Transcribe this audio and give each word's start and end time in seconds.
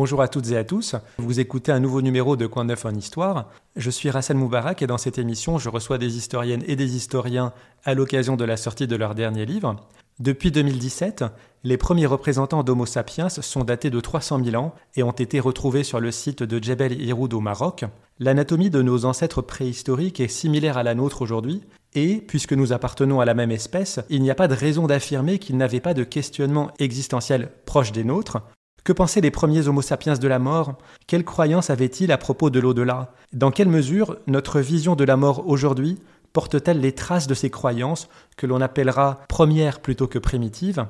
Bonjour 0.00 0.22
à 0.22 0.28
toutes 0.28 0.52
et 0.52 0.56
à 0.56 0.62
tous. 0.62 0.94
Vous 1.16 1.40
écoutez 1.40 1.72
un 1.72 1.80
nouveau 1.80 2.02
numéro 2.02 2.36
de 2.36 2.46
Coin 2.46 2.62
Neuf 2.62 2.84
en 2.84 2.94
Histoire. 2.94 3.50
Je 3.74 3.90
suis 3.90 4.10
Rassel 4.10 4.36
Moubarak 4.36 4.80
et 4.80 4.86
dans 4.86 4.96
cette 4.96 5.18
émission, 5.18 5.58
je 5.58 5.68
reçois 5.68 5.98
des 5.98 6.16
historiennes 6.16 6.62
et 6.68 6.76
des 6.76 6.94
historiens 6.94 7.52
à 7.84 7.94
l'occasion 7.94 8.36
de 8.36 8.44
la 8.44 8.56
sortie 8.56 8.86
de 8.86 8.94
leur 8.94 9.16
dernier 9.16 9.44
livre. 9.44 9.74
Depuis 10.20 10.52
2017, 10.52 11.24
les 11.64 11.76
premiers 11.76 12.06
représentants 12.06 12.62
d'Homo 12.62 12.86
sapiens 12.86 13.28
sont 13.28 13.64
datés 13.64 13.90
de 13.90 13.98
300 13.98 14.44
000 14.44 14.62
ans 14.62 14.72
et 14.94 15.02
ont 15.02 15.10
été 15.10 15.40
retrouvés 15.40 15.82
sur 15.82 15.98
le 15.98 16.12
site 16.12 16.44
de 16.44 16.62
Djebel 16.62 17.02
Iroud 17.02 17.34
au 17.34 17.40
Maroc. 17.40 17.84
L'anatomie 18.20 18.70
de 18.70 18.82
nos 18.82 19.04
ancêtres 19.04 19.42
préhistoriques 19.42 20.20
est 20.20 20.28
similaire 20.28 20.78
à 20.78 20.84
la 20.84 20.94
nôtre 20.94 21.22
aujourd'hui, 21.22 21.64
et, 21.94 22.18
puisque 22.18 22.52
nous 22.52 22.72
appartenons 22.72 23.18
à 23.18 23.24
la 23.24 23.34
même 23.34 23.50
espèce, 23.50 23.98
il 24.10 24.22
n'y 24.22 24.30
a 24.30 24.36
pas 24.36 24.46
de 24.46 24.54
raison 24.54 24.86
d'affirmer 24.86 25.40
qu'ils 25.40 25.56
n'avaient 25.56 25.80
pas 25.80 25.94
de 25.94 26.04
questionnement 26.04 26.70
existentiel 26.78 27.50
proche 27.64 27.90
des 27.90 28.04
nôtres, 28.04 28.38
que 28.84 28.92
pensaient 28.92 29.20
les 29.20 29.30
premiers 29.30 29.68
Homo 29.68 29.82
sapiens 29.82 30.14
de 30.14 30.28
la 30.28 30.38
mort? 30.38 30.74
Quelles 31.06 31.24
croyances 31.24 31.70
avaient-ils 31.70 32.12
à 32.12 32.18
propos 32.18 32.50
de 32.50 32.60
l'au-delà? 32.60 33.12
Dans 33.32 33.50
quelle 33.50 33.68
mesure 33.68 34.16
notre 34.26 34.60
vision 34.60 34.96
de 34.96 35.04
la 35.04 35.16
mort 35.16 35.46
aujourd'hui 35.46 35.98
porte-t-elle 36.32 36.80
les 36.80 36.92
traces 36.92 37.26
de 37.26 37.34
ces 37.34 37.50
croyances 37.50 38.08
que 38.36 38.46
l'on 38.46 38.60
appellera 38.60 39.20
premières 39.28 39.80
plutôt 39.80 40.06
que 40.06 40.18
primitives? 40.18 40.86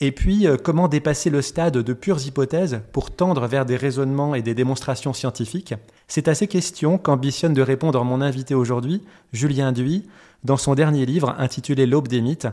Et 0.00 0.12
puis, 0.12 0.46
euh, 0.46 0.56
comment 0.62 0.88
dépasser 0.88 1.30
le 1.30 1.40
stade 1.40 1.78
de 1.78 1.92
pures 1.94 2.26
hypothèses 2.26 2.80
pour 2.92 3.10
tendre 3.10 3.46
vers 3.46 3.64
des 3.64 3.76
raisonnements 3.76 4.34
et 4.34 4.42
des 4.42 4.54
démonstrations 4.54 5.14
scientifiques? 5.14 5.74
C'est 6.06 6.28
à 6.28 6.34
ces 6.34 6.48
questions 6.48 6.98
qu'ambitionne 6.98 7.54
de 7.54 7.62
répondre 7.62 8.04
mon 8.04 8.20
invité 8.20 8.54
aujourd'hui, 8.54 9.02
Julien 9.32 9.72
Duy, 9.72 10.06
dans 10.44 10.58
son 10.58 10.74
dernier 10.74 11.06
livre 11.06 11.34
intitulé 11.38 11.86
L'aube 11.86 12.08
des 12.08 12.20
mythes. 12.20 12.48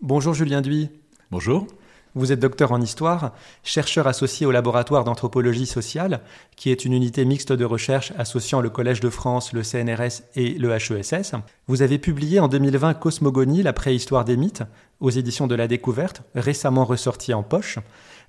Bonjour 0.00 0.34
Julien 0.34 0.60
Duy. 0.60 0.90
Bonjour. 1.30 1.66
Vous 2.14 2.30
êtes 2.30 2.40
docteur 2.40 2.72
en 2.72 2.80
histoire, 2.82 3.32
chercheur 3.62 4.06
associé 4.06 4.44
au 4.44 4.50
laboratoire 4.50 5.04
d'anthropologie 5.04 5.64
sociale, 5.64 6.20
qui 6.56 6.70
est 6.70 6.84
une 6.84 6.92
unité 6.92 7.24
mixte 7.24 7.52
de 7.52 7.64
recherche 7.64 8.12
associant 8.18 8.60
le 8.60 8.68
Collège 8.68 9.00
de 9.00 9.08
France, 9.08 9.54
le 9.54 9.62
CNRS 9.62 10.22
et 10.34 10.50
le 10.58 10.70
HESS. 10.72 11.32
Vous 11.68 11.80
avez 11.80 11.98
publié 11.98 12.38
en 12.38 12.48
2020 12.48 12.92
Cosmogonie, 12.94 13.62
la 13.62 13.72
préhistoire 13.72 14.26
des 14.26 14.36
mythes, 14.36 14.62
aux 15.00 15.08
éditions 15.08 15.46
de 15.46 15.54
la 15.54 15.68
Découverte, 15.68 16.22
récemment 16.34 16.84
ressorti 16.84 17.32
en 17.32 17.42
poche. 17.42 17.78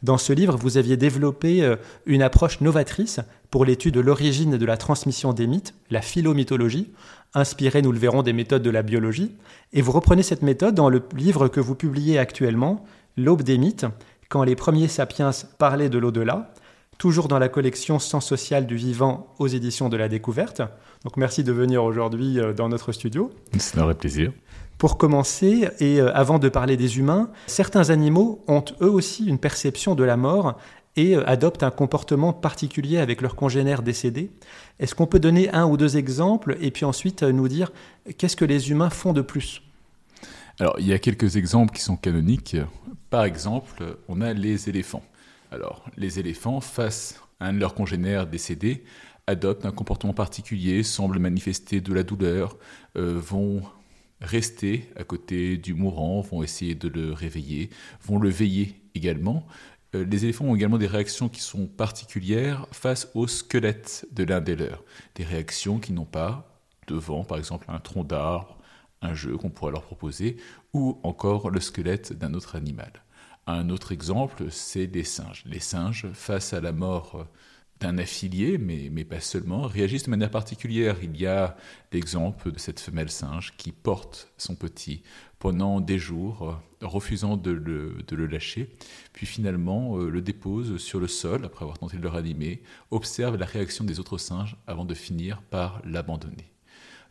Dans 0.01 0.17
ce 0.17 0.31
livre, 0.31 0.55
vous 0.55 0.77
aviez 0.77 0.95
développé 0.95 1.63
euh, 1.63 1.75
une 2.05 2.21
approche 2.21 2.61
novatrice 2.61 3.19
pour 3.51 3.65
l'étude 3.65 3.93
de 3.93 3.99
l'origine 3.99 4.53
et 4.53 4.57
de 4.57 4.65
la 4.65 4.77
transmission 4.77 5.33
des 5.33 5.45
mythes, 5.45 5.75
la 5.89 6.01
philomythologie, 6.01 6.91
inspirée, 7.33 7.81
nous 7.81 7.91
le 7.91 7.99
verrons, 7.99 8.23
des 8.23 8.33
méthodes 8.33 8.63
de 8.63 8.69
la 8.69 8.81
biologie. 8.81 9.35
Et 9.71 9.81
vous 9.81 9.91
reprenez 9.91 10.23
cette 10.23 10.41
méthode 10.41 10.75
dans 10.75 10.89
le 10.89 11.03
livre 11.15 11.47
que 11.47 11.59
vous 11.59 11.75
publiez 11.75 12.17
actuellement, 12.17 12.85
L'aube 13.15 13.43
des 13.43 13.59
mythes, 13.59 13.85
quand 14.27 14.43
les 14.43 14.55
premiers 14.55 14.87
sapiens 14.87 15.29
parlaient 15.59 15.89
de 15.89 15.99
l'au-delà, 15.99 16.51
toujours 16.97 17.27
dans 17.27 17.37
la 17.37 17.47
collection 17.47 17.99
Sens 17.99 18.25
social 18.25 18.65
du 18.65 18.75
vivant 18.75 19.27
aux 19.37 19.47
éditions 19.47 19.89
de 19.89 19.97
la 19.97 20.09
découverte. 20.09 20.63
Donc 21.03 21.17
merci 21.17 21.43
de 21.43 21.51
venir 21.51 21.83
aujourd'hui 21.83 22.39
euh, 22.39 22.53
dans 22.53 22.69
notre 22.69 22.91
studio. 22.91 23.29
C'est 23.59 23.77
un 23.77 23.83
vrai 23.83 23.93
plaisir. 23.93 24.31
Pour 24.79 24.97
commencer, 24.97 25.69
et 25.79 26.01
euh, 26.01 26.11
avant 26.15 26.39
de 26.39 26.49
parler 26.49 26.75
des 26.75 26.97
humains, 26.97 27.29
certains 27.45 27.91
animaux 27.91 28.43
ont 28.47 28.65
eux 28.81 28.89
aussi 28.89 29.25
une 29.25 29.37
perception 29.37 29.93
de 29.93 30.03
la 30.03 30.17
mort 30.17 30.57
et 30.95 31.15
euh, 31.15 31.27
adoptent 31.27 31.61
un 31.61 31.71
comportement 31.71 32.33
particulier 32.33 32.97
avec 32.97 33.21
leurs 33.21 33.35
congénères 33.35 33.83
décédés. 33.83 34.31
Est-ce 34.79 34.95
qu'on 34.95 35.05
peut 35.07 35.19
donner 35.19 35.51
un 35.51 35.65
ou 35.65 35.77
deux 35.77 35.97
exemples 35.97 36.57
et 36.61 36.71
puis 36.71 36.85
ensuite 36.85 37.21
nous 37.21 37.47
dire 37.47 37.71
qu'est-ce 38.17 38.35
que 38.35 38.45
les 38.45 38.71
humains 38.71 38.89
font 38.89 39.13
de 39.13 39.21
plus? 39.21 39.61
Alors, 40.59 40.75
il 40.79 40.85
y 40.85 40.93
a 40.93 40.99
quelques 40.99 41.35
exemples 41.35 41.73
qui 41.73 41.81
sont 41.81 41.95
canoniques. 41.95 42.57
Par 43.09 43.25
exemple, 43.25 43.97
on 44.07 44.21
a 44.21 44.33
les 44.33 44.69
éléphants. 44.69 45.03
Alors, 45.51 45.85
les 45.97 46.19
éléphants, 46.19 46.61
face 46.61 47.19
à 47.39 47.47
un 47.47 47.53
de 47.53 47.59
leurs 47.59 47.73
congénères 47.73 48.27
décédés, 48.27 48.83
adoptent 49.27 49.65
un 49.65 49.71
comportement 49.71 50.13
particulier, 50.13 50.83
semblent 50.83 51.19
manifester 51.19 51.81
de 51.81 51.93
la 51.93 52.03
douleur, 52.03 52.57
euh, 52.97 53.19
vont 53.19 53.63
rester 54.21 54.89
à 54.95 55.03
côté 55.03 55.57
du 55.57 55.73
mourant, 55.73 56.21
vont 56.21 56.43
essayer 56.43 56.75
de 56.75 56.87
le 56.87 57.13
réveiller, 57.13 57.69
vont 58.03 58.19
le 58.19 58.29
veiller 58.29 58.81
également. 58.95 59.47
Euh, 59.95 60.05
les 60.05 60.25
éléphants 60.25 60.45
ont 60.45 60.55
également 60.55 60.77
des 60.77 60.87
réactions 60.87 61.29
qui 61.29 61.41
sont 61.41 61.67
particulières 61.67 62.67
face 62.71 63.09
au 63.15 63.27
squelette 63.27 64.05
de 64.11 64.23
l'un 64.23 64.41
des 64.41 64.55
leurs. 64.55 64.83
Des 65.15 65.23
réactions 65.23 65.79
qui 65.79 65.93
n'ont 65.93 66.05
pas 66.05 66.61
devant, 66.87 67.23
par 67.23 67.37
exemple, 67.37 67.65
un 67.69 67.79
tronc 67.79 68.03
d'arbre, 68.03 68.52
un 69.03 69.13
jeu 69.13 69.37
qu'on 69.37 69.49
pourrait 69.49 69.71
leur 69.71 69.83
proposer, 69.83 70.37
ou 70.73 70.99
encore 71.03 71.51
le 71.51 71.59
squelette 71.59 72.13
d'un 72.13 72.33
autre 72.33 72.55
animal. 72.55 72.91
Un 73.45 73.69
autre 73.69 73.91
exemple, 73.91 74.45
c'est 74.49 74.87
les 74.87 75.03
singes. 75.03 75.43
Les 75.45 75.59
singes, 75.59 76.07
face 76.13 76.53
à 76.53 76.61
la 76.61 76.71
mort 76.71 77.27
d'un 77.81 77.97
affilié, 77.97 78.57
mais, 78.57 78.89
mais, 78.89 79.03
pas 79.03 79.19
seulement, 79.19 79.63
réagissent 79.63 80.05
de 80.05 80.09
manière 80.09 80.31
particulière. 80.31 80.95
Il 81.03 81.19
y 81.19 81.27
a 81.27 81.57
l'exemple 81.91 82.51
de 82.51 82.57
cette 82.57 82.79
femelle 82.79 83.09
singe 83.09 83.53
qui 83.57 83.73
porte 83.73 84.31
son 84.37 84.55
petit 84.55 85.03
pendant 85.39 85.81
des 85.81 85.99
jours, 85.99 86.57
refusant 86.81 87.35
de 87.35 87.51
le, 87.51 87.97
de 88.07 88.15
le 88.15 88.27
lâcher, 88.27 88.69
puis 89.11 89.25
finalement 89.25 89.97
euh, 89.97 90.09
le 90.09 90.21
dépose 90.21 90.77
sur 90.77 91.01
le 91.01 91.07
sol 91.07 91.43
après 91.43 91.63
avoir 91.63 91.77
tenté 91.77 91.97
de 91.97 92.01
le 92.01 92.07
ranimer, 92.07 92.63
observe 92.91 93.35
la 93.35 93.45
réaction 93.45 93.83
des 93.83 93.99
autres 93.99 94.17
singes 94.17 94.55
avant 94.67 94.85
de 94.85 94.93
finir 94.93 95.41
par 95.41 95.81
l'abandonner. 95.83 96.53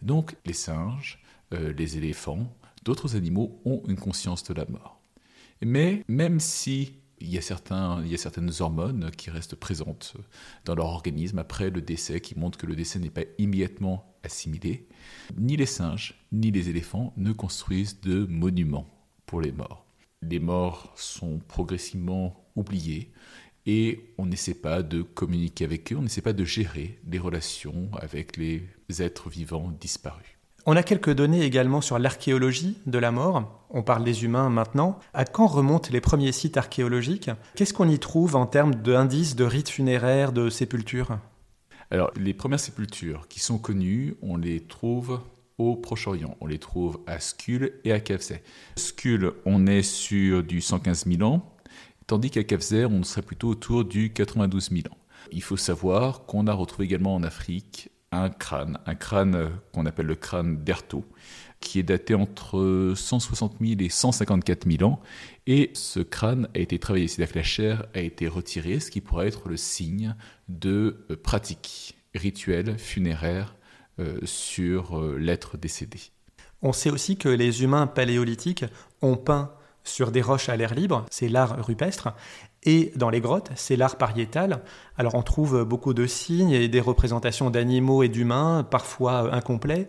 Donc 0.00 0.34
les 0.46 0.54
singes, 0.54 1.21
euh, 1.52 1.72
les 1.72 1.96
éléphants, 1.96 2.54
d'autres 2.84 3.16
animaux 3.16 3.60
ont 3.64 3.82
une 3.88 3.96
conscience 3.96 4.44
de 4.44 4.54
la 4.54 4.66
mort. 4.66 5.00
Mais 5.60 6.04
même 6.08 6.40
si 6.40 6.94
il 7.20 7.28
y, 7.28 7.38
a 7.38 8.00
il 8.00 8.10
y 8.10 8.14
a 8.14 8.18
certaines 8.18 8.50
hormones 8.58 9.10
qui 9.16 9.30
restent 9.30 9.54
présentes 9.54 10.14
dans 10.64 10.74
leur 10.74 10.86
organisme 10.86 11.38
après 11.38 11.70
le 11.70 11.80
décès, 11.80 12.20
qui 12.20 12.36
montrent 12.36 12.58
que 12.58 12.66
le 12.66 12.74
décès 12.74 12.98
n'est 12.98 13.10
pas 13.10 13.22
immédiatement 13.38 14.12
assimilé, 14.24 14.88
ni 15.38 15.56
les 15.56 15.66
singes 15.66 16.20
ni 16.32 16.50
les 16.50 16.68
éléphants 16.68 17.12
ne 17.16 17.32
construisent 17.32 18.00
de 18.00 18.26
monuments 18.26 18.88
pour 19.26 19.40
les 19.40 19.52
morts. 19.52 19.86
Les 20.22 20.40
morts 20.40 20.92
sont 20.96 21.38
progressivement 21.46 22.44
oubliés 22.56 23.12
et 23.66 24.12
on 24.18 24.26
n'essaie 24.26 24.54
pas 24.54 24.82
de 24.82 25.02
communiquer 25.02 25.64
avec 25.64 25.92
eux, 25.92 25.96
on 25.96 26.02
n'essaie 26.02 26.22
pas 26.22 26.32
de 26.32 26.44
gérer 26.44 26.98
les 27.06 27.18
relations 27.18 27.88
avec 28.00 28.36
les 28.36 28.66
êtres 28.98 29.30
vivants 29.30 29.70
disparus. 29.80 30.38
On 30.64 30.76
a 30.76 30.84
quelques 30.84 31.10
données 31.10 31.42
également 31.42 31.80
sur 31.80 31.98
l'archéologie 31.98 32.78
de 32.86 32.98
la 32.98 33.10
mort. 33.10 33.66
On 33.70 33.82
parle 33.82 34.04
des 34.04 34.22
humains 34.22 34.48
maintenant. 34.48 34.96
À 35.12 35.24
quand 35.24 35.48
remontent 35.48 35.88
les 35.90 36.00
premiers 36.00 36.30
sites 36.30 36.56
archéologiques? 36.56 37.30
Qu'est-ce 37.56 37.74
qu'on 37.74 37.88
y 37.88 37.98
trouve 37.98 38.36
en 38.36 38.46
termes 38.46 38.76
d'indices 38.76 39.34
de 39.34 39.42
rites 39.42 39.70
funéraires, 39.70 40.30
de 40.30 40.50
sépultures? 40.50 41.18
Alors, 41.90 42.12
les 42.14 42.32
premières 42.32 42.60
sépultures 42.60 43.26
qui 43.26 43.40
sont 43.40 43.58
connues, 43.58 44.14
on 44.22 44.36
les 44.36 44.60
trouve 44.60 45.20
au 45.58 45.74
Proche-Orient. 45.74 46.36
On 46.40 46.46
les 46.46 46.60
trouve 46.60 47.00
à 47.08 47.18
Skul 47.18 47.72
et 47.82 47.90
à 47.92 47.98
Kafzeh. 47.98 48.40
Skul, 48.76 49.32
on 49.44 49.66
est 49.66 49.82
sur 49.82 50.44
du 50.44 50.60
115 50.60 51.06
000 51.06 51.22
ans, 51.22 51.56
tandis 52.06 52.30
qu'à 52.30 52.44
Kafzeh, 52.44 52.86
on 52.86 53.02
serait 53.02 53.22
plutôt 53.22 53.48
autour 53.48 53.84
du 53.84 54.12
92 54.12 54.70
000 54.70 54.82
ans. 54.92 54.98
Il 55.32 55.42
faut 55.42 55.56
savoir 55.56 56.24
qu'on 56.26 56.46
a 56.46 56.52
retrouvé 56.52 56.84
également 56.84 57.16
en 57.16 57.24
Afrique 57.24 57.90
un 58.12 58.28
crâne, 58.28 58.78
un 58.86 58.94
crâne 58.94 59.50
qu'on 59.72 59.86
appelle 59.86 60.06
le 60.06 60.14
crâne 60.14 60.62
d'Erto, 60.62 61.04
qui 61.60 61.78
est 61.78 61.82
daté 61.82 62.14
entre 62.14 62.92
160 62.94 63.56
000 63.60 63.80
et 63.80 63.88
154 63.88 64.70
000 64.70 64.88
ans. 64.88 65.00
Et 65.46 65.70
ce 65.74 66.00
crâne 66.00 66.48
a 66.54 66.58
été 66.58 66.78
travaillé, 66.78 67.08
c'est-à-dire 67.08 67.32
que 67.32 67.38
la 67.38 67.44
chair 67.44 67.86
a 67.94 68.00
été 68.00 68.28
retirée, 68.28 68.80
ce 68.80 68.90
qui 68.90 69.00
pourrait 69.00 69.28
être 69.28 69.48
le 69.48 69.56
signe 69.56 70.14
de 70.48 71.06
euh, 71.10 71.16
pratiques 71.16 71.96
rituelles 72.14 72.78
funéraires 72.78 73.56
euh, 73.98 74.18
sur 74.24 74.98
euh, 74.98 75.16
l'être 75.18 75.56
décédé. 75.56 75.98
On 76.60 76.72
sait 76.72 76.90
aussi 76.90 77.16
que 77.16 77.28
les 77.28 77.62
humains 77.62 77.86
paléolithiques 77.86 78.64
ont 79.00 79.16
peint 79.16 79.52
sur 79.84 80.12
des 80.12 80.22
roches 80.22 80.48
à 80.48 80.56
l'air 80.56 80.74
libre, 80.74 81.04
c'est 81.10 81.28
l'art 81.28 81.64
rupestre, 81.64 82.14
et 82.64 82.92
dans 82.96 83.10
les 83.10 83.20
grottes, 83.20 83.50
c'est 83.56 83.76
l'art 83.76 83.96
pariétal. 83.96 84.62
Alors 84.96 85.14
on 85.14 85.22
trouve 85.22 85.64
beaucoup 85.64 85.94
de 85.94 86.06
signes 86.06 86.52
et 86.52 86.68
des 86.68 86.80
représentations 86.80 87.50
d'animaux 87.50 88.02
et 88.02 88.08
d'humains, 88.08 88.66
parfois 88.68 89.34
incomplets, 89.34 89.88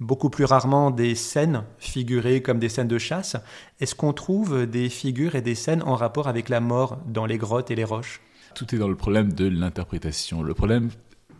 beaucoup 0.00 0.30
plus 0.30 0.44
rarement 0.44 0.90
des 0.90 1.14
scènes 1.14 1.64
figurées 1.78 2.42
comme 2.42 2.58
des 2.58 2.68
scènes 2.68 2.88
de 2.88 2.98
chasse. 2.98 3.36
Est-ce 3.80 3.94
qu'on 3.94 4.12
trouve 4.12 4.66
des 4.66 4.88
figures 4.88 5.34
et 5.34 5.42
des 5.42 5.54
scènes 5.54 5.82
en 5.82 5.96
rapport 5.96 6.28
avec 6.28 6.48
la 6.48 6.60
mort 6.60 6.98
dans 7.06 7.26
les 7.26 7.38
grottes 7.38 7.70
et 7.70 7.74
les 7.74 7.84
roches? 7.84 8.20
Tout 8.54 8.74
est 8.74 8.78
dans 8.78 8.88
le 8.88 8.96
problème 8.96 9.32
de 9.32 9.46
l'interprétation. 9.46 10.42
Le 10.42 10.54
problème, 10.54 10.90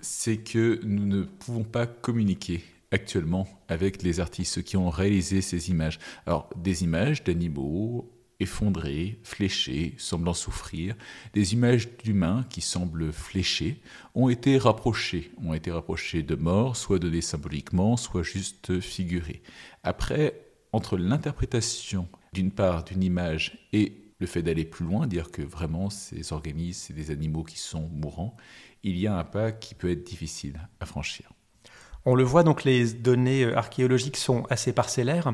c'est 0.01 0.39
que 0.39 0.81
nous 0.85 1.07
ne 1.07 1.23
pouvons 1.23 1.65
pas 1.65 1.87
communiquer 1.87 2.63
actuellement 2.95 3.47
avec 3.69 4.03
les 4.03 4.21
artistes, 4.21 4.63
qui 4.63 4.77
ont 4.77 4.89
réalisé 4.89 5.43
ces 5.43 5.71
images. 5.71 5.99
Alors, 6.27 6.49
des 6.57 6.85
images 6.85 7.25
d'animaux 7.25 8.11
effondrés, 8.41 9.19
fléchés, 9.23 9.95
semblant 9.99 10.35
souffrir, 10.35 10.95
des 11.35 11.53
images 11.55 11.89
d'humains 11.99 12.45
qui 12.51 12.61
semblent 12.61 13.13
fléchés, 13.13 13.81
ont 14.15 14.29
été 14.29 14.59
rapprochées, 14.59 15.33
ont 15.43 15.55
été 15.55 15.71
rapprochées 15.71 16.23
de 16.23 16.35
mort, 16.35 16.77
soit 16.77 16.99
données 16.99 17.21
symboliquement, 17.21 17.97
soit 17.97 18.23
juste 18.23 18.81
figurées. 18.81 19.43
Après, 19.83 20.41
entre 20.73 20.97
l'interprétation 20.97 22.09
d'une 22.33 22.51
part 22.51 22.85
d'une 22.85 23.03
image 23.03 23.69
et 23.73 23.93
le 24.19 24.27
fait 24.27 24.43
d'aller 24.43 24.65
plus 24.65 24.85
loin, 24.87 25.07
dire 25.07 25.31
que 25.31 25.43
vraiment 25.43 25.91
ces 25.91 26.33
organismes, 26.33 26.87
c'est 26.87 26.95
des 26.95 27.11
animaux 27.11 27.45
qui 27.45 27.59
sont 27.59 27.89
mourants, 27.89 28.37
il 28.83 28.99
y 28.99 29.07
a 29.07 29.17
un 29.17 29.25
pas 29.25 29.53
qui 29.53 29.75
peut 29.75 29.91
être 29.91 30.05
difficile 30.05 30.69
à 30.81 30.87
franchir. 30.87 31.34
On 32.07 32.15
le 32.15 32.25
voit 32.25 32.43
donc, 32.43 32.65
les 32.65 32.93
données 32.93 33.45
euh, 33.45 33.57
archéologiques 33.57 34.17
sont 34.17 34.45
assez 34.51 34.73
parcellaires. 34.73 35.33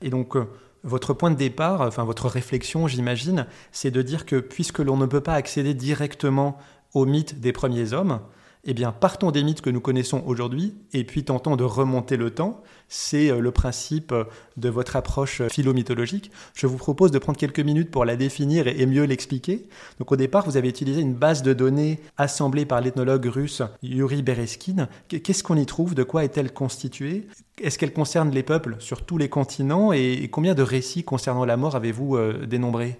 Et 0.00 0.10
donc, 0.10 0.36
euh, 0.36 0.44
votre 0.82 1.14
point 1.14 1.30
de 1.30 1.36
départ, 1.36 1.80
enfin 1.80 2.04
votre 2.04 2.28
réflexion, 2.28 2.86
j'imagine, 2.86 3.46
c'est 3.72 3.90
de 3.90 4.02
dire 4.02 4.26
que 4.26 4.36
puisque 4.36 4.78
l'on 4.80 4.96
ne 4.96 5.06
peut 5.06 5.22
pas 5.22 5.34
accéder 5.34 5.74
directement 5.74 6.58
au 6.92 7.06
mythe 7.06 7.40
des 7.40 7.52
premiers 7.52 7.92
hommes, 7.92 8.20
eh 8.66 8.74
bien, 8.74 8.92
partons 8.92 9.30
des 9.30 9.42
mythes 9.42 9.60
que 9.60 9.70
nous 9.70 9.80
connaissons 9.80 10.22
aujourd'hui 10.26 10.74
et 10.92 11.04
puis 11.04 11.24
tentons 11.24 11.56
de 11.56 11.64
remonter 11.64 12.16
le 12.16 12.30
temps. 12.30 12.62
C'est 12.88 13.30
euh, 13.30 13.40
le 13.40 13.50
principe 13.50 14.12
euh, 14.12 14.24
de 14.56 14.68
votre 14.68 14.96
approche 14.96 15.40
euh, 15.40 15.48
philo-mythologique. 15.48 16.30
Je 16.54 16.66
vous 16.66 16.76
propose 16.76 17.10
de 17.10 17.18
prendre 17.18 17.38
quelques 17.38 17.60
minutes 17.60 17.90
pour 17.90 18.04
la 18.04 18.16
définir 18.16 18.66
et 18.66 18.86
mieux 18.86 19.04
l'expliquer. 19.04 19.68
Donc, 19.98 20.12
au 20.12 20.16
départ, 20.16 20.44
vous 20.46 20.56
avez 20.56 20.68
utilisé 20.68 21.00
une 21.00 21.14
base 21.14 21.42
de 21.42 21.52
données 21.52 22.00
assemblée 22.16 22.64
par 22.64 22.80
l'ethnologue 22.80 23.26
russe 23.26 23.62
Yuri 23.82 24.22
Bereskin. 24.22 24.88
Qu'est-ce 25.08 25.42
qu'on 25.42 25.56
y 25.56 25.66
trouve? 25.66 25.94
De 25.94 26.02
quoi 26.02 26.24
est-elle 26.24 26.52
constituée? 26.52 27.26
Est-ce 27.60 27.78
qu'elle 27.78 27.92
concerne 27.92 28.30
les 28.30 28.42
peuples 28.42 28.76
sur 28.78 29.04
tous 29.04 29.18
les 29.18 29.28
continents? 29.28 29.92
Et 29.92 30.28
combien 30.30 30.54
de 30.54 30.62
récits 30.62 31.04
concernant 31.04 31.44
la 31.44 31.56
mort 31.56 31.76
avez-vous 31.76 32.18
dénombré 32.46 32.98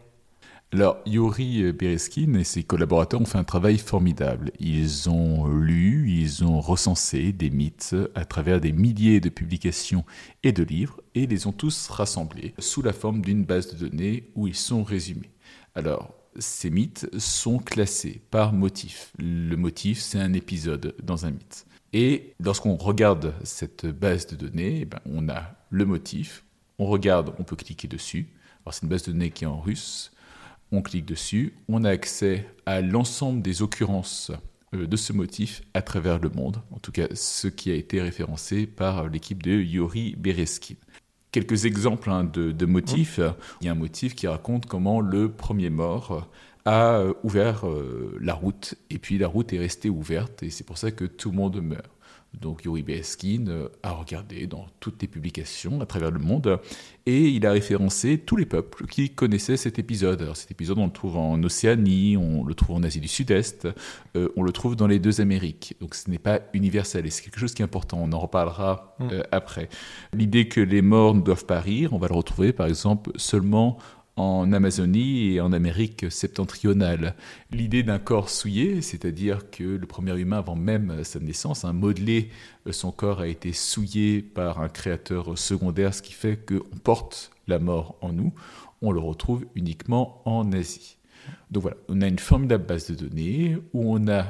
alors, 0.74 0.96
Yuri 1.06 1.70
Bereskin 1.72 2.34
et 2.34 2.42
ses 2.42 2.64
collaborateurs 2.64 3.20
ont 3.20 3.26
fait 3.26 3.38
un 3.38 3.44
travail 3.44 3.78
formidable. 3.78 4.50
Ils 4.58 5.08
ont 5.08 5.46
lu, 5.46 6.10
ils 6.10 6.42
ont 6.42 6.60
recensé 6.60 7.30
des 7.30 7.48
mythes 7.48 7.94
à 8.16 8.24
travers 8.24 8.60
des 8.60 8.72
milliers 8.72 9.20
de 9.20 9.28
publications 9.28 10.04
et 10.42 10.50
de 10.50 10.64
livres 10.64 11.00
et 11.14 11.28
les 11.28 11.46
ont 11.46 11.52
tous 11.52 11.86
rassemblés 11.90 12.54
sous 12.58 12.82
la 12.82 12.92
forme 12.92 13.20
d'une 13.20 13.44
base 13.44 13.72
de 13.72 13.86
données 13.86 14.32
où 14.34 14.48
ils 14.48 14.56
sont 14.56 14.82
résumés. 14.82 15.30
Alors, 15.76 16.12
ces 16.40 16.70
mythes 16.70 17.08
sont 17.20 17.60
classés 17.60 18.20
par 18.32 18.52
motif. 18.52 19.12
Le 19.20 19.54
motif, 19.54 20.00
c'est 20.00 20.18
un 20.18 20.32
épisode 20.32 20.96
dans 21.00 21.24
un 21.24 21.30
mythe. 21.30 21.66
Et 21.92 22.34
lorsqu'on 22.40 22.74
regarde 22.74 23.32
cette 23.44 23.86
base 23.86 24.26
de 24.26 24.34
données, 24.34 24.80
eh 24.80 24.84
ben, 24.86 24.98
on 25.06 25.28
a 25.28 25.54
le 25.70 25.84
motif, 25.84 26.44
on 26.80 26.86
regarde, 26.86 27.32
on 27.38 27.44
peut 27.44 27.54
cliquer 27.54 27.86
dessus. 27.86 28.26
Alors, 28.64 28.74
c'est 28.74 28.82
une 28.82 28.88
base 28.88 29.04
de 29.04 29.12
données 29.12 29.30
qui 29.30 29.44
est 29.44 29.46
en 29.46 29.60
russe 29.60 30.10
on 30.72 30.82
clique 30.82 31.06
dessus, 31.06 31.54
on 31.68 31.84
a 31.84 31.90
accès 31.90 32.46
à 32.66 32.80
l'ensemble 32.80 33.42
des 33.42 33.62
occurrences 33.62 34.32
euh, 34.74 34.86
de 34.86 34.96
ce 34.96 35.12
motif 35.12 35.62
à 35.74 35.82
travers 35.82 36.18
le 36.18 36.30
monde, 36.30 36.62
en 36.70 36.78
tout 36.78 36.92
cas 36.92 37.06
ce 37.14 37.48
qui 37.48 37.70
a 37.70 37.74
été 37.74 38.00
référencé 38.00 38.66
par 38.66 39.08
l'équipe 39.08 39.42
de 39.42 39.52
Yuri 39.52 40.14
Bereskin. 40.16 40.74
Quelques 41.32 41.64
exemples 41.64 42.10
hein, 42.10 42.22
de, 42.22 42.66
motifs. 42.66 43.18
Il 43.60 43.66
y 43.66 43.68
a 43.68 43.72
un 43.72 43.76
motif 43.76 44.14
qui 44.14 44.28
raconte 44.28 44.66
comment 44.66 45.00
le 45.00 45.32
premier 45.32 45.68
mort 45.68 46.28
a 46.64 46.98
euh, 46.98 47.12
ouvert 47.24 47.66
euh, 47.66 48.16
la 48.20 48.34
route, 48.34 48.74
et 48.88 48.98
puis 48.98 49.18
la 49.18 49.28
route 49.28 49.52
est 49.52 49.58
restée 49.58 49.90
ouverte, 49.90 50.42
et 50.42 50.50
c'est 50.50 50.64
pour 50.64 50.78
ça 50.78 50.90
que 50.90 51.04
tout 51.04 51.30
le 51.30 51.36
monde 51.36 51.60
meurt. 51.60 51.90
Donc 52.40 52.64
Yuri 52.64 52.82
Beskin 52.82 53.46
euh, 53.48 53.68
a 53.82 53.92
regardé 53.92 54.46
dans 54.46 54.66
toutes 54.80 55.00
les 55.02 55.08
publications 55.08 55.80
à 55.80 55.86
travers 55.86 56.10
le 56.10 56.18
monde 56.18 56.58
et 57.06 57.28
il 57.28 57.46
a 57.46 57.52
référencé 57.52 58.18
tous 58.18 58.36
les 58.36 58.46
peuples 58.46 58.86
qui 58.86 59.10
connaissaient 59.10 59.56
cet 59.56 59.78
épisode. 59.78 60.22
Alors 60.22 60.36
cet 60.36 60.50
épisode, 60.50 60.78
on 60.78 60.86
le 60.86 60.92
trouve 60.92 61.16
en 61.16 61.42
Océanie, 61.42 62.16
on 62.16 62.44
le 62.44 62.54
trouve 62.54 62.76
en 62.76 62.82
Asie 62.82 63.00
du 63.00 63.08
Sud-Est, 63.08 63.68
euh, 64.16 64.28
on 64.36 64.42
le 64.42 64.52
trouve 64.52 64.76
dans 64.76 64.86
les 64.86 64.98
deux 64.98 65.20
Amériques. 65.20 65.76
Donc 65.80 65.94
ce 65.94 66.10
n'est 66.10 66.18
pas 66.18 66.40
universel 66.52 67.06
et 67.06 67.10
c'est 67.10 67.22
quelque 67.22 67.38
chose 67.40 67.54
qui 67.54 67.62
est 67.62 67.64
important. 67.64 67.98
On 68.00 68.12
en 68.12 68.18
reparlera 68.18 68.96
mm. 68.98 69.08
euh, 69.12 69.22
après. 69.30 69.68
L'idée 70.12 70.48
que 70.48 70.60
les 70.60 70.82
morts 70.82 71.14
ne 71.14 71.20
doivent 71.20 71.46
pas 71.46 71.60
rire, 71.60 71.92
on 71.92 71.98
va 71.98 72.08
le 72.08 72.14
retrouver 72.14 72.52
par 72.52 72.66
exemple 72.66 73.10
seulement 73.16 73.78
en 74.16 74.52
Amazonie 74.52 75.32
et 75.32 75.40
en 75.40 75.52
Amérique 75.52 76.06
septentrionale. 76.10 77.14
L'idée 77.50 77.82
d'un 77.82 77.98
corps 77.98 78.30
souillé, 78.30 78.80
c'est-à-dire 78.80 79.50
que 79.50 79.64
le 79.64 79.86
premier 79.86 80.18
humain, 80.18 80.38
avant 80.38 80.54
même 80.54 81.02
sa 81.02 81.18
naissance, 81.18 81.64
un 81.64 81.72
modelé, 81.72 82.30
euh, 82.66 82.72
son 82.72 82.92
corps 82.92 83.20
a 83.20 83.28
été 83.28 83.52
souillé 83.52 84.22
par 84.22 84.60
un 84.60 84.68
créateur 84.68 85.36
secondaire, 85.36 85.94
ce 85.94 86.02
qui 86.02 86.12
fait 86.12 86.36
qu'on 86.36 86.78
porte 86.78 87.32
la 87.48 87.58
mort 87.58 87.96
en 88.00 88.12
nous, 88.12 88.32
on 88.82 88.92
le 88.92 89.00
retrouve 89.00 89.46
uniquement 89.54 90.22
en 90.24 90.52
Asie. 90.52 90.96
Donc 91.50 91.62
voilà, 91.62 91.76
on 91.88 92.00
a 92.02 92.06
une 92.06 92.18
formidable 92.18 92.66
base 92.66 92.90
de 92.90 92.94
données 92.94 93.56
où 93.72 93.94
on 93.94 94.08
a 94.08 94.26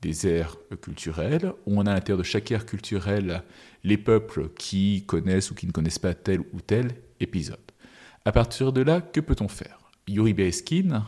des 0.00 0.26
aires 0.26 0.56
culturelles, 0.80 1.52
où 1.66 1.78
on 1.78 1.86
a 1.86 1.90
à 1.90 1.94
l'intérieur 1.94 2.18
de 2.18 2.22
chaque 2.22 2.50
aire 2.50 2.66
culturelle 2.66 3.42
les 3.84 3.98
peuples 3.98 4.48
qui 4.56 5.04
connaissent 5.06 5.50
ou 5.50 5.54
qui 5.54 5.66
ne 5.66 5.72
connaissent 5.72 5.98
pas 5.98 6.14
tel 6.14 6.40
ou 6.52 6.60
tel 6.60 6.92
épisode. 7.20 7.58
À 8.28 8.32
partir 8.32 8.74
de 8.74 8.82
là, 8.82 9.00
que 9.00 9.20
peut-on 9.20 9.48
faire? 9.48 9.78
Yuri 10.06 10.34
Bereskin 10.34 11.06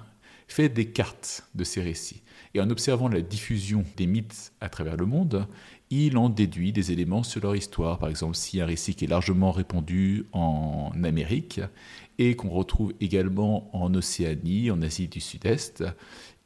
fait 0.49 0.71
des 0.71 0.87
cartes 0.87 1.47
de 1.55 1.65
ces 1.65 1.83
récits. 1.83 2.23
Et 2.55 2.63
en 2.63 2.71
observant 2.71 3.09
la 3.09 3.21
diffusion 3.21 3.85
des 3.99 4.07
mythes 4.07 4.55
à 4.63 4.71
travers 4.71 4.97
le 4.97 5.05
monde, 5.05 5.47
il 5.91 6.17
en 6.17 6.31
déduit 6.31 6.73
des 6.73 6.93
éléments 6.93 7.23
sur 7.23 7.43
leur 7.43 7.55
histoire. 7.55 7.99
Par 7.99 8.09
exemple, 8.09 8.39
a 8.39 8.63
un 8.63 8.65
récit 8.65 8.95
qui 8.95 9.05
est 9.05 9.09
largement 9.09 9.53
répandu 9.53 10.25
en 10.33 10.93
Amérique 11.05 11.61
et 12.17 12.37
qu'on 12.37 12.49
retrouve 12.49 12.95
également 13.03 13.69
en 13.77 13.93
Océanie, 13.93 14.71
en 14.71 14.81
Asie 14.81 15.09
du 15.09 15.21
Sud-Est, 15.21 15.85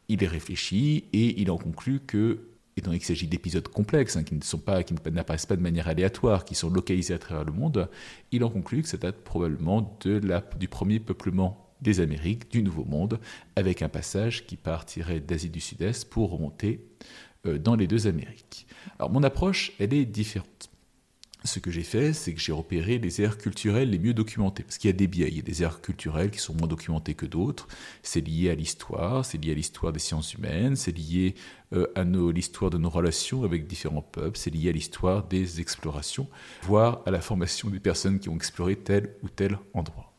il 0.08 0.24
réfléchit 0.24 1.04
et 1.12 1.40
il 1.40 1.52
en 1.52 1.56
conclut 1.56 2.00
que 2.00 2.48
étant 2.76 2.90
qu'il 2.92 3.04
s'agit 3.04 3.26
d'épisodes 3.26 3.66
complexes, 3.68 4.16
hein, 4.16 4.24
qui 4.24 4.34
ne 4.34 4.42
sont 4.42 4.58
pas, 4.58 4.82
qui 4.82 4.94
n'apparaissent 5.10 5.46
pas 5.46 5.56
de 5.56 5.62
manière 5.62 5.88
aléatoire, 5.88 6.44
qui 6.44 6.54
sont 6.54 6.70
localisés 6.70 7.14
à 7.14 7.18
travers 7.18 7.44
le 7.44 7.52
monde, 7.52 7.88
il 8.32 8.44
en 8.44 8.50
conclut 8.50 8.82
que 8.82 8.88
ça 8.88 8.96
date 8.96 9.16
probablement 9.22 9.96
de 10.04 10.18
la, 10.18 10.42
du 10.58 10.68
premier 10.68 11.00
peuplement 11.00 11.64
des 11.80 12.00
Amériques, 12.00 12.50
du 12.50 12.62
Nouveau 12.62 12.84
Monde, 12.84 13.20
avec 13.56 13.82
un 13.82 13.88
passage 13.88 14.46
qui 14.46 14.56
partirait 14.56 15.20
d'Asie 15.20 15.50
du 15.50 15.60
Sud-Est 15.60 16.08
pour 16.08 16.30
remonter 16.30 16.84
euh, 17.46 17.58
dans 17.58 17.76
les 17.76 17.86
deux 17.86 18.06
Amériques. 18.06 18.66
Alors 18.98 19.10
mon 19.10 19.22
approche, 19.22 19.72
elle 19.78 19.92
est 19.92 20.06
différente 20.06 20.70
ce 21.44 21.58
que 21.58 21.70
j'ai 21.70 21.82
fait, 21.82 22.14
c'est 22.14 22.32
que 22.32 22.40
j'ai 22.40 22.52
repéré 22.52 22.98
les 22.98 23.20
aires 23.20 23.36
culturelles 23.36 23.90
les 23.90 23.98
mieux 23.98 24.14
documentées. 24.14 24.62
Parce 24.62 24.78
qu'il 24.78 24.88
y 24.88 24.92
a 24.92 24.96
des 24.96 25.06
biais, 25.06 25.28
il 25.28 25.36
y 25.36 25.40
a 25.40 25.42
des 25.42 25.62
aires 25.62 25.82
culturelles 25.82 26.30
qui 26.30 26.38
sont 26.38 26.54
moins 26.54 26.66
documentées 26.66 27.14
que 27.14 27.26
d'autres. 27.26 27.68
C'est 28.02 28.26
lié 28.26 28.50
à 28.50 28.54
l'histoire, 28.54 29.24
c'est 29.24 29.36
lié 29.36 29.52
à 29.52 29.54
l'histoire 29.54 29.92
des 29.92 29.98
sciences 29.98 30.32
humaines, 30.32 30.74
c'est 30.74 30.96
lié 30.96 31.34
euh, 31.74 31.86
à 31.94 32.04
l'histoire 32.04 32.70
de 32.70 32.78
nos 32.78 32.88
relations 32.88 33.44
avec 33.44 33.66
différents 33.66 34.02
peuples, 34.02 34.38
c'est 34.38 34.50
lié 34.50 34.70
à 34.70 34.72
l'histoire 34.72 35.26
des 35.26 35.60
explorations, 35.60 36.28
voire 36.62 37.02
à 37.04 37.10
la 37.10 37.20
formation 37.20 37.68
des 37.68 37.80
personnes 37.80 38.18
qui 38.18 38.30
ont 38.30 38.36
exploré 38.36 38.76
tel 38.76 39.14
ou 39.22 39.28
tel 39.28 39.58
endroit. 39.74 40.12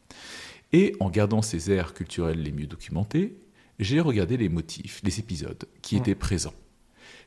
Et 0.74 0.96
en 1.00 1.10
gardant 1.10 1.42
ces 1.42 1.72
aires 1.72 1.94
culturelles 1.94 2.42
les 2.42 2.52
mieux 2.52 2.68
documentées, 2.68 3.36
j'ai 3.80 4.00
regardé 4.00 4.38
les 4.38 4.50
motifs, 4.50 5.02
les 5.04 5.20
épisodes 5.20 5.66
qui 5.82 5.98
étaient 5.98 6.16
présents. 6.16 6.54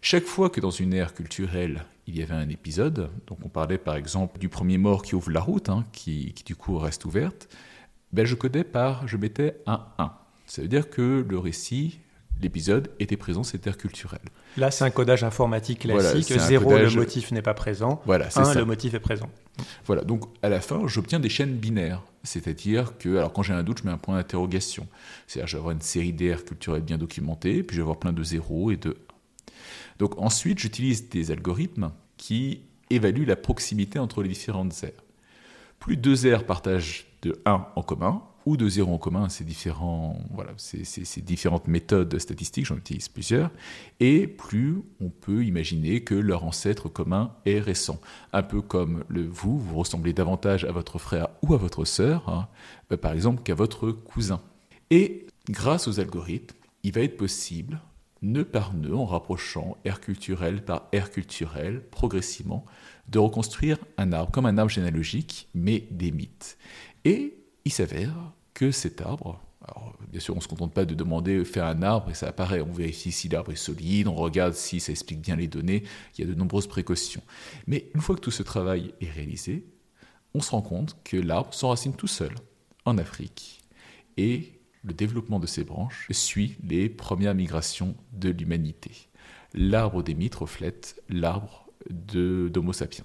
Chaque 0.00 0.24
fois 0.24 0.48
que 0.48 0.60
dans 0.60 0.70
une 0.70 0.94
ère 0.94 1.12
culturelle, 1.12 1.84
il 2.06 2.16
y 2.16 2.22
avait 2.22 2.34
un 2.34 2.48
épisode, 2.48 3.10
donc 3.26 3.38
on 3.44 3.48
parlait 3.48 3.78
par 3.78 3.96
exemple 3.96 4.38
du 4.38 4.48
premier 4.48 4.78
mort 4.78 5.02
qui 5.02 5.14
ouvre 5.14 5.30
la 5.30 5.40
route, 5.40 5.68
hein, 5.68 5.84
qui, 5.92 6.34
du 6.46 6.56
coup 6.56 6.78
reste 6.78 7.04
ouverte, 7.04 7.48
ben 8.12 8.24
je 8.24 8.34
codais 8.34 8.64
par, 8.64 9.06
je 9.06 9.16
mettais 9.16 9.56
un 9.66 9.84
1. 9.98 10.12
Ça 10.46 10.62
veut 10.62 10.68
dire 10.68 10.88
que 10.88 11.26
le 11.28 11.38
récit, 11.38 12.00
l'épisode, 12.40 12.90
était 13.00 13.18
présent, 13.18 13.42
cette 13.42 13.66
ère 13.66 13.76
culturelle. 13.76 14.20
Là, 14.56 14.70
c'est 14.70 14.84
un 14.84 14.90
codage 14.90 15.24
informatique 15.24 15.80
classique. 15.80 16.28
Voilà, 16.28 16.46
0, 16.46 16.70
le 16.78 16.90
motif 16.90 17.32
n'est 17.32 17.42
pas 17.42 17.54
présent. 17.54 18.00
Voilà, 18.06 18.28
1, 18.34 18.54
le 18.54 18.64
motif 18.64 18.94
est 18.94 19.00
présent. 19.00 19.28
Voilà, 19.84 20.04
donc 20.04 20.24
à 20.42 20.48
la 20.48 20.60
fin, 20.60 20.86
j'obtiens 20.86 21.20
des 21.20 21.28
chaînes 21.28 21.56
binaires. 21.56 22.02
C'est-à-dire 22.22 22.96
que, 22.98 23.16
alors 23.18 23.32
quand 23.32 23.42
j'ai 23.42 23.52
un 23.52 23.62
doute, 23.62 23.80
je 23.80 23.84
mets 23.84 23.92
un 23.92 23.98
point 23.98 24.16
d'interrogation. 24.16 24.86
C'est-à-dire, 25.26 25.48
je 25.48 25.56
vais 25.56 25.58
avoir 25.58 25.72
une 25.72 25.82
série 25.82 26.12
d'aires 26.12 26.44
culturelles 26.44 26.82
bien 26.82 26.96
documentées, 26.96 27.62
puis 27.62 27.76
je 27.76 27.80
vais 27.80 27.84
avoir 27.84 27.98
plein 27.98 28.12
de 28.12 28.22
0 28.22 28.70
et 28.70 28.76
de 28.76 28.96
donc 29.98 30.20
ensuite, 30.20 30.58
j'utilise 30.58 31.08
des 31.08 31.30
algorithmes 31.30 31.90
qui 32.16 32.60
évaluent 32.90 33.26
la 33.26 33.36
proximité 33.36 33.98
entre 33.98 34.22
les 34.22 34.28
différentes 34.28 34.74
aires. 34.82 35.04
Plus 35.78 35.96
deux 35.96 36.26
aires 36.26 36.46
partagent 36.46 37.06
de 37.22 37.40
1 37.44 37.66
en 37.74 37.82
commun 37.82 38.22
ou 38.46 38.56
de 38.56 38.66
0 38.66 38.94
en 38.94 38.98
commun, 38.98 39.28
ces, 39.28 39.44
voilà, 40.30 40.52
ces, 40.56 41.20
différentes 41.20 41.68
méthodes 41.68 42.18
statistiques, 42.18 42.64
j'en 42.64 42.76
utilise 42.76 43.08
plusieurs, 43.08 43.50
et 44.00 44.26
plus 44.26 44.78
on 45.00 45.10
peut 45.10 45.44
imaginer 45.44 46.02
que 46.02 46.14
leur 46.14 46.44
ancêtre 46.44 46.88
commun 46.88 47.34
est 47.44 47.60
récent. 47.60 48.00
Un 48.32 48.42
peu 48.42 48.62
comme 48.62 49.04
le 49.08 49.26
vous, 49.26 49.58
vous 49.58 49.76
ressemblez 49.76 50.14
davantage 50.14 50.64
à 50.64 50.72
votre 50.72 50.98
frère 50.98 51.28
ou 51.42 51.52
à 51.52 51.58
votre 51.58 51.84
sœur, 51.84 52.26
hein, 52.28 52.48
euh, 52.90 52.96
par 52.96 53.12
exemple, 53.12 53.42
qu'à 53.42 53.54
votre 53.54 53.90
cousin. 53.90 54.40
Et 54.90 55.26
grâce 55.50 55.86
aux 55.86 56.00
algorithmes, 56.00 56.56
il 56.84 56.92
va 56.92 57.02
être 57.02 57.18
possible 57.18 57.82
nœud 58.22 58.44
par 58.44 58.74
nœud, 58.74 58.94
en 58.94 59.06
rapprochant 59.06 59.76
air 59.84 60.00
culturel 60.00 60.64
par 60.64 60.88
air 60.92 61.10
culturel, 61.10 61.82
progressivement, 61.90 62.64
de 63.08 63.18
reconstruire 63.18 63.78
un 63.96 64.12
arbre 64.12 64.30
comme 64.30 64.46
un 64.46 64.58
arbre 64.58 64.70
généalogique, 64.70 65.48
mais 65.54 65.86
des 65.90 66.10
mythes. 66.10 66.58
Et 67.04 67.36
il 67.64 67.72
s'avère 67.72 68.14
que 68.54 68.70
cet 68.70 69.00
arbre, 69.00 69.40
alors, 69.62 69.94
bien 70.10 70.20
sûr, 70.20 70.34
on 70.34 70.38
ne 70.38 70.42
se 70.42 70.48
contente 70.48 70.72
pas 70.72 70.84
de 70.84 70.94
demander 70.94 71.44
faire 71.44 71.64
un 71.64 71.82
arbre 71.82 72.10
et 72.10 72.14
ça 72.14 72.28
apparaît. 72.28 72.60
On 72.60 72.72
vérifie 72.72 73.12
si 73.12 73.28
l'arbre 73.28 73.52
est 73.52 73.56
solide, 73.56 74.08
on 74.08 74.14
regarde 74.14 74.54
si 74.54 74.80
ça 74.80 74.92
explique 74.92 75.20
bien 75.20 75.36
les 75.36 75.48
données. 75.48 75.82
Il 76.16 76.24
y 76.24 76.28
a 76.28 76.30
de 76.30 76.38
nombreuses 76.38 76.66
précautions. 76.66 77.22
Mais 77.66 77.90
une 77.94 78.00
fois 78.00 78.14
que 78.14 78.20
tout 78.20 78.30
ce 78.30 78.42
travail 78.42 78.94
est 79.00 79.10
réalisé, 79.10 79.66
on 80.34 80.40
se 80.40 80.50
rend 80.50 80.62
compte 80.62 80.96
que 81.04 81.16
l'arbre 81.16 81.52
s'enracine 81.54 81.94
tout 81.94 82.06
seul 82.06 82.34
en 82.84 82.98
Afrique 82.98 83.60
et 84.16 84.57
le 84.84 84.92
développement 84.92 85.40
de 85.40 85.46
ces 85.46 85.64
branches 85.64 86.06
suit 86.10 86.56
les 86.62 86.88
premières 86.88 87.34
migrations 87.34 87.94
de 88.12 88.30
l'humanité. 88.30 88.90
L'arbre 89.54 90.02
des 90.02 90.14
mythes 90.14 90.36
reflète 90.36 91.00
l'arbre 91.08 91.66
d'Homo 91.90 92.72
sapiens. 92.72 93.04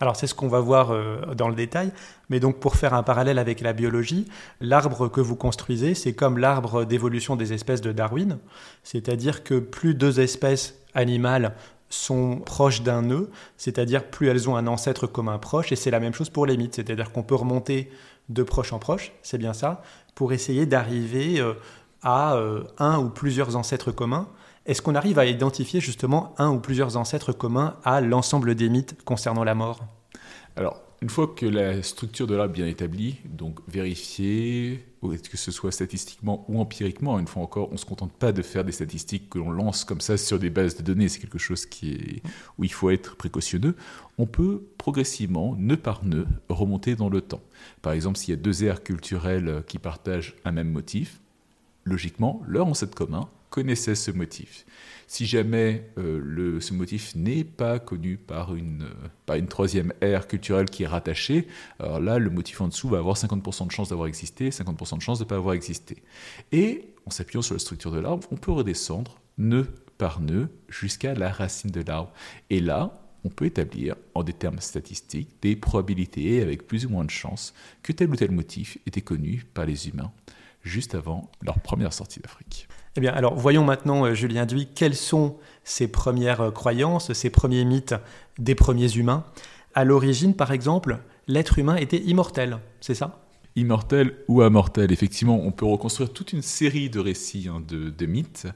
Alors 0.00 0.16
c'est 0.16 0.26
ce 0.26 0.34
qu'on 0.34 0.48
va 0.48 0.60
voir 0.60 0.90
euh, 0.90 1.34
dans 1.34 1.48
le 1.48 1.54
détail, 1.54 1.92
mais 2.28 2.40
donc 2.40 2.58
pour 2.58 2.76
faire 2.76 2.94
un 2.94 3.02
parallèle 3.02 3.38
avec 3.38 3.60
la 3.60 3.72
biologie, 3.72 4.26
l'arbre 4.60 5.08
que 5.08 5.20
vous 5.20 5.36
construisez, 5.36 5.94
c'est 5.94 6.14
comme 6.14 6.38
l'arbre 6.38 6.84
d'évolution 6.84 7.36
des 7.36 7.52
espèces 7.52 7.80
de 7.80 7.92
Darwin, 7.92 8.38
c'est-à-dire 8.82 9.44
que 9.44 9.58
plus 9.58 9.94
deux 9.94 10.20
espèces 10.20 10.74
animales 10.94 11.54
sont 11.90 12.38
proches 12.40 12.82
d'un 12.82 13.02
nœud, 13.02 13.30
c'est-à-dire 13.56 14.04
plus 14.04 14.28
elles 14.28 14.48
ont 14.50 14.56
un 14.56 14.66
ancêtre 14.66 15.06
commun 15.06 15.38
proche, 15.38 15.70
et 15.70 15.76
c'est 15.76 15.92
la 15.92 16.00
même 16.00 16.12
chose 16.12 16.28
pour 16.28 16.44
les 16.44 16.56
mythes, 16.56 16.74
c'est-à-dire 16.74 17.12
qu'on 17.12 17.22
peut 17.22 17.36
remonter 17.36 17.90
de 18.28 18.42
proche 18.42 18.72
en 18.72 18.78
proche, 18.78 19.12
c'est 19.22 19.38
bien 19.38 19.52
ça, 19.52 19.82
pour 20.14 20.32
essayer 20.32 20.66
d'arriver 20.66 21.40
euh, 21.40 21.54
à 22.02 22.36
euh, 22.36 22.64
un 22.78 22.98
ou 22.98 23.10
plusieurs 23.10 23.56
ancêtres 23.56 23.92
communs. 23.92 24.28
Est-ce 24.66 24.80
qu'on 24.80 24.94
arrive 24.94 25.18
à 25.18 25.26
identifier 25.26 25.80
justement 25.80 26.34
un 26.38 26.50
ou 26.50 26.58
plusieurs 26.58 26.96
ancêtres 26.96 27.32
communs 27.32 27.76
à 27.84 28.00
l'ensemble 28.00 28.54
des 28.54 28.68
mythes 28.68 29.02
concernant 29.04 29.44
la 29.44 29.54
mort? 29.54 29.80
Alors, 30.56 30.80
une 31.02 31.10
fois 31.10 31.28
que 31.36 31.44
la 31.44 31.82
structure 31.82 32.26
de 32.26 32.34
l'arbre 32.34 32.54
est 32.54 32.56
bien 32.56 32.66
établie, 32.66 33.18
donc 33.26 33.58
vérifier, 33.68 34.86
que 35.08 35.36
ce 35.36 35.50
soit 35.50 35.72
statistiquement 35.72 36.44
ou 36.48 36.60
empiriquement, 36.60 37.18
une 37.18 37.26
fois 37.26 37.42
encore, 37.42 37.68
on 37.70 37.74
ne 37.74 37.78
se 37.78 37.84
contente 37.84 38.12
pas 38.12 38.32
de 38.32 38.42
faire 38.42 38.64
des 38.64 38.72
statistiques 38.72 39.30
que 39.30 39.38
l'on 39.38 39.50
lance 39.50 39.84
comme 39.84 40.00
ça 40.00 40.16
sur 40.16 40.38
des 40.38 40.50
bases 40.50 40.76
de 40.76 40.82
données, 40.82 41.08
c'est 41.08 41.20
quelque 41.20 41.38
chose 41.38 41.66
qui 41.66 41.92
est, 41.92 42.22
où 42.58 42.64
il 42.64 42.72
faut 42.72 42.90
être 42.90 43.16
précautionneux, 43.16 43.76
on 44.18 44.26
peut 44.26 44.62
progressivement, 44.78 45.54
nœud 45.56 45.76
par 45.76 46.04
nœud, 46.04 46.26
remonter 46.48 46.96
dans 46.96 47.08
le 47.08 47.20
temps. 47.20 47.42
Par 47.82 47.92
exemple, 47.92 48.18
s'il 48.18 48.30
y 48.30 48.38
a 48.38 48.40
deux 48.40 48.64
aires 48.64 48.82
culturelles 48.82 49.62
qui 49.66 49.78
partagent 49.78 50.34
un 50.44 50.52
même 50.52 50.70
motif, 50.70 51.20
logiquement, 51.84 52.42
leur 52.46 52.66
ancêtre 52.66 52.94
commun 52.94 53.28
connaissait 53.50 53.94
ce 53.94 54.10
motif. 54.10 54.66
Si 55.06 55.26
jamais 55.26 55.90
euh, 55.98 56.60
ce 56.60 56.74
motif 56.74 57.14
n'est 57.14 57.44
pas 57.44 57.78
connu 57.78 58.16
par 58.16 58.54
une, 58.54 58.86
euh, 59.30 59.46
troisième 59.46 59.92
ère 60.00 60.26
culturelle 60.26 60.70
qui 60.70 60.84
est 60.84 60.86
rattachée, 60.86 61.46
alors 61.78 62.00
là, 62.00 62.18
le 62.18 62.30
motif 62.30 62.60
en 62.60 62.68
dessous 62.68 62.88
va 62.88 62.98
avoir 62.98 63.16
50% 63.16 63.66
de 63.66 63.72
chances 63.72 63.88
d'avoir 63.90 64.08
existé, 64.08 64.50
50% 64.50 64.96
de 64.96 65.02
chances 65.02 65.18
de 65.18 65.24
ne 65.24 65.28
pas 65.28 65.36
avoir 65.36 65.54
existé. 65.54 66.02
Et 66.52 66.88
en 67.06 67.10
s'appuyant 67.10 67.42
sur 67.42 67.54
la 67.54 67.60
structure 67.60 67.90
de 67.90 68.00
l'arbre, 68.00 68.26
on 68.30 68.36
peut 68.36 68.52
redescendre 68.52 69.20
nœud 69.38 69.68
par 69.98 70.20
nœud 70.20 70.48
jusqu'à 70.68 71.14
la 71.14 71.30
racine 71.30 71.70
de 71.70 71.82
l'arbre. 71.82 72.12
Et 72.50 72.60
là, 72.60 73.00
on 73.24 73.30
peut 73.30 73.46
établir, 73.46 73.96
en 74.14 74.22
des 74.22 74.32
termes 74.32 74.60
statistiques, 74.60 75.30
des 75.40 75.56
probabilités 75.56 76.42
avec 76.42 76.66
plus 76.66 76.84
ou 76.86 76.90
moins 76.90 77.04
de 77.04 77.10
chances 77.10 77.54
que 77.82 77.92
tel 77.92 78.10
ou 78.10 78.16
tel 78.16 78.30
motif 78.30 78.78
était 78.86 79.00
connu 79.00 79.44
par 79.54 79.64
les 79.64 79.88
humains 79.88 80.12
juste 80.64 80.94
avant 80.94 81.30
leur 81.42 81.60
première 81.60 81.92
sortie 81.92 82.20
d'Afrique. 82.20 82.68
Eh 82.96 83.00
bien, 83.00 83.12
alors 83.12 83.34
voyons 83.34 83.64
maintenant, 83.64 84.04
euh, 84.04 84.14
Julien 84.14 84.46
Duy, 84.46 84.68
quelles 84.72 84.94
sont 84.94 85.36
ces 85.64 85.88
premières 85.88 86.40
euh, 86.40 86.50
croyances, 86.52 87.12
ces 87.12 87.30
premiers 87.30 87.64
mythes 87.64 87.94
des 88.38 88.54
premiers 88.54 88.92
humains. 88.96 89.24
À 89.74 89.84
l'origine, 89.84 90.34
par 90.34 90.52
exemple, 90.52 90.98
l'être 91.26 91.58
humain 91.58 91.74
était 91.76 91.98
immortel, 91.98 92.58
c'est 92.80 92.94
ça? 92.94 93.26
Immortel 93.56 94.16
ou 94.28 94.42
amortel, 94.42 94.92
effectivement, 94.92 95.40
on 95.44 95.50
peut 95.50 95.66
reconstruire 95.66 96.12
toute 96.12 96.32
une 96.32 96.42
série 96.42 96.88
de 96.88 97.00
récits, 97.00 97.48
hein, 97.48 97.62
de, 97.66 98.06
mythes, 98.06 98.46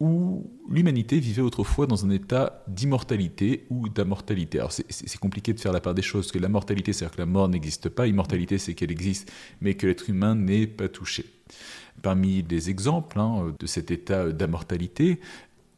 où 0.00 0.48
l'humanité 0.68 1.18
vivait 1.18 1.42
autrefois 1.42 1.86
dans 1.86 2.04
un 2.04 2.10
état 2.10 2.64
d'immortalité 2.68 3.66
ou 3.70 3.88
d'amortalité. 3.88 4.58
Alors 4.58 4.72
c'est 4.72 5.18
compliqué 5.18 5.52
de 5.52 5.60
faire 5.60 5.72
la 5.72 5.80
part 5.80 5.94
des 5.94 6.02
choses, 6.02 6.30
que 6.30 6.38
la 6.38 6.48
mortalité, 6.48 6.92
c'est-à-dire 6.92 7.16
que 7.16 7.20
la 7.20 7.26
mort 7.26 7.48
n'existe 7.48 7.88
pas, 7.88 8.06
immortalité, 8.06 8.58
c'est 8.58 8.74
qu'elle 8.74 8.92
existe, 8.92 9.32
mais 9.60 9.74
que 9.74 9.86
l'être 9.86 10.08
humain 10.08 10.36
n'est 10.36 10.68
pas 10.68 10.88
touché. 10.88 11.24
Parmi 12.02 12.42
les 12.42 12.70
exemples 12.70 13.18
hein, 13.18 13.54
de 13.58 13.66
cet 13.66 13.90
état 13.90 14.30
d'immortalité, 14.30 15.20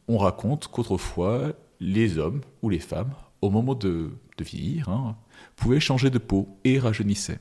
on 0.07 0.17
raconte 0.17 0.67
qu'autrefois, 0.67 1.53
les 1.79 2.17
hommes 2.17 2.41
ou 2.61 2.69
les 2.69 2.79
femmes, 2.79 3.13
au 3.41 3.49
moment 3.49 3.75
de, 3.75 4.11
vieillir, 4.39 4.89
hein, 4.89 5.15
pouvaient 5.55 5.79
changer 5.79 6.09
de 6.09 6.17
peau 6.17 6.57
et 6.63 6.79
rajeunissaient. 6.79 7.39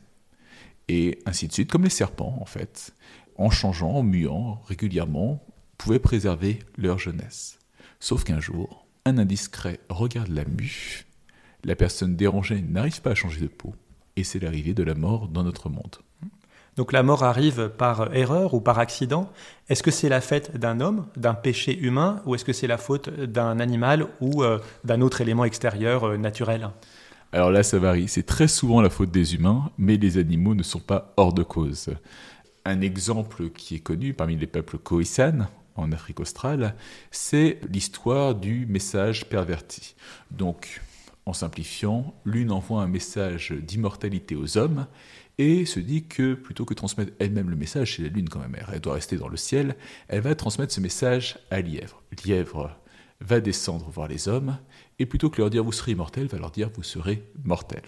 Et 0.88 1.18
ainsi 1.24 1.48
de 1.48 1.52
suite, 1.52 1.70
comme 1.70 1.84
les 1.84 1.90
serpents, 1.90 2.36
en 2.40 2.44
fait, 2.44 2.94
en 3.36 3.48
changeant, 3.48 3.92
en 3.92 4.02
muant 4.02 4.60
régulièrement, 4.66 5.42
pouvaient 5.78 5.98
préserver 5.98 6.58
leur 6.76 6.98
jeunesse. 6.98 7.58
Sauf 8.00 8.24
qu'un 8.24 8.40
jour, 8.40 8.86
un 9.06 9.16
indiscret 9.16 9.80
regarde 9.88 10.28
la 10.28 10.44
mue, 10.44 11.06
la 11.64 11.76
personne 11.76 12.16
dérangée 12.16 12.60
n'arrive 12.60 13.00
pas 13.00 13.12
à 13.12 13.14
changer 13.14 13.40
de 13.40 13.48
peau, 13.48 13.74
et 14.16 14.24
c'est 14.24 14.40
l'arrivée 14.40 14.74
de 14.74 14.82
la 14.82 14.94
mort 14.94 15.28
dans 15.28 15.42
notre 15.42 15.68
monde. 15.68 15.96
Donc 16.76 16.92
la 16.92 17.02
mort 17.02 17.24
arrive 17.24 17.68
par 17.76 18.14
erreur 18.14 18.54
ou 18.54 18.60
par 18.60 18.78
accident. 18.78 19.30
Est-ce 19.68 19.82
que 19.82 19.90
c'est 19.90 20.08
la 20.08 20.20
fête 20.20 20.56
d'un 20.56 20.80
homme, 20.80 21.06
d'un 21.16 21.34
péché 21.34 21.78
humain, 21.78 22.22
ou 22.26 22.34
est-ce 22.34 22.44
que 22.44 22.52
c'est 22.52 22.66
la 22.66 22.78
faute 22.78 23.10
d'un 23.10 23.60
animal 23.60 24.06
ou 24.20 24.42
euh, 24.42 24.58
d'un 24.84 25.00
autre 25.00 25.20
élément 25.20 25.44
extérieur 25.44 26.04
euh, 26.04 26.16
naturel? 26.16 26.70
Alors 27.32 27.50
là, 27.50 27.62
ça 27.62 27.78
varie. 27.78 28.08
C'est 28.08 28.24
très 28.24 28.48
souvent 28.48 28.80
la 28.80 28.90
faute 28.90 29.10
des 29.10 29.34
humains, 29.34 29.70
mais 29.78 29.96
les 29.96 30.18
animaux 30.18 30.54
ne 30.54 30.62
sont 30.62 30.80
pas 30.80 31.12
hors 31.16 31.32
de 31.32 31.42
cause. 31.42 31.90
Un 32.64 32.80
exemple 32.80 33.50
qui 33.50 33.76
est 33.76 33.80
connu 33.80 34.14
parmi 34.14 34.36
les 34.36 34.46
peuples 34.46 34.78
Khoisan, 34.78 35.46
en 35.76 35.92
Afrique 35.92 36.20
australe, 36.20 36.74
c'est 37.10 37.60
l'histoire 37.70 38.34
du 38.34 38.66
message 38.66 39.28
perverti. 39.28 39.94
Donc, 40.30 40.80
en 41.26 41.32
simplifiant, 41.32 42.14
l'une 42.24 42.50
envoie 42.50 42.82
un 42.82 42.88
message 42.88 43.52
d'immortalité 43.52 44.34
aux 44.34 44.58
hommes 44.58 44.86
et 45.40 45.64
se 45.64 45.80
dit 45.80 46.04
que 46.04 46.34
plutôt 46.34 46.66
que 46.66 46.74
de 46.74 46.76
transmettre 46.76 47.12
elle-même 47.18 47.48
le 47.48 47.56
message, 47.56 47.96
c'est 47.96 48.02
la 48.02 48.08
Lune 48.08 48.28
quand 48.28 48.40
même, 48.40 48.54
elle 48.70 48.80
doit 48.80 48.92
rester 48.92 49.16
dans 49.16 49.26
le 49.26 49.38
ciel, 49.38 49.74
elle 50.08 50.20
va 50.20 50.34
transmettre 50.34 50.70
ce 50.70 50.82
message 50.82 51.38
à 51.50 51.62
Lièvre. 51.62 52.02
Lièvre 52.26 52.78
va 53.20 53.40
descendre 53.40 53.88
voir 53.88 54.06
les 54.06 54.28
hommes, 54.28 54.58
et 54.98 55.06
plutôt 55.06 55.30
que 55.30 55.40
leur 55.40 55.48
dire 55.48 55.64
vous 55.64 55.72
serez 55.72 55.92
immortel, 55.92 56.26
va 56.26 56.36
leur 56.36 56.50
dire 56.50 56.68
vous 56.74 56.82
serez 56.82 57.24
mortel. 57.42 57.80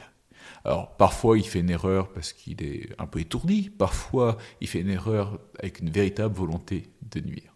Alors 0.64 0.96
parfois 0.96 1.36
il 1.36 1.46
fait 1.46 1.60
une 1.60 1.68
erreur 1.68 2.10
parce 2.14 2.32
qu'il 2.32 2.62
est 2.62 2.88
un 2.98 3.06
peu 3.06 3.20
étourdi, 3.20 3.68
parfois 3.68 4.38
il 4.62 4.66
fait 4.66 4.80
une 4.80 4.88
erreur 4.88 5.38
avec 5.58 5.80
une 5.80 5.90
véritable 5.90 6.34
volonté 6.34 6.88
de 7.10 7.20
nuire. 7.20 7.54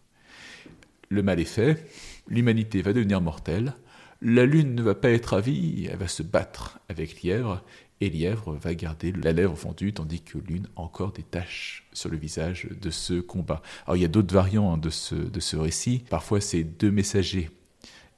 Le 1.09 1.23
mal 1.23 1.41
est 1.41 1.47
fait, 1.47 1.91
l'humanité 2.29 2.83
va 2.83 2.93
devenir 2.93 3.23
mortelle, 3.23 3.73
la 4.21 4.45
Lune 4.45 4.75
ne 4.75 4.83
va 4.83 4.95
pas 4.95 5.11
être 5.11 5.35
ravie, 5.35 5.89
elle 5.91 5.99
va 5.99 6.09
se 6.09 6.23
battre 6.23 6.81
avec 6.89 7.23
Lièvre, 7.23 7.63
et 8.01 8.11
Lièvre 8.11 8.53
va 8.55 8.75
garder 8.75 9.13
la 9.13 9.33
lèvre 9.33 9.57
fendue, 9.57 9.93
tandis 9.93 10.21
que 10.21 10.39
Lune 10.39 10.69
a 10.77 10.83
encore 10.83 11.13
des 11.13 11.23
taches 11.23 11.89
sur 11.93 12.11
le 12.11 12.17
visage 12.17 12.69
de 12.81 12.91
ce 12.91 13.21
combat. 13.21 13.63
Alors 13.87 13.97
il 13.97 14.03
y 14.03 14.05
a 14.05 14.09
d'autres 14.09 14.35
variants 14.35 14.75
hein, 14.75 14.79
de, 14.79 14.91
ce, 14.91 15.15
de 15.15 15.41
ce 15.41 15.57
récit. 15.57 16.05
Parfois 16.11 16.41
c'est 16.41 16.65
deux 16.65 16.91
messagers. 16.91 17.51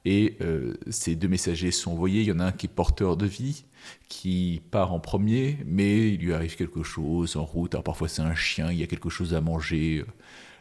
Et 0.05 0.37
euh, 0.41 0.75
ces 0.89 1.15
deux 1.15 1.27
messagers 1.27 1.71
sont 1.71 1.91
envoyés. 1.91 2.21
Il 2.21 2.27
y 2.27 2.31
en 2.31 2.39
a 2.39 2.45
un 2.45 2.51
qui 2.51 2.67
est 2.67 2.69
porteur 2.69 3.17
de 3.17 3.25
vie, 3.25 3.65
qui 4.07 4.61
part 4.71 4.93
en 4.93 4.99
premier, 4.99 5.57
mais 5.65 6.13
il 6.13 6.19
lui 6.19 6.33
arrive 6.33 6.55
quelque 6.55 6.83
chose 6.83 7.35
en 7.35 7.45
route. 7.45 7.75
Alors 7.75 7.83
parfois 7.83 8.07
c'est 8.07 8.21
un 8.21 8.35
chien, 8.35 8.71
il 8.71 8.79
y 8.79 8.83
a 8.83 8.87
quelque 8.87 9.09
chose 9.09 9.33
à 9.33 9.41
manger. 9.41 10.03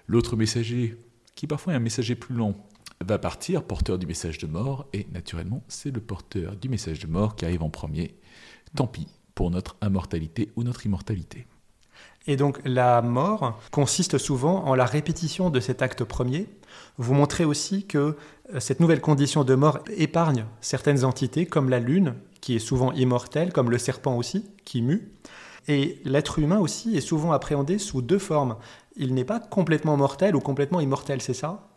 L'autre 0.06 0.36
messager, 0.36 0.96
qui 1.34 1.46
parfois 1.46 1.72
est 1.72 1.76
un 1.76 1.80
messager 1.80 2.14
plus 2.14 2.34
long, 2.34 2.56
va 3.04 3.18
partir, 3.18 3.62
porteur 3.62 3.98
du 3.98 4.06
message 4.06 4.38
de 4.38 4.46
mort, 4.46 4.88
et 4.92 5.06
naturellement 5.12 5.62
c'est 5.68 5.90
le 5.92 6.00
porteur 6.00 6.56
du 6.56 6.68
message 6.68 6.98
de 6.98 7.06
mort 7.06 7.36
qui 7.36 7.44
arrive 7.44 7.62
en 7.62 7.70
premier 7.70 8.14
tant 8.74 8.86
pis 8.86 9.06
pour 9.34 9.50
notre 9.50 9.76
immortalité 9.82 10.50
ou 10.56 10.62
notre 10.62 10.86
immortalité. 10.86 11.46
Et 12.26 12.36
donc 12.36 12.60
la 12.64 13.00
mort 13.00 13.58
consiste 13.70 14.18
souvent 14.18 14.64
en 14.66 14.74
la 14.74 14.84
répétition 14.84 15.48
de 15.48 15.60
cet 15.60 15.80
acte 15.80 16.04
premier. 16.04 16.46
Vous 16.98 17.14
montrez 17.14 17.44
aussi 17.44 17.86
que 17.86 18.16
euh, 18.54 18.60
cette 18.60 18.80
nouvelle 18.80 19.00
condition 19.00 19.44
de 19.44 19.54
mort 19.54 19.78
épargne 19.96 20.44
certaines 20.60 21.04
entités 21.04 21.46
comme 21.46 21.70
la 21.70 21.80
lune, 21.80 22.14
qui 22.40 22.54
est 22.54 22.60
souvent 22.60 22.92
immortelle, 22.92 23.52
comme 23.52 23.70
le 23.70 23.78
serpent 23.78 24.14
aussi, 24.14 24.44
qui 24.64 24.82
mue. 24.82 25.10
Et 25.68 26.00
l'être 26.04 26.38
humain 26.38 26.58
aussi 26.58 26.96
est 26.96 27.02
souvent 27.02 27.32
appréhendé 27.32 27.78
sous 27.78 28.02
deux 28.02 28.18
formes. 28.18 28.56
Il 28.98 29.14
n'est 29.14 29.24
pas 29.24 29.40
complètement 29.40 29.96
mortel 29.96 30.34
ou 30.36 30.40
complètement 30.40 30.80
immortel, 30.80 31.22
c'est 31.22 31.34
ça? 31.34 31.68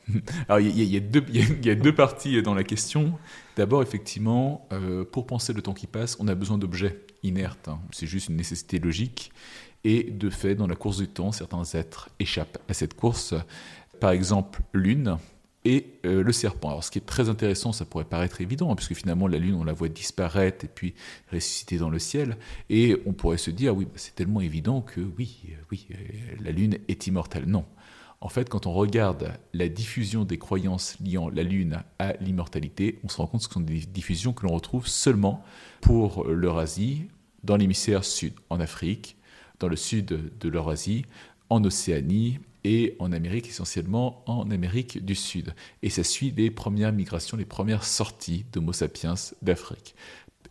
Alors 0.49 0.59
il 0.59 0.83
y, 0.83 0.97
a 0.97 1.75
deux 1.75 1.95
parties 1.95 2.41
dans 2.41 2.55
la 2.55 2.63
question. 2.63 3.13
D'abord, 3.55 3.83
effectivement, 3.83 4.67
euh, 4.73 5.05
pour 5.05 5.27
penser 5.27 5.53
le 5.53 5.61
temps 5.61 5.73
qui 5.73 5.87
passe, 5.87 6.17
on 6.19 6.27
a 6.27 6.35
besoin 6.35 6.57
d'objets 6.57 7.05
inertes. 7.21 7.67
Hein. 7.67 7.79
C'est 7.91 8.07
juste 8.07 8.29
une 8.29 8.35
nécessité 8.35 8.79
logique. 8.79 9.31
Et 9.83 10.03
de 10.03 10.29
fait, 10.29 10.55
dans 10.55 10.67
la 10.67 10.75
course 10.75 10.97
du 10.97 11.07
temps, 11.07 11.31
certains 11.31 11.63
êtres 11.73 12.09
échappent 12.19 12.57
à 12.67 12.73
cette 12.73 12.95
course. 12.95 13.35
Par 13.99 14.11
exemple, 14.11 14.61
Lune 14.73 15.17
et 15.63 15.93
euh, 16.05 16.23
le 16.23 16.31
serpent. 16.31 16.69
Alors, 16.69 16.83
ce 16.83 16.91
qui 16.91 16.97
est 16.97 17.05
très 17.05 17.29
intéressant, 17.29 17.71
ça 17.71 17.85
pourrait 17.85 18.05
paraître 18.05 18.41
évident, 18.41 18.71
hein, 18.71 18.75
puisque 18.75 18.95
finalement, 18.95 19.27
la 19.27 19.37
Lune, 19.37 19.55
on 19.55 19.63
la 19.63 19.73
voit 19.73 19.89
disparaître 19.89 20.65
et 20.65 20.67
puis 20.67 20.93
ressusciter 21.31 21.77
dans 21.77 21.89
le 21.89 21.99
ciel. 21.99 22.37
Et 22.69 23.01
on 23.05 23.13
pourrait 23.13 23.37
se 23.37 23.51
dire, 23.51 23.75
oui, 23.75 23.87
c'est 23.95 24.15
tellement 24.15 24.41
évident 24.41 24.81
que 24.81 25.01
oui, 25.17 25.43
euh, 25.49 25.55
oui, 25.71 25.87
la 26.39 26.51
Lune 26.51 26.77
est 26.87 27.07
immortelle. 27.07 27.45
Non. 27.45 27.65
En 28.21 28.29
fait, 28.29 28.49
quand 28.49 28.67
on 28.67 28.73
regarde 28.73 29.33
la 29.53 29.67
diffusion 29.67 30.25
des 30.25 30.37
croyances 30.37 30.97
liant 31.03 31.29
la 31.29 31.43
Lune 31.43 31.83
à 31.97 32.13
l'immortalité, 32.21 32.99
on 33.03 33.09
se 33.09 33.17
rend 33.17 33.27
compte 33.27 33.41
que 33.41 33.47
ce 33.47 33.53
sont 33.53 33.61
des 33.61 33.79
diffusions 33.79 34.33
que 34.33 34.45
l'on 34.45 34.53
retrouve 34.53 34.87
seulement 34.87 35.43
pour 35.81 36.27
l'Eurasie, 36.27 37.07
dans 37.43 37.57
l'hémisphère 37.57 38.03
sud, 38.03 38.33
en 38.51 38.59
Afrique, 38.59 39.17
dans 39.59 39.67
le 39.67 39.75
sud 39.75 40.05
de 40.39 40.49
l'Eurasie, 40.49 41.05
en 41.49 41.63
Océanie 41.63 42.39
et 42.63 42.95
en 42.99 43.11
Amérique, 43.11 43.49
essentiellement 43.49 44.23
en 44.29 44.49
Amérique 44.51 45.03
du 45.03 45.15
Sud. 45.15 45.53
Et 45.81 45.89
ça 45.89 46.03
suit 46.03 46.33
les 46.35 46.51
premières 46.51 46.93
migrations, 46.93 47.37
les 47.37 47.45
premières 47.45 47.83
sorties 47.83 48.45
d'Homo 48.51 48.73
sapiens 48.73 49.15
d'Afrique. 49.41 49.95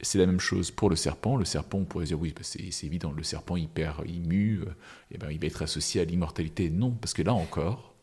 C'est 0.02 0.19
la 0.19 0.26
même 0.26 0.40
chose 0.40 0.71
pour 0.71 0.88
le 0.88 0.97
serpent. 0.97 1.37
Le 1.37 1.45
serpent, 1.45 1.79
on 1.79 1.85
pourrait 1.85 2.07
dire, 2.07 2.19
oui, 2.19 2.33
bah, 2.35 2.43
c'est 2.43 2.87
évident, 2.87 3.12
le 3.12 3.23
serpent, 3.23 3.57
mue, 3.57 4.61
et 4.62 5.14
eh 5.14 5.19
ben, 5.19 5.31
il 5.31 5.38
va 5.38 5.47
être 5.47 5.62
associé 5.62 6.00
à 6.00 6.05
l'immortalité. 6.05 6.71
Non, 6.71 6.90
parce 6.90 7.12
que 7.12 7.23
là 7.23 7.35
encore, 7.35 7.95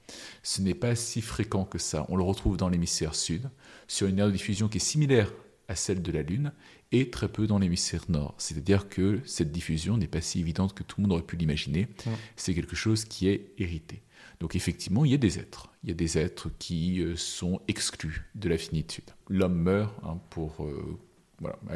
ce 0.43 0.61
n'est 0.61 0.75
pas 0.75 0.95
si 0.95 1.21
fréquent 1.21 1.65
que 1.65 1.77
ça. 1.77 2.05
On 2.09 2.15
le 2.15 2.23
retrouve 2.23 2.55
dans 2.55 2.69
l'hémisphère 2.69 3.15
sud, 3.15 3.49
sur 3.87 4.07
une 4.07 4.19
aire 4.19 4.27
de 4.27 4.31
diffusion 4.31 4.67
qui 4.67 4.77
est 4.77 4.81
similaire 4.81 5.31
à 5.67 5.75
celle 5.75 6.01
de 6.01 6.11
la 6.11 6.21
Lune, 6.21 6.53
et 6.91 7.09
très 7.09 7.27
peu 7.27 7.47
dans 7.47 7.59
l'hémisphère 7.59 8.03
nord. 8.09 8.35
C'est-à-dire 8.37 8.89
que 8.89 9.19
cette 9.25 9.51
diffusion 9.51 9.97
n'est 9.97 10.07
pas 10.07 10.21
si 10.21 10.39
évidente 10.39 10.73
que 10.73 10.83
tout 10.83 10.99
le 10.99 11.03
monde 11.03 11.13
aurait 11.13 11.25
pu 11.25 11.35
l'imaginer. 11.35 11.87
C'est 12.35 12.53
quelque 12.53 12.75
chose 12.75 13.05
qui 13.05 13.27
est 13.27 13.51
hérité. 13.57 14.01
Donc 14.39 14.55
effectivement, 14.55 15.03
il 15.05 15.11
y 15.11 15.15
a 15.15 15.17
des 15.17 15.39
êtres. 15.39 15.69
Il 15.83 15.89
y 15.89 15.91
a 15.91 15.95
des 15.95 16.17
êtres 16.17 16.49
qui 16.59 17.01
euh, 17.01 17.15
sont 17.15 17.61
exclus 17.67 18.29
de 18.35 18.49
la 18.49 18.57
finitude. 18.57 19.05
L'homme 19.29 19.55
meurt 19.55 19.95
hein, 20.03 20.19
pour 20.29 20.63
euh, 20.63 20.99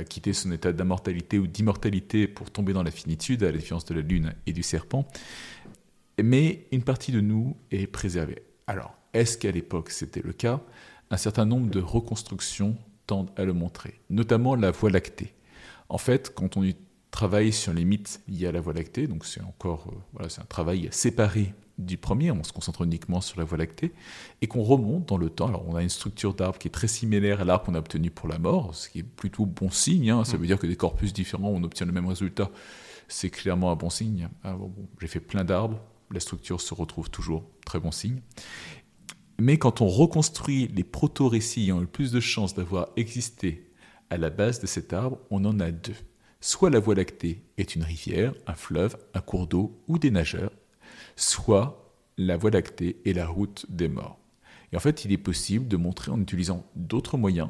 quitter 0.10 0.34
son 0.34 0.52
état 0.52 0.72
d'immortalité 0.72 1.40
ou 1.40 1.48
d'immortalité 1.48 2.28
pour 2.28 2.52
tomber 2.52 2.74
dans 2.74 2.84
la 2.84 2.92
finitude, 2.92 3.44
à 3.44 3.52
la 3.52 3.58
différence 3.58 3.86
de 3.86 3.96
la 3.96 4.02
lune 4.02 4.34
et 4.46 4.54
du 4.54 4.64
serpent. 4.64 5.08
Mais 6.22 6.68
une 6.72 6.84
partie 6.84 7.12
de 7.12 7.22
nous 7.22 7.58
est 7.72 7.88
préservée. 7.88 8.44
Alors, 8.68 8.96
est-ce 9.14 9.38
qu'à 9.38 9.52
l'époque 9.52 9.90
c'était 9.90 10.22
le 10.22 10.34
cas? 10.34 10.62
Un 11.10 11.18
certain 11.18 11.46
nombre 11.46 11.70
de 11.70 11.80
reconstructions 11.80 12.78
à 13.36 13.44
le 13.44 13.54
montrer, 13.54 14.00
notamment 14.10 14.56
la 14.56 14.72
Voie 14.72 14.90
lactée. 14.90 15.34
En 15.90 15.98
fait, 15.98 16.34
quand 16.34 16.58
on 16.58 16.64
travaille 17.12 17.52
sur 17.52 17.74
les 17.74 17.84
mythes 17.84 18.22
liés 18.28 18.48
à 18.48 18.52
la 18.52 18.62
Voie 18.62 18.74
lactée, 18.74 19.08
donc 19.08 19.26
c'est 19.26 19.42
encore 19.42 19.88
euh, 19.90 19.96
voilà, 20.14 20.30
c'est 20.30 20.42
un 20.42 20.46
travail 20.46 20.88
séparé 20.92 21.54
du 21.78 21.98
premier, 21.98 22.32
on 22.32 22.44
se 22.44 22.54
concentre 22.54 22.84
uniquement 22.84 23.22
sur 23.22 23.40
la 23.40 23.46
Voie 23.46 23.58
lactée, 23.58 23.92
et 24.42 24.48
qu'on 24.48 24.64
remonte 24.64 25.08
dans 25.08 25.18
le 25.18 25.30
temps. 25.30 25.48
Alors 25.48 25.68
on 25.68 25.76
a 25.76 25.82
une 25.82 25.90
structure 25.90 26.34
d'arbre 26.34 26.58
qui 26.58 26.68
est 26.68 26.72
très 26.72 26.88
similaire 26.88 27.42
à 27.42 27.44
l'arbre 27.44 27.66
qu'on 27.66 27.76
a 27.76 27.80
obtenu 27.80 28.12
pour 28.12 28.30
la 28.30 28.40
mort, 28.40 28.74
ce 28.76 28.90
qui 28.90 29.00
est 29.00 29.04
plutôt 29.04 29.46
bon 29.46 29.70
signe, 29.70 30.12
hein. 30.12 30.24
ça 30.24 30.38
mm. 30.38 30.40
veut 30.40 30.48
dire 30.48 30.60
que 30.60 30.68
des 30.68 30.76
corpus 30.76 31.14
différents, 31.14 31.50
on 31.50 31.64
obtient 31.64 31.86
le 31.86 31.92
même 31.92 32.08
résultat, 32.08 32.50
c'est 33.08 33.30
clairement 33.30 33.72
un 33.72 33.76
bon 33.76 33.90
signe. 33.90 34.30
Ah, 34.44 34.56
J'ai 35.02 35.08
fait 35.08 35.20
plein 35.20 35.44
d'arbres, 35.44 35.80
la 36.12 36.20
structure 36.20 36.62
se 36.62 36.74
retrouve 36.74 37.10
toujours, 37.10 37.44
très 37.66 37.80
bon 37.80 37.92
signe. 37.92 38.22
Mais 39.44 39.58
quand 39.58 39.82
on 39.82 39.88
reconstruit 39.88 40.68
les 40.68 40.84
proto-récits 40.84 41.64
ayant 41.64 41.80
le 41.80 41.88
plus 41.88 42.12
de 42.12 42.20
chances 42.20 42.54
d'avoir 42.54 42.90
existé 42.96 43.72
à 44.12 44.18
la 44.18 44.30
base 44.30 44.60
de 44.60 44.68
cet 44.68 44.94
arbre, 44.94 45.18
on 45.32 45.46
en 45.46 45.60
a 45.60 45.72
deux. 45.72 45.96
Soit 46.42 46.70
la 46.70 46.80
Voie 46.80 46.94
lactée 46.94 47.42
est 47.58 47.74
une 47.74 47.82
rivière, 47.82 48.36
un 48.46 48.54
fleuve, 48.54 48.98
un 49.16 49.20
cours 49.20 49.48
d'eau 49.48 49.82
ou 49.88 49.98
des 49.98 50.12
nageurs, 50.12 50.52
soit 51.16 51.92
la 52.20 52.38
Voie 52.38 52.52
lactée 52.52 53.02
est 53.04 53.14
la 53.14 53.26
route 53.26 53.66
des 53.68 53.88
morts. 53.88 54.20
Et 54.72 54.78
en 54.78 54.80
fait, 54.80 55.06
il 55.06 55.12
est 55.12 55.18
possible 55.18 55.68
de 55.68 55.76
montrer 55.76 56.12
en 56.12 56.22
utilisant 56.22 56.64
d'autres 56.76 57.18
moyens 57.18 57.50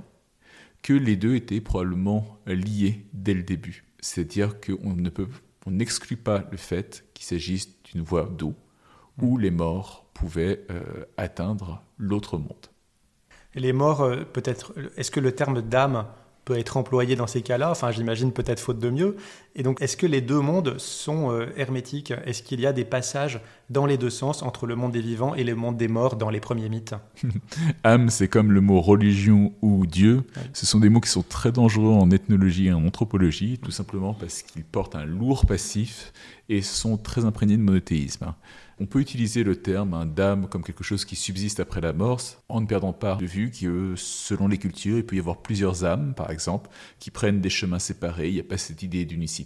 que 0.84 0.94
les 0.94 1.18
deux 1.18 1.36
étaient 1.36 1.60
probablement 1.60 2.40
liés 2.46 3.06
dès 3.12 3.34
le 3.34 3.44
début. 3.44 3.84
C'est-à-dire 4.00 4.62
qu'on 4.62 4.96
on 5.66 5.72
n'exclut 5.72 6.16
pas 6.16 6.48
le 6.52 6.58
fait 6.58 7.04
qu'il 7.14 7.26
s'agisse 7.26 7.84
d'une 7.84 8.02
voie 8.02 8.34
d'eau 8.38 8.56
où 9.20 9.38
les 9.38 9.51
morts 9.51 10.06
pouvaient 10.13 10.65
euh, 10.70 11.06
atteindre 11.18 11.82
l'autre 11.98 12.38
monde. 12.38 12.68
Les 13.56 13.74
morts, 13.74 14.01
euh, 14.01 14.24
peut-être, 14.24 14.74
est-ce 14.98 15.12
que 15.12 15.20
le 15.20 15.34
terme 15.34 15.62
d'âme 15.62 16.06
peut 16.46 16.58
être 16.58 16.77
employé 16.77 17.15
dans 17.15 17.27
ces 17.27 17.42
cas-là? 17.42 17.72
Enfin, 17.72 17.92
j'imagine 17.92 18.31
peut-être 18.31 18.59
faute 18.59 18.79
de 18.79 18.90
mieux. 18.90 19.18
Et 19.53 19.64
donc, 19.64 19.81
est-ce 19.81 19.98
que 19.98 20.05
les 20.05 20.22
deux 20.22 20.40
mondes 20.40 20.77
sont 20.77 21.31
euh, 21.31 21.48
hermétiques? 21.57 22.14
Est-ce 22.25 22.42
qu'il 22.42 22.61
y 22.61 22.66
a 22.66 22.72
des 22.72 22.85
passages 22.85 23.42
dans 23.70 23.85
les 23.85 23.98
deux 23.98 24.09
sens 24.09 24.44
entre 24.44 24.66
le 24.66 24.75
monde 24.75 24.94
des 24.94 25.01
vivants 25.01 25.35
et 25.35 25.44
le 25.44 25.55
monde 25.55 25.77
des 25.77 25.90
morts 25.90 26.16
dans 26.16 26.29
les 26.29 26.40
premiers 26.40 26.70
mythes? 26.70 26.96
Âme, 27.83 28.09
c'est 28.09 28.29
comme 28.29 28.51
le 28.53 28.61
mot 28.61 28.79
religion 28.79 29.53
ou 29.61 29.85
Dieu. 29.85 30.24
Ce 30.53 30.66
sont 30.66 30.79
des 30.79 30.90
mots 30.90 31.01
qui 31.01 31.09
sont 31.09 31.24
très 31.24 31.51
dangereux 31.51 31.94
en 31.94 32.11
ethnologie 32.11 32.68
et 32.68 32.74
en 32.74 32.85
anthropologie, 32.85 33.59
tout 33.61 33.72
simplement 33.72 34.14
parce 34.14 34.42
qu'ils 34.42 34.64
portent 34.64 34.96
un 34.96 35.05
lourd 35.05 35.46
passif 35.46 36.14
et 36.48 36.61
sont 36.61 36.98
très 36.98 37.25
imprégnés 37.25 37.57
de 37.57 37.61
monothéisme. 37.61 38.33
On 38.81 38.87
peut 38.87 39.00
utiliser 39.00 39.44
le 39.44 39.55
terme 39.55 39.94
hein, 39.94 40.07
d'âme 40.07 40.48
comme 40.48 40.64
quelque 40.64 40.83
chose 40.83 41.05
qui 41.05 41.16
subsiste 41.16 41.59
après 41.59 41.81
la 41.81 41.94
mort, 41.94 42.20
en 42.50 42.61
ne 42.61 42.66
perdant 42.66 42.94
pas 42.94 43.16
de 43.16 43.27
vue 43.27 43.51
que 43.51 43.94
selon 43.96 44.48
les 44.48 44.57
cultures, 44.57 44.98
il 44.98 45.05
peut 45.05 45.16
y 45.16 45.20
avoir 45.20 45.44
plusieurs 45.44 45.85
âmes, 45.85 46.16
par 46.16 46.31
exemple, 46.31 46.68
qui 46.98 47.11
prennent 47.11 47.42
des 47.42 47.50
chemins 47.51 47.77
séparés. 47.77 48.29
Il 48.29 48.33
n'y 48.33 48.40
a 48.40 48.44
pas 48.44 48.57
cette 48.57 48.81
idée 48.81 49.05
d'unicité. 49.05 49.41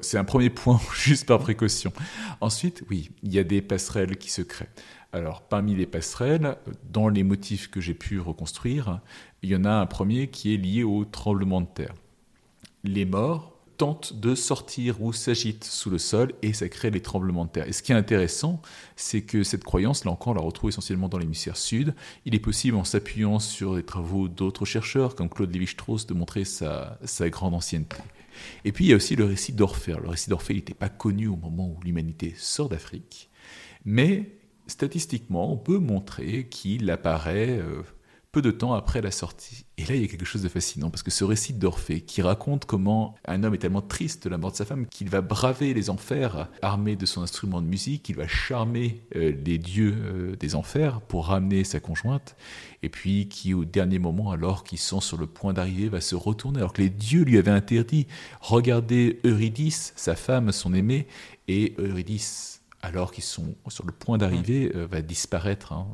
C'est 0.00 0.18
un 0.18 0.24
premier 0.24 0.50
point, 0.50 0.80
juste 0.94 1.26
par 1.26 1.38
précaution. 1.38 1.92
Ensuite, 2.40 2.82
oui, 2.90 3.10
il 3.22 3.32
y 3.32 3.38
a 3.38 3.44
des 3.44 3.62
passerelles 3.62 4.16
qui 4.16 4.30
se 4.30 4.42
créent. 4.42 4.68
Alors, 5.12 5.42
parmi 5.42 5.74
les 5.74 5.86
passerelles, 5.86 6.56
dans 6.92 7.08
les 7.08 7.24
motifs 7.24 7.68
que 7.68 7.80
j'ai 7.80 7.94
pu 7.94 8.20
reconstruire, 8.20 9.00
il 9.42 9.50
y 9.50 9.56
en 9.56 9.64
a 9.64 9.72
un 9.72 9.86
premier 9.86 10.28
qui 10.28 10.54
est 10.54 10.56
lié 10.56 10.84
au 10.84 11.04
tremblement 11.04 11.60
de 11.60 11.66
terre. 11.66 11.94
Les 12.84 13.04
morts 13.04 13.56
tente 13.76 14.20
de 14.20 14.34
sortir 14.34 15.02
ou 15.02 15.14
s'agite 15.14 15.64
sous 15.64 15.88
le 15.88 15.96
sol 15.96 16.34
et 16.42 16.52
ça 16.52 16.68
crée 16.68 16.90
les 16.90 17.00
tremblements 17.00 17.46
de 17.46 17.50
terre. 17.50 17.66
Et 17.66 17.72
ce 17.72 17.82
qui 17.82 17.92
est 17.92 17.94
intéressant, 17.94 18.60
c'est 18.94 19.22
que 19.22 19.42
cette 19.42 19.64
croyance, 19.64 20.04
là 20.04 20.12
encore, 20.12 20.32
on 20.32 20.36
la 20.36 20.42
retrouve 20.42 20.68
essentiellement 20.68 21.08
dans 21.08 21.16
l'hémisphère 21.16 21.56
sud. 21.56 21.94
Il 22.26 22.34
est 22.34 22.40
possible, 22.40 22.76
en 22.76 22.84
s'appuyant 22.84 23.38
sur 23.38 23.76
les 23.76 23.82
travaux 23.82 24.28
d'autres 24.28 24.66
chercheurs, 24.66 25.14
comme 25.14 25.30
Claude 25.30 25.50
Lévi-Strauss, 25.50 26.06
de 26.06 26.12
montrer 26.12 26.44
sa 26.44 26.98
grande 27.30 27.54
ancienneté. 27.54 27.96
Et 28.64 28.72
puis 28.72 28.86
il 28.86 28.88
y 28.88 28.92
a 28.92 28.96
aussi 28.96 29.16
le 29.16 29.24
récit 29.24 29.52
d'Orphée. 29.52 29.96
Le 30.02 30.08
récit 30.08 30.30
d'Orphée 30.30 30.54
n'était 30.54 30.74
pas 30.74 30.88
connu 30.88 31.26
au 31.26 31.36
moment 31.36 31.68
où 31.68 31.80
l'humanité 31.82 32.34
sort 32.36 32.68
d'Afrique, 32.68 33.30
mais 33.84 34.36
statistiquement, 34.66 35.52
on 35.52 35.56
peut 35.56 35.78
montrer 35.78 36.46
qu'il 36.48 36.90
apparaît 36.90 37.58
euh, 37.58 37.82
peu 38.32 38.42
de 38.42 38.50
temps 38.50 38.74
après 38.74 39.00
la 39.00 39.10
sortie. 39.10 39.64
Et 39.76 39.84
là, 39.84 39.96
il 39.96 40.02
y 40.02 40.04
a 40.04 40.08
quelque 40.08 40.24
chose 40.24 40.42
de 40.42 40.48
fascinant, 40.48 40.90
parce 40.90 41.02
que 41.02 41.10
ce 41.10 41.24
récit 41.24 41.52
d'Orphée, 41.52 42.00
qui 42.00 42.22
raconte 42.22 42.64
comment 42.64 43.16
un 43.26 43.42
homme 43.42 43.54
est 43.54 43.58
tellement 43.58 43.80
triste 43.80 44.24
de 44.24 44.28
la 44.28 44.38
mort 44.38 44.52
de 44.52 44.56
sa 44.56 44.64
femme 44.64 44.86
qu'il 44.86 45.08
va 45.08 45.20
braver 45.20 45.74
les 45.74 45.90
enfers 45.90 46.48
armé 46.62 46.94
de 46.94 47.06
son 47.06 47.22
instrument 47.22 47.60
de 47.60 47.66
musique, 47.66 48.08
il 48.08 48.16
va 48.16 48.28
charmer 48.28 49.02
euh, 49.16 49.32
les 49.44 49.58
dieux 49.58 49.96
euh, 49.96 50.36
des 50.36 50.54
enfers 50.54 51.00
pour 51.00 51.26
ramener 51.26 51.64
sa 51.64 51.80
conjointe, 51.80 52.36
et 52.82 52.88
puis 52.88 53.28
qui, 53.28 53.52
au 53.52 53.64
dernier 53.64 53.98
moment, 53.98 54.30
alors 54.30 54.62
qu'ils 54.62 54.78
sont 54.78 55.00
sur 55.00 55.16
le 55.16 55.26
point 55.26 55.52
d'arriver, 55.52 55.88
va 55.88 56.00
se 56.00 56.14
retourner, 56.14 56.58
alors 56.58 56.72
que 56.72 56.82
les 56.82 56.90
dieux 56.90 57.22
lui 57.22 57.36
avaient 57.36 57.50
interdit, 57.50 58.06
regarder 58.40 59.18
Eurydice, 59.24 59.92
sa 59.96 60.14
femme, 60.14 60.52
son 60.52 60.72
aimée, 60.72 61.08
et 61.48 61.74
Eurydice 61.78 62.58
alors 62.82 63.12
qu'ils 63.12 63.24
sont 63.24 63.54
sur 63.68 63.84
le 63.84 63.92
point 63.92 64.16
d'arriver, 64.16 64.72
euh, 64.74 64.86
va 64.86 65.02
disparaître. 65.02 65.72
Hein. 65.72 65.86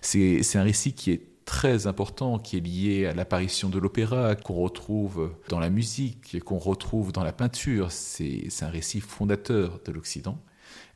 C'est 0.00 0.56
un 0.56 0.64
récit 0.64 0.92
qui 0.92 1.12
est 1.12 1.22
très 1.48 1.86
important 1.86 2.38
qui 2.38 2.58
est 2.58 2.60
lié 2.60 3.06
à 3.06 3.14
l'apparition 3.14 3.70
de 3.70 3.78
l'opéra, 3.78 4.36
qu'on 4.36 4.52
retrouve 4.52 5.32
dans 5.48 5.58
la 5.58 5.70
musique, 5.70 6.44
qu'on 6.44 6.58
retrouve 6.58 7.10
dans 7.10 7.24
la 7.24 7.32
peinture. 7.32 7.90
C'est 7.90 8.50
un 8.60 8.68
récit 8.68 9.00
fondateur 9.00 9.80
de 9.82 9.90
l'Occident. 9.90 10.44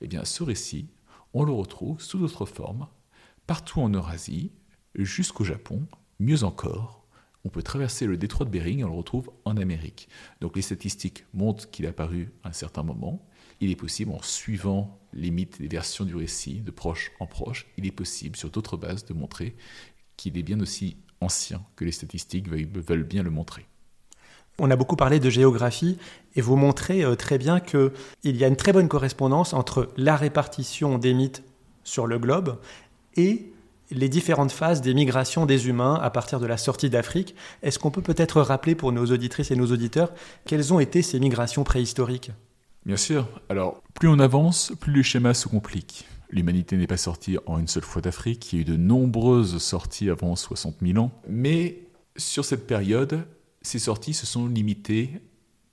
Eh 0.02 0.08
bien, 0.08 0.26
ce 0.26 0.42
récit, 0.42 0.90
on 1.32 1.42
le 1.42 1.52
retrouve 1.52 2.02
sous 2.02 2.18
d'autres 2.18 2.44
formes, 2.44 2.86
partout 3.46 3.80
en 3.80 3.88
Eurasie, 3.88 4.52
jusqu'au 4.94 5.42
Japon, 5.42 5.86
mieux 6.20 6.44
encore, 6.44 7.02
on 7.44 7.48
peut 7.48 7.62
traverser 7.62 8.06
le 8.06 8.16
détroit 8.16 8.46
de 8.46 8.50
Bering 8.50 8.80
et 8.80 8.84
on 8.84 8.88
le 8.88 8.96
retrouve 8.96 9.30
en 9.44 9.56
Amérique. 9.56 10.08
Donc 10.40 10.54
les 10.54 10.62
statistiques 10.62 11.24
montrent 11.32 11.68
qu'il 11.70 11.84
est 11.84 11.88
apparu 11.88 12.30
à 12.44 12.50
un 12.50 12.52
certain 12.52 12.82
moment. 12.82 13.26
Il 13.60 13.70
est 13.70 13.76
possible, 13.76 14.12
en 14.12 14.22
suivant 14.22 15.00
les 15.12 15.30
mythes 15.30 15.58
et 15.58 15.64
les 15.64 15.68
versions 15.68 16.04
du 16.04 16.14
récit 16.14 16.60
de 16.60 16.70
proche 16.70 17.12
en 17.20 17.26
proche, 17.26 17.66
il 17.76 17.86
est 17.86 17.92
possible, 17.92 18.36
sur 18.36 18.50
d'autres 18.50 18.76
bases, 18.76 19.04
de 19.04 19.14
montrer 19.14 19.56
qu'il 20.22 20.38
est 20.38 20.42
bien 20.44 20.60
aussi 20.60 20.96
ancien 21.20 21.62
que 21.74 21.84
les 21.84 21.90
statistiques 21.92 22.48
veulent 22.48 23.02
bien 23.02 23.22
le 23.22 23.30
montrer. 23.30 23.66
On 24.58 24.70
a 24.70 24.76
beaucoup 24.76 24.96
parlé 24.96 25.18
de 25.18 25.30
géographie 25.30 25.98
et 26.36 26.40
vous 26.40 26.56
montrez 26.56 27.02
euh, 27.02 27.16
très 27.16 27.38
bien 27.38 27.58
qu'il 27.58 27.90
y 28.24 28.44
a 28.44 28.48
une 28.48 28.56
très 28.56 28.72
bonne 28.72 28.88
correspondance 28.88 29.52
entre 29.52 29.88
la 29.96 30.14
répartition 30.14 30.98
des 30.98 31.14
mythes 31.14 31.42
sur 31.84 32.06
le 32.06 32.18
globe 32.18 32.58
et 33.16 33.50
les 33.90 34.08
différentes 34.08 34.52
phases 34.52 34.80
des 34.80 34.94
migrations 34.94 35.44
des 35.44 35.68
humains 35.68 35.98
à 36.00 36.10
partir 36.10 36.38
de 36.38 36.46
la 36.46 36.56
sortie 36.56 36.90
d'Afrique. 36.90 37.34
Est-ce 37.62 37.78
qu'on 37.78 37.90
peut 37.90 38.02
peut-être 38.02 38.40
rappeler 38.40 38.74
pour 38.74 38.92
nos 38.92 39.06
auditrices 39.06 39.50
et 39.50 39.56
nos 39.56 39.72
auditeurs 39.72 40.12
quelles 40.46 40.72
ont 40.72 40.78
été 40.78 41.02
ces 41.02 41.18
migrations 41.18 41.64
préhistoriques? 41.64 42.30
Bien 42.86 42.96
sûr. 42.96 43.28
Alors, 43.48 43.82
plus 43.94 44.08
on 44.08 44.18
avance, 44.18 44.72
plus 44.80 44.92
les 44.92 45.02
schémas 45.02 45.34
se 45.34 45.48
compliquent. 45.48 46.04
L'humanité 46.32 46.78
n'est 46.78 46.86
pas 46.86 46.96
sortie 46.96 47.36
en 47.46 47.58
une 47.58 47.68
seule 47.68 47.82
fois 47.82 48.00
d'Afrique, 48.00 48.52
il 48.52 48.56
y 48.56 48.58
a 48.58 48.62
eu 48.62 48.64
de 48.64 48.76
nombreuses 48.76 49.58
sorties 49.58 50.08
avant 50.08 50.34
60 50.34 50.76
000 50.80 50.98
ans, 50.98 51.12
mais 51.28 51.82
sur 52.16 52.44
cette 52.44 52.66
période, 52.66 53.26
ces 53.60 53.78
sorties 53.78 54.14
se 54.14 54.24
sont 54.24 54.48
limitées 54.48 55.10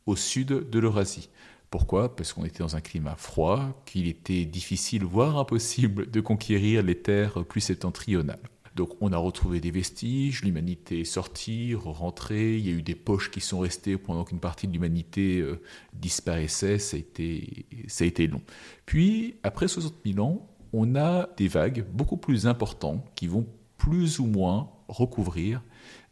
au 0.05 0.17
sud 0.17 0.69
de 0.69 0.79
l'Eurasie. 0.79 1.29
Pourquoi? 1.69 2.13
Parce 2.15 2.33
qu'on 2.33 2.43
était 2.43 2.59
dans 2.59 2.75
un 2.75 2.81
climat 2.81 3.15
froid, 3.15 3.81
qu'il 3.85 4.07
était 4.07 4.43
difficile, 4.43 5.05
voire 5.05 5.37
impossible, 5.37 6.11
de 6.11 6.19
conquérir 6.19 6.83
les 6.83 6.95
terres 6.95 7.45
plus 7.45 7.61
septentrionales. 7.61 8.39
Donc 8.75 8.95
on 9.01 9.11
a 9.11 9.17
retrouvé 9.17 9.59
des 9.59 9.71
vestiges, 9.71 10.43
l'humanité 10.43 11.01
est 11.01 11.05
sortie, 11.05 11.75
rentrée, 11.75 12.57
il 12.57 12.65
y 12.65 12.69
a 12.69 12.73
eu 12.73 12.81
des 12.81 12.95
poches 12.95 13.31
qui 13.31 13.41
sont 13.41 13.59
restées 13.59 13.97
pendant 13.97 14.23
qu'une 14.23 14.39
partie 14.39 14.67
de 14.67 14.73
l'humanité 14.73 15.39
euh, 15.39 15.61
disparaissait, 15.93 16.79
ça 16.79 16.97
a, 16.97 16.99
été, 16.99 18.27
long. 18.27 18.41
Puis, 18.85 19.35
après 19.43 19.67
60 19.67 19.93
000 20.05 20.25
ans, 20.25 20.47
on 20.73 20.95
a 20.95 21.29
des 21.37 21.47
vagues 21.47 21.85
beaucoup 21.91 22.17
plus 22.17 22.47
importantes 22.47 23.03
qui 23.15 23.27
vont 23.27 23.47
plus 23.77 24.19
ou 24.19 24.25
moins 24.25 24.69
recouvrir 24.87 25.63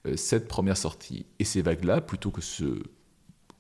euh, 0.06 0.16
cette 0.16 0.48
première 0.48 0.78
sortie. 0.78 1.26
Et 1.40 1.44
ces 1.44 1.62
vagues-là, 1.62 2.02
plutôt 2.02 2.32
que 2.32 2.42
se 2.42 2.82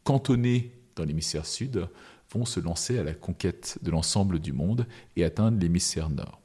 cantonner 0.03 0.71
dans 0.95 1.03
l'hémisphère 1.03 1.45
sud, 1.45 1.87
vont 2.31 2.45
se 2.45 2.59
lancer 2.59 2.97
à 2.97 3.03
la 3.03 3.13
conquête 3.13 3.77
de 3.81 3.91
l'ensemble 3.91 4.39
du 4.39 4.53
monde 4.53 4.87
et 5.15 5.23
atteindre 5.23 5.59
l'hémisphère 5.59 6.09
nord. 6.09 6.41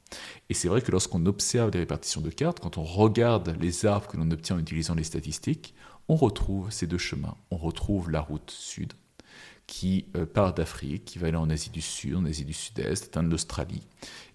Et 0.48 0.54
c'est 0.54 0.68
vrai 0.68 0.82
que 0.82 0.90
lorsqu'on 0.90 1.26
observe 1.26 1.70
les 1.70 1.80
répartitions 1.80 2.20
de 2.20 2.30
cartes, 2.30 2.60
quand 2.60 2.78
on 2.78 2.84
regarde 2.84 3.56
les 3.60 3.86
arbres 3.86 4.06
que 4.06 4.16
l'on 4.16 4.30
obtient 4.30 4.56
en 4.56 4.58
utilisant 4.58 4.94
les 4.94 5.04
statistiques, 5.04 5.74
on 6.08 6.16
retrouve 6.16 6.70
ces 6.70 6.86
deux 6.86 6.98
chemins. 6.98 7.36
On 7.50 7.56
retrouve 7.56 8.10
la 8.10 8.20
route 8.20 8.50
sud, 8.50 8.92
qui 9.66 10.06
euh, 10.16 10.26
part 10.26 10.54
d'Afrique, 10.54 11.04
qui 11.04 11.18
va 11.18 11.28
aller 11.28 11.36
en 11.36 11.50
Asie 11.50 11.70
du 11.70 11.80
Sud, 11.80 12.16
en 12.16 12.24
Asie 12.24 12.44
du 12.44 12.52
Sud-Est, 12.52 13.04
atteindre 13.04 13.30
l'Australie, 13.30 13.82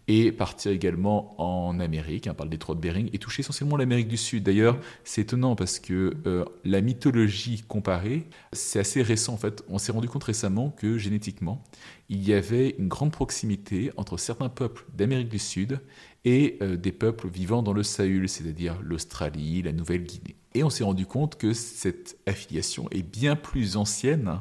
et 0.08 0.32
partir 0.32 0.72
également 0.72 1.36
en 1.42 1.80
Amérique, 1.80 2.28
hein, 2.28 2.34
par 2.34 2.46
le 2.46 2.50
détroit 2.50 2.76
de 2.76 2.80
Bering, 2.80 3.10
et 3.12 3.18
toucher 3.18 3.42
essentiellement 3.42 3.76
l'Amérique 3.76 4.08
du 4.08 4.18
Sud. 4.18 4.44
D'ailleurs, 4.44 4.80
c'est 5.04 5.22
étonnant 5.22 5.56
parce 5.56 5.80
que 5.80 6.14
euh, 6.26 6.46
la 6.64 6.82
mythologie 6.82 7.64
comparée, 7.68 8.28
c'est 8.54 8.80
assez 8.80 9.02
récent 9.02 9.34
en 9.34 9.38
fait. 9.38 9.64
On 9.70 9.78
s'est 9.78 9.92
rendu 9.92 10.08
compte 10.08 10.24
récemment 10.24 10.70
que 10.70 10.98
génétiquement, 10.98 11.64
il 12.10 12.28
y 12.28 12.34
avait 12.34 12.76
une 12.80 12.88
grande 12.88 13.12
proximité 13.12 13.92
entre 13.98 14.18
certains 14.18 14.50
peuples 14.50 14.86
d'Amérique 14.96 15.30
du 15.30 15.40
Sud 15.40 15.82
et 16.24 16.58
euh, 16.62 16.78
des 16.78 16.94
peuples 16.94 17.28
vivant 17.28 17.62
dans 17.62 17.74
le 17.74 17.84
Sahul, 17.84 18.30
c'est-à-dire 18.30 18.78
l'Australie, 18.82 19.62
la 19.62 19.74
Nouvelle-Guinée. 19.74 20.38
Et 20.54 20.64
on 20.64 20.70
s'est 20.70 20.84
rendu 20.84 21.06
compte 21.06 21.38
que 21.38 21.54
cette 21.54 22.18
affiliation 22.26 22.88
est 22.92 23.04
bien 23.04 23.36
plus 23.36 23.78
ancienne 23.78 24.40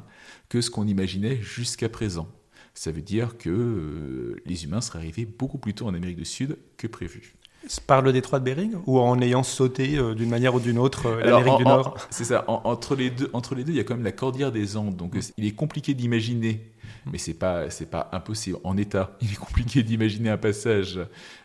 que 0.49 0.61
ce 0.61 0.71
qu'on 0.71 0.87
imaginait 0.87 1.37
jusqu'à 1.43 1.89
présent 1.89 2.29
ça 2.77 2.93
veut 2.93 3.03
dire 3.03 3.39
que 3.39 3.49
euh, 3.49 4.37
les 4.45 4.65
humains 4.65 4.83
seraient 4.83 4.99
arrivés 4.99 5.25
beaucoup 5.25 5.59
plus 5.59 5.75
tôt 5.75 5.87
en 5.87 5.95
Amérique 5.95 6.19
du 6.19 6.27
Sud 6.27 6.59
que 6.77 6.87
prévu. 6.87 7.35
Par 7.87 8.03
le 8.03 8.13
détroit 8.13 8.39
de 8.39 8.45
Bering 8.45 8.75
ou 8.87 9.01
en 9.01 9.21
ayant 9.21 9.43
sauté 9.43 9.99
euh, 9.99 10.15
d'une 10.15 10.29
manière 10.29 10.55
ou 10.55 10.61
d'une 10.61 10.79
autre 10.79 11.07
euh, 11.07 11.21
l'Amérique 11.23 11.57
du 11.57 11.65
Nord? 11.65 11.97
C'est 12.11 12.25
ça. 12.25 12.45
entre, 12.47 12.95
les 12.95 13.11
deux, 13.11 13.31
entre 13.33 13.55
les 13.55 13.65
deux, 13.65 13.73
il 13.73 13.77
y 13.77 13.81
a 13.81 13.85
quand 13.85 13.95
même 13.95 14.05
la 14.05 14.13
cordillère 14.13 14.53
des 14.53 14.77
Andes. 14.77 14.95
Donc 14.95 15.17
il 15.37 15.47
est 15.47 15.55
compliqué 15.55 15.95
d'imaginer, 15.95 16.71
mais 17.11 17.19
c'est 17.19 17.35
pas 17.35 17.71
c'est 17.71 17.91
pas 17.91 18.11
impossible. 18.13 18.59
En 18.63 18.77
état, 18.77 19.17
il 19.23 19.33
est 19.33 19.37
compliqué 19.37 19.83
d'imaginer 19.83 20.29
un 20.29 20.37
passage 20.37 21.01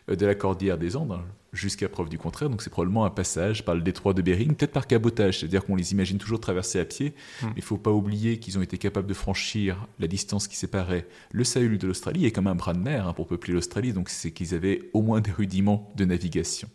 de 0.06 0.26
la 0.26 0.34
cordillère 0.34 0.78
des 0.78 0.96
Andes 0.96 1.18
jusqu'à 1.52 1.88
preuve 1.88 2.08
du 2.08 2.18
contraire. 2.18 2.48
Donc 2.48 2.62
c'est 2.62 2.70
probablement 2.70 3.04
un 3.04 3.10
passage 3.10 3.64
par 3.64 3.74
le 3.74 3.82
détroit 3.82 4.14
de 4.14 4.22
Bering, 4.22 4.54
peut-être 4.54 4.72
par 4.72 4.86
cabotage, 4.86 5.40
c'est-à-dire 5.40 5.64
qu'on 5.64 5.76
les 5.76 5.92
imagine 5.92 6.18
toujours 6.18 6.40
traverser 6.40 6.80
à 6.80 6.84
pied. 6.84 7.14
Hmm. 7.42 7.46
Mais 7.46 7.52
il 7.56 7.60
ne 7.60 7.64
faut 7.64 7.76
pas 7.76 7.90
oublier 7.90 8.38
qu'ils 8.38 8.58
ont 8.58 8.62
été 8.62 8.78
capables 8.78 9.06
de 9.06 9.14
franchir 9.14 9.86
la 9.98 10.06
distance 10.06 10.48
qui 10.48 10.56
séparait 10.56 11.06
le 11.30 11.44
Sahul 11.44 11.76
de 11.76 11.86
l'Australie, 11.86 12.24
et 12.24 12.32
comme 12.32 12.46
un 12.46 12.54
bras 12.54 12.72
de 12.72 12.78
mer 12.78 13.06
hein, 13.06 13.12
pour 13.12 13.26
peupler 13.26 13.52
l'Australie, 13.52 13.92
donc 13.92 14.08
c'est 14.08 14.30
qu'ils 14.30 14.54
avaient 14.54 14.90
au 14.94 15.02
moins 15.02 15.20
des 15.20 15.30
rudiments 15.30 15.92
de 15.96 16.04
navigation. 16.04 16.68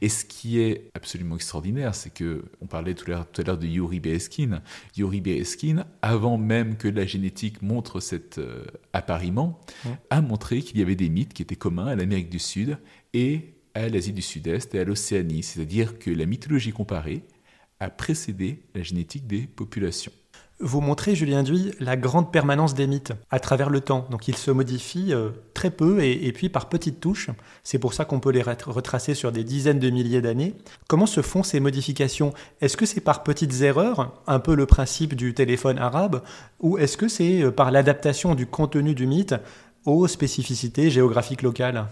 Et 0.00 0.08
ce 0.08 0.24
qui 0.24 0.58
est 0.58 0.90
absolument 0.94 1.36
extraordinaire, 1.36 1.94
c'est 1.94 2.12
que 2.12 2.44
on 2.60 2.66
parlait 2.66 2.94
tout 2.94 3.10
à 3.10 3.42
l'heure 3.44 3.58
de 3.58 3.66
Yuri 3.66 4.00
Bereskin. 4.00 4.60
Yuri 4.96 5.20
Bereskin, 5.20 5.86
avant 6.02 6.36
même 6.36 6.76
que 6.76 6.88
la 6.88 7.06
génétique 7.06 7.62
montre 7.62 8.00
cet 8.00 8.38
euh, 8.38 8.64
appariement, 8.92 9.60
hmm. 9.84 9.90
a 10.10 10.20
montré 10.20 10.62
qu'il 10.62 10.78
y 10.78 10.82
avait 10.82 10.96
des 10.96 11.08
mythes 11.08 11.32
qui 11.32 11.42
étaient 11.42 11.56
communs 11.56 11.86
à 11.86 11.94
l'Amérique 11.94 12.30
du 12.30 12.38
Sud 12.40 12.78
et 13.14 13.55
à 13.76 13.88
l'Asie 13.88 14.12
du 14.12 14.22
Sud-Est 14.22 14.74
et 14.74 14.80
à 14.80 14.84
l'Océanie, 14.84 15.42
c'est-à-dire 15.42 15.98
que 15.98 16.10
la 16.10 16.24
mythologie 16.24 16.72
comparée 16.72 17.22
a 17.78 17.90
précédé 17.90 18.62
la 18.74 18.82
génétique 18.82 19.26
des 19.26 19.46
populations. 19.46 20.12
Vous 20.58 20.80
montrez, 20.80 21.14
Julien 21.14 21.42
Duy, 21.42 21.72
la 21.80 21.98
grande 21.98 22.32
permanence 22.32 22.72
des 22.72 22.86
mythes 22.86 23.12
à 23.30 23.38
travers 23.40 23.68
le 23.68 23.82
temps. 23.82 24.06
Donc 24.10 24.26
ils 24.26 24.36
se 24.36 24.50
modifient 24.50 25.12
euh, 25.12 25.28
très 25.52 25.70
peu 25.70 26.02
et, 26.02 26.32
puis 26.32 26.48
par 26.48 26.70
petites 26.70 26.98
touches. 26.98 27.28
C'est 27.62 27.78
pour 27.78 27.92
ça 27.92 28.06
qu'on 28.06 28.20
peut 28.20 28.30
les 28.30 28.40
retracer 28.40 29.12
sur 29.12 29.32
des 29.32 29.44
dizaines 29.44 29.78
de 29.78 29.90
milliers 29.90 30.22
d'années. 30.22 30.54
Comment 30.88 31.04
se 31.04 31.20
font 31.20 31.42
ces 31.42 31.60
modifications? 31.60 32.32
Est-ce 32.62 32.78
que 32.78 32.86
c'est 32.86 33.02
par 33.02 33.22
petites 33.22 33.60
erreurs, 33.60 34.22
un 34.26 34.38
peu 34.38 34.54
le 34.54 34.64
principe 34.64 35.14
du 35.14 35.34
téléphone 35.34 35.78
arabe, 35.78 36.22
ou 36.60 36.78
est-ce 36.78 36.96
que 36.96 37.08
c'est 37.08 37.42
euh, 37.42 37.50
par 37.50 37.70
l'adaptation 37.70 38.34
du 38.34 38.46
contenu 38.46 38.94
du 38.94 39.06
mythe 39.06 39.34
aux 39.86 40.08
spécificités 40.08 40.90
géographiques 40.90 41.42
locales 41.42 41.86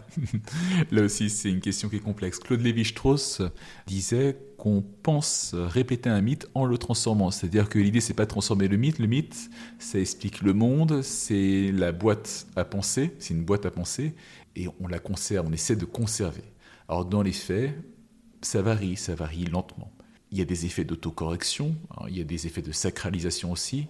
Là 0.91 1.03
aussi, 1.03 1.31
c'est 1.31 1.49
une 1.49 1.61
question 1.61 1.89
qui 1.89 1.97
est 1.97 2.01
complexe. 2.01 2.41
Claude 2.41 2.61
Lévi-Strauss 2.61 3.41
disait 3.87 4.37
qu'on 4.59 4.83
pense 5.03 5.55
répéter 5.55 6.11
un 6.11 6.21
mythe 6.21 6.49
en 6.55 6.65
le 6.65 6.77
transformant. 6.77 7.31
C'est-à-dire 7.31 7.69
que 7.69 7.79
l'idée, 7.79 8.01
c'est 8.01 8.15
pas 8.15 8.25
de 8.25 8.31
transformer 8.31 8.67
le 8.67 8.77
mythe. 8.77 8.99
Le 8.99 9.07
mythe, 9.07 9.49
ça 9.79 10.01
explique 10.01 10.43
le 10.43 10.53
monde, 10.53 11.03
c'est 11.03 11.71
la 11.73 11.93
boîte 11.93 12.47
à 12.57 12.65
penser, 12.65 13.13
c'est 13.21 13.33
une 13.33 13.45
boîte 13.45 13.65
à 13.65 13.71
penser, 13.71 14.15
et 14.57 14.67
on 14.81 14.89
la 14.89 14.99
conserve, 14.99 15.47
on 15.49 15.53
essaie 15.53 15.77
de 15.77 15.85
conserver. 15.85 16.45
Alors, 16.89 17.05
dans 17.05 17.23
les 17.23 17.33
faits, 17.33 17.75
ça 18.43 18.61
varie, 18.61 18.97
ça 18.97 19.15
varie 19.15 19.45
lentement. 19.45 19.91
Il 20.33 20.39
y 20.39 20.43
a 20.43 20.45
des 20.45 20.67
effets 20.67 20.85
d'autocorrection, 20.85 21.77
hein, 21.93 22.07
il 22.09 22.19
y 22.19 22.21
a 22.21 22.25
des 22.25 22.47
effets 22.47 22.63
de 22.63 22.73
sacralisation 22.73 23.53
aussi, 23.53 23.87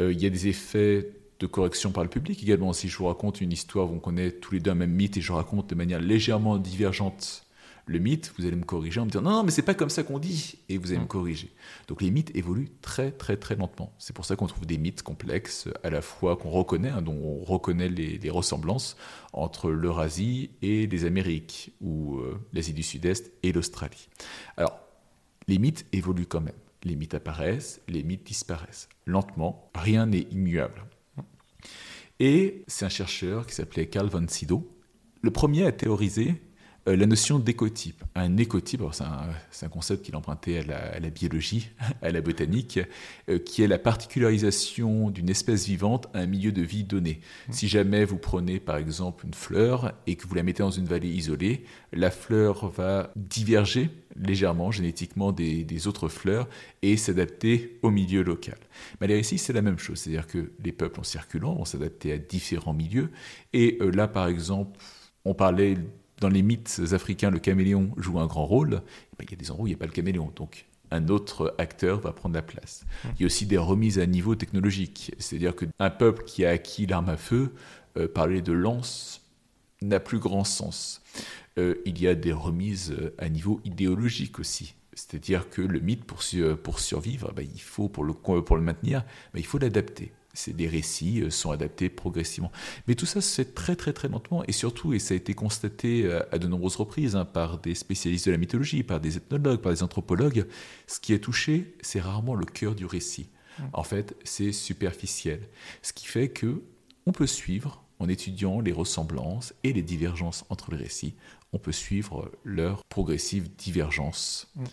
euh, 0.00 0.12
il 0.12 0.20
y 0.20 0.26
a 0.26 0.30
des 0.30 0.48
effets 0.48 1.10
de 1.44 1.46
correction 1.46 1.92
par 1.92 2.02
le 2.04 2.08
public 2.08 2.42
également. 2.42 2.72
Si 2.72 2.88
je 2.88 2.96
vous 2.96 3.04
raconte 3.04 3.42
une 3.42 3.52
histoire 3.52 3.92
où 3.92 3.96
on 3.96 3.98
connaît 3.98 4.30
tous 4.30 4.54
les 4.54 4.60
deux 4.60 4.70
un 4.70 4.74
même 4.74 4.92
mythe 4.92 5.18
et 5.18 5.20
je 5.20 5.30
raconte 5.30 5.68
de 5.68 5.74
manière 5.74 6.00
légèrement 6.00 6.56
divergente 6.56 7.42
le 7.86 7.98
mythe, 7.98 8.32
vous 8.38 8.46
allez 8.46 8.56
me 8.56 8.64
corriger 8.64 8.98
en 8.98 9.04
me 9.04 9.10
disant 9.10 9.20
non, 9.20 9.30
non 9.30 9.42
mais 9.42 9.50
c'est 9.50 9.60
pas 9.60 9.74
comme 9.74 9.90
ça 9.90 10.04
qu'on 10.04 10.18
dit 10.18 10.54
et 10.70 10.78
vous 10.78 10.92
allez 10.92 11.02
me 11.02 11.06
corriger. 11.06 11.52
Donc 11.86 12.00
les 12.00 12.10
mythes 12.10 12.34
évoluent 12.34 12.70
très 12.80 13.10
très 13.10 13.36
très 13.36 13.56
lentement. 13.56 13.92
C'est 13.98 14.14
pour 14.14 14.24
ça 14.24 14.36
qu'on 14.36 14.46
trouve 14.46 14.64
des 14.64 14.78
mythes 14.78 15.02
complexes 15.02 15.68
à 15.82 15.90
la 15.90 16.00
fois 16.00 16.38
qu'on 16.38 16.48
reconnaît, 16.48 16.88
hein, 16.88 17.02
dont 17.02 17.12
on 17.12 17.44
reconnaît 17.44 17.90
les, 17.90 18.30
ressemblances 18.30 18.96
entre 19.34 19.70
l'Eurasie 19.70 20.48
et 20.62 20.86
les 20.86 21.04
Amériques 21.04 21.74
ou 21.82 22.20
euh, 22.20 22.40
l'Asie 22.54 22.72
du 22.72 22.82
Sud-Est 22.82 23.32
et 23.42 23.52
l'Australie. 23.52 24.08
Alors 24.56 24.78
les 25.46 25.58
mythes 25.58 25.84
évoluent 25.92 26.24
quand 26.24 26.40
même. 26.40 26.54
Les 26.84 26.96
mythes 26.96 27.14
apparaissent, 27.14 27.82
les 27.86 28.02
mythes 28.02 28.24
disparaissent. 28.24 28.88
Lentement, 29.04 29.70
rien 29.74 30.06
n'est 30.06 30.26
immuable. 30.30 30.86
Et 32.20 32.62
c'est 32.66 32.84
un 32.84 32.90
chercheur 32.90 33.46
qui 33.46 33.54
s'appelait 33.54 33.86
Carl 33.86 34.08
von 34.08 34.26
Sydow. 34.28 34.70
Le 35.22 35.30
premier 35.30 35.66
a 35.66 35.72
théorisé 35.72 36.42
euh, 36.88 36.96
la 36.96 37.06
notion 37.06 37.38
d'écotype. 37.38 38.02
Un 38.14 38.36
écotype, 38.36 38.82
c'est 38.92 39.64
un, 39.64 39.68
concept 39.68 40.04
qu'il 40.04 40.16
empruntait 40.16 40.58
à 40.58 41.00
la, 41.00 41.10
biologie, 41.10 41.70
à 42.02 42.10
la 42.10 42.20
botanique, 42.20 42.80
euh, 43.28 43.38
qui 43.38 43.62
est 43.62 43.68
la 43.68 43.78
particularisation 43.78 45.10
d'une 45.10 45.30
espèce 45.30 45.66
vivante 45.66 46.08
à 46.14 46.20
un 46.20 46.26
milieu 46.26 46.52
de 46.52 46.62
vie 46.62 46.84
donné. 46.84 47.20
Mmh. 47.48 47.52
Si 47.52 47.68
jamais 47.68 48.04
vous 48.04 48.18
prenez 48.18 48.60
par 48.60 48.76
exemple 48.76 49.26
une 49.26 49.34
fleur 49.34 49.92
et 50.06 50.16
que 50.16 50.26
vous 50.26 50.34
la 50.34 50.42
mettez 50.42 50.62
dans 50.62 50.70
une 50.70 50.86
vallée 50.86 51.08
isolée, 51.08 51.64
la 51.92 52.10
fleur 52.10 52.68
va 52.68 53.12
diverger 53.16 53.90
légèrement 54.16 54.70
génétiquement 54.70 55.32
des, 55.32 55.86
autres 55.86 56.08
fleurs 56.08 56.48
et 56.82 56.96
s'adapter 56.96 57.78
au 57.82 57.90
milieu 57.90 58.22
local. 58.22 58.58
Mais 59.00 59.18
ici, 59.18 59.38
c'est 59.38 59.52
la 59.52 59.62
même 59.62 59.78
chose, 59.78 59.98
c'est-à-dire 59.98 60.26
que 60.26 60.52
les 60.62 60.72
peuples 60.72 61.00
en 61.00 61.04
circulant 61.04 61.54
vont 61.54 61.64
s'adapter 61.64 62.12
à 62.12 62.18
différents 62.18 62.72
milieux. 62.72 63.10
Et 63.52 63.78
euh, 63.80 63.90
là, 63.90 64.08
par 64.08 64.28
exemple, 64.28 64.78
on 65.24 65.34
parlait 65.34 65.76
dans 66.24 66.30
les 66.30 66.42
mythes 66.42 66.80
africains, 66.92 67.30
le 67.30 67.38
caméléon 67.38 67.90
joue 67.98 68.18
un 68.18 68.26
grand 68.26 68.46
rôle. 68.46 68.80
Eh 69.12 69.16
ben, 69.18 69.26
il 69.28 69.30
y 69.32 69.34
a 69.34 69.36
des 69.36 69.50
endroits 69.50 69.64
où 69.64 69.66
il 69.66 69.72
n'y 69.72 69.74
a 69.74 69.78
pas 69.78 69.84
le 69.84 69.92
caméléon. 69.92 70.32
Donc, 70.34 70.64
un 70.90 71.08
autre 71.08 71.54
acteur 71.58 72.00
va 72.00 72.12
prendre 72.12 72.34
la 72.34 72.40
place. 72.40 72.86
Il 73.04 73.20
y 73.20 73.24
a 73.24 73.26
aussi 73.26 73.44
des 73.44 73.58
remises 73.58 73.98
à 73.98 74.06
niveau 74.06 74.34
technologique. 74.34 75.14
C'est-à-dire 75.18 75.54
qu'un 75.54 75.90
peuple 75.90 76.24
qui 76.24 76.46
a 76.46 76.50
acquis 76.50 76.86
l'arme 76.86 77.10
à 77.10 77.18
feu, 77.18 77.52
euh, 77.98 78.08
parler 78.08 78.40
de 78.40 78.54
lance 78.54 79.20
n'a 79.82 80.00
plus 80.00 80.18
grand 80.18 80.44
sens. 80.44 81.02
Euh, 81.58 81.74
il 81.84 82.00
y 82.00 82.08
a 82.08 82.14
des 82.14 82.32
remises 82.32 82.96
à 83.18 83.28
niveau 83.28 83.60
idéologique 83.66 84.38
aussi. 84.38 84.76
C'est-à-dire 84.94 85.50
que 85.50 85.60
le 85.60 85.78
mythe, 85.80 86.04
pour, 86.04 86.20
pour 86.62 86.80
survivre, 86.80 87.34
ben, 87.34 87.46
il 87.54 87.60
faut, 87.60 87.90
pour 87.90 88.02
le, 88.02 88.14
maintenir, 88.62 89.04
ben, 89.34 89.40
il 89.40 89.46
faut 89.46 89.58
l'adapter 89.58 90.10
des 90.48 90.68
récits 90.68 91.22
euh, 91.22 91.30
sont 91.30 91.50
adaptés 91.50 91.88
progressivement. 91.88 92.52
Mais 92.86 92.94
tout 92.94 93.06
ça 93.06 93.20
se 93.20 93.34
fait 93.34 93.54
très 93.54 93.76
très 93.76 93.92
très 93.92 94.08
lentement 94.08 94.44
et 94.44 94.52
surtout, 94.52 94.92
et 94.92 94.98
ça 94.98 95.14
a 95.14 95.16
été 95.16 95.34
constaté 95.34 96.04
euh, 96.04 96.20
à 96.32 96.38
de 96.38 96.46
nombreuses 96.46 96.76
reprises 96.76 97.16
hein, 97.16 97.24
par 97.24 97.58
des 97.58 97.74
spécialistes 97.74 98.26
de 98.26 98.32
la 98.32 98.38
mythologie, 98.38 98.82
par 98.82 99.00
des 99.00 99.16
ethnologues, 99.16 99.60
par 99.60 99.72
des 99.72 99.82
anthropologues, 99.82 100.46
ce 100.86 101.00
qui 101.00 101.12
est 101.12 101.18
touché, 101.18 101.74
c'est 101.82 102.00
rarement 102.00 102.34
le 102.34 102.46
cœur 102.46 102.74
du 102.74 102.86
récit. 102.86 103.28
Mmh. 103.58 103.62
En 103.72 103.84
fait, 103.84 104.16
c'est 104.24 104.52
superficiel. 104.52 105.48
Ce 105.82 105.92
qui 105.92 106.06
fait 106.06 106.28
que 106.28 106.62
on 107.06 107.12
peut 107.12 107.26
suivre, 107.26 107.84
en 107.98 108.08
étudiant 108.08 108.60
les 108.60 108.72
ressemblances 108.72 109.54
et 109.62 109.72
les 109.72 109.82
divergences 109.82 110.44
entre 110.48 110.70
les 110.70 110.78
récits, 110.78 111.14
on 111.52 111.58
peut 111.58 111.72
suivre 111.72 112.30
leur 112.42 112.84
progressive 112.84 113.54
divergence 113.56 114.50
mmh. 114.56 114.64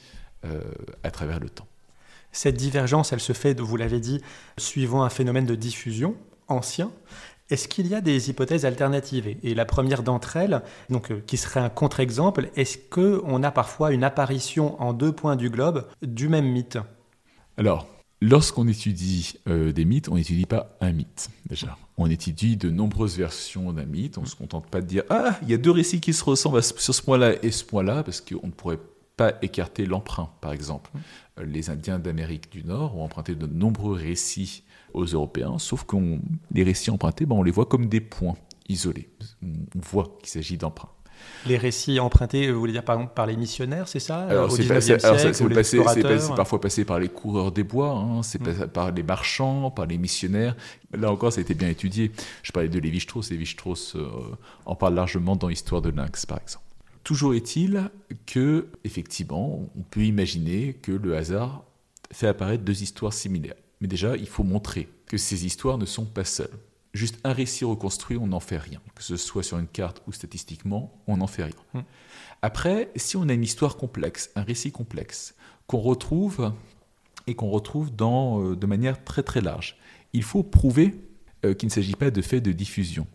euh, 0.46 0.62
à 1.04 1.12
travers 1.12 1.40
le 1.40 1.50
temps. 1.50 1.68
Cette 2.32 2.56
divergence, 2.56 3.14
elle 3.14 3.20
se 3.20 3.34
fait, 3.34 3.60
vous 3.60 3.78
l'avez 3.78 4.00
dit, 4.00 4.22
suivant 4.58 5.04
un 5.04 5.10
phénomène 5.10 5.46
de 5.46 5.56
diffusion 5.56 6.16
ancien. 6.48 6.92
Est-ce 7.50 7.68
qu'il 7.68 7.88
y 7.88 7.96
a 7.96 8.02
des 8.02 8.30
hypothèses 8.30 8.66
alternatives? 8.66 9.36
Et 9.44 9.54
la 9.54 9.66
première 9.66 10.04
d'entre 10.04 10.38
elles, 10.38 10.62
donc, 10.90 11.12
euh, 11.12 11.22
qui 11.28 11.36
serait 11.36 11.60
un 11.60 11.70
contre-exemple, 11.70 12.50
est-ce 12.56 12.78
qu'on 12.78 13.44
a 13.44 13.52
parfois 13.52 13.92
une 13.92 14.06
apparition 14.06 14.82
en 14.82 14.94
deux 14.94 15.12
points 15.12 15.36
du 15.36 15.50
globe 15.50 15.86
du 16.02 16.30
même 16.30 16.50
mythe? 16.50 16.78
Alors, 17.58 17.88
Lorsqu'on 18.24 18.68
étudie 18.68 19.40
euh, 19.48 19.72
des 19.72 19.84
mythes, 19.84 20.08
on 20.08 20.14
n'étudie 20.14 20.46
pas 20.46 20.78
un 20.80 20.92
mythe, 20.92 21.32
déjà. 21.50 21.76
On 21.98 22.08
étudie 22.08 22.56
de 22.56 22.70
nombreuses 22.70 23.18
versions 23.18 23.74
d'un 23.74 23.86
mythe. 23.86 24.20
On 24.20 24.22
ne 24.22 24.28
se 24.28 24.36
contente 24.36 24.68
pas 24.68 24.80
de 24.80 24.86
dire 24.86 25.04
Ah, 25.10 25.40
il 25.42 25.50
y 25.50 25.56
a 25.56 25.58
deux 25.58 25.72
récits 25.72 26.00
qui 26.00 26.14
se 26.14 26.24
ressemblent 26.24 26.62
sur 26.62 26.94
ce 26.94 27.02
point-là 27.02 27.34
et 27.42 27.50
ce 27.50 27.66
point-là, 27.66 28.04
parce 28.04 28.22
qu'on 28.22 28.46
ne 28.46 28.52
pourrait 28.52 28.80
pas 29.18 29.34
écarter 29.42 29.88
l'emprunt, 29.88 30.30
par 30.40 30.52
exemple. 30.52 30.92
Les 31.46 31.70
Indiens 31.70 32.00
d'Amérique 32.00 32.52
du 32.52 32.64
Nord 32.64 32.98
ont 32.98 33.04
emprunté 33.04 33.36
de 33.36 33.48
nombreux 33.48 33.96
récits 33.96 34.64
aux 34.94 35.06
Européens, 35.06 35.58
sauf 35.58 35.86
que 35.86 35.96
les 36.52 36.64
récits 36.64 36.92
empruntés, 36.92 37.26
ben, 37.26 37.36
on 37.36 37.44
les 37.44 37.52
voit 37.52 37.66
comme 37.66 37.88
des 37.88 38.02
points 38.02 38.36
isolés. 38.68 39.10
On 39.44 39.80
voit 39.80 40.18
qu'il 40.20 40.30
s'agit 40.30 40.58
d'emprunts. 40.58 40.90
Les 41.46 41.58
récits 41.58 42.00
empruntés, 42.00 42.52
vous 42.52 42.60
voulez 42.60 42.74
dire 42.74 42.84
par 42.84 42.96
exemple 42.96 43.14
par 43.14 43.26
les 43.26 43.36
missionnaires, 43.36 43.88
c'est 43.88 44.00
ça 44.00 44.22
Alors, 44.28 44.52
c'est 44.52 44.68
parfois 46.36 46.62
passé 46.62 46.86
par 46.86 47.00
les 47.00 47.10
coureurs 47.10 47.52
des 47.52 47.64
bois, 47.64 47.92
hein, 47.92 48.24
c'est 48.24 48.40
mm. 48.40 48.68
par 48.68 48.92
les 48.92 49.04
marchands, 49.04 49.72
par 49.72 49.86
les 49.86 49.98
missionnaires. 49.98 50.56
Là 50.94 51.12
encore, 51.12 51.34
ça 51.34 51.40
a 51.40 51.42
été 51.42 51.54
bien 51.54 51.70
étudié. 51.70 52.12
Je 52.44 52.52
parlais 52.52 52.70
de 52.70 52.80
Lévi-Strauss, 52.80 53.32
Lévi-Strauss 53.32 53.96
euh, 53.96 54.08
en 54.66 54.76
parle 54.76 54.96
largement 54.96 55.36
dans 55.36 55.50
Histoire 55.50 55.82
de 55.82 55.90
Lynx, 55.90 56.26
par 56.26 56.40
exemple. 56.40 56.66
Toujours 57.04 57.34
est-il 57.34 57.90
que, 58.26 58.68
effectivement, 58.84 59.68
on 59.76 59.82
peut 59.82 60.04
imaginer 60.04 60.74
que 60.74 60.92
le 60.92 61.16
hasard 61.16 61.64
fait 62.12 62.28
apparaître 62.28 62.64
deux 62.64 62.84
histoires 62.84 63.14
similaires. 63.14 63.56
Mais 63.80 63.88
déjà, 63.88 64.16
il 64.16 64.28
faut 64.28 64.44
montrer 64.44 64.88
que 65.08 65.18
ces 65.18 65.46
histoires 65.46 65.78
ne 65.78 65.86
sont 65.86 66.06
pas 66.06 66.26
seules. 66.26 66.60
Juste 66.94 67.20
un 67.24 67.34
récit 67.34 67.66
reconstruit, 67.66 68.18
on 68.18 68.28
n'en 68.28 68.40
fait 68.40 68.58
rien. 68.58 68.82
Que 68.96 69.04
ce 69.04 69.18
soit 69.18 69.44
sur 69.44 69.58
une 69.58 69.68
carte 69.68 70.04
ou 70.08 70.12
statistiquement, 70.12 71.02
on 71.08 71.18
n'en 71.18 71.28
fait 71.28 71.46
rien. 71.46 71.56
Hmm. 71.74 71.82
Après, 72.42 72.92
si 72.96 73.18
on 73.18 73.28
a 73.30 73.34
une 73.34 73.44
histoire 73.44 73.78
complexe, 73.78 74.30
un 74.36 74.44
récit 74.44 74.72
complexe, 74.72 75.36
qu'on 75.68 75.80
retrouve 75.80 76.54
et 77.28 77.34
qu'on 77.34 77.50
retrouve 77.50 77.96
dans, 77.96 78.44
euh, 78.44 78.56
de 78.56 78.66
manière 78.66 79.04
très 79.04 79.24
très 79.24 79.42
large, 79.42 79.78
il 80.14 80.24
faut 80.24 80.44
prouver 80.44 80.96
euh, 81.46 81.54
qu'il 81.54 81.68
ne 81.68 81.72
s'agit 81.72 81.96
pas 81.96 82.12
de 82.12 82.22
fait 82.22 82.42
de 82.42 82.52
diffusion. 82.52 83.08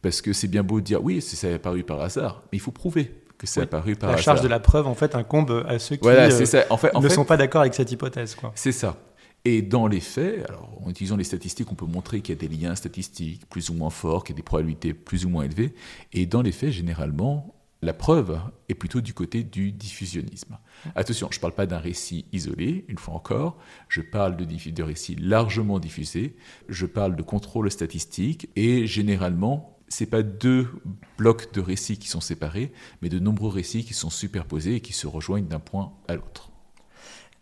Parce 0.00 0.22
que 0.22 0.32
c'est 0.32 0.48
bien 0.48 0.62
beau 0.62 0.80
de 0.80 0.84
dire 0.84 1.02
oui, 1.02 1.20
ça 1.20 1.48
est 1.48 1.54
apparu 1.54 1.84
par 1.84 2.00
hasard, 2.00 2.42
mais 2.50 2.58
il 2.58 2.60
faut 2.60 2.72
prouver 2.72 3.12
que 3.38 3.46
c'est 3.46 3.62
apparu 3.62 3.96
par 3.96 4.10
hasard. 4.10 4.16
La 4.18 4.22
charge 4.22 4.40
de 4.42 4.48
la 4.48 4.60
preuve, 4.60 4.86
en 4.86 4.94
fait, 4.94 5.14
incombe 5.14 5.64
à 5.66 5.78
ceux 5.78 5.96
qui 5.96 6.06
euh, 6.06 6.28
En 6.70 6.76
fait, 6.76 6.94
ne 6.94 7.08
sont 7.08 7.24
pas 7.24 7.36
d'accord 7.36 7.62
avec 7.62 7.74
cette 7.74 7.90
hypothèse. 7.90 8.36
C'est 8.54 8.72
ça. 8.72 8.96
Et 9.44 9.62
dans 9.62 9.86
les 9.86 10.00
faits, 10.00 10.44
alors 10.48 10.76
en 10.84 10.90
utilisant 10.90 11.16
les 11.16 11.24
statistiques, 11.24 11.70
on 11.70 11.76
peut 11.76 11.86
montrer 11.86 12.20
qu'il 12.20 12.34
y 12.34 12.38
a 12.38 12.48
des 12.48 12.54
liens 12.54 12.74
statistiques 12.74 13.48
plus 13.48 13.70
ou 13.70 13.74
moins 13.74 13.90
forts, 13.90 14.24
qu'il 14.24 14.34
y 14.34 14.36
a 14.36 14.38
des 14.38 14.42
probabilités 14.42 14.92
plus 14.92 15.24
ou 15.24 15.28
moins 15.28 15.44
élevées. 15.44 15.74
Et 16.12 16.26
dans 16.26 16.42
les 16.42 16.52
faits, 16.52 16.72
généralement, 16.72 17.54
la 17.80 17.94
preuve 17.94 18.40
est 18.68 18.74
plutôt 18.74 19.00
du 19.00 19.14
côté 19.14 19.44
du 19.44 19.70
diffusionnisme. 19.70 20.58
Attention, 20.96 21.28
je 21.30 21.38
ne 21.38 21.40
parle 21.40 21.54
pas 21.54 21.66
d'un 21.66 21.78
récit 21.78 22.26
isolé, 22.32 22.84
une 22.88 22.98
fois 22.98 23.14
encore, 23.14 23.56
je 23.88 24.00
parle 24.00 24.36
de, 24.36 24.44
de 24.44 24.82
récits 24.82 25.14
largement 25.14 25.78
diffusés, 25.78 26.34
je 26.68 26.86
parle 26.86 27.14
de 27.14 27.22
contrôle 27.22 27.70
statistique, 27.70 28.48
et 28.56 28.86
généralement, 28.86 29.77
ce 29.88 30.04
n'est 30.04 30.10
pas 30.10 30.22
deux 30.22 30.68
blocs 31.16 31.52
de 31.52 31.60
récits 31.60 31.98
qui 31.98 32.08
sont 32.08 32.20
séparés, 32.20 32.72
mais 33.02 33.08
de 33.08 33.18
nombreux 33.18 33.50
récits 33.50 33.84
qui 33.84 33.94
sont 33.94 34.10
superposés 34.10 34.76
et 34.76 34.80
qui 34.80 34.92
se 34.92 35.06
rejoignent 35.06 35.46
d'un 35.46 35.60
point 35.60 35.92
à 36.08 36.14
l'autre. 36.14 36.50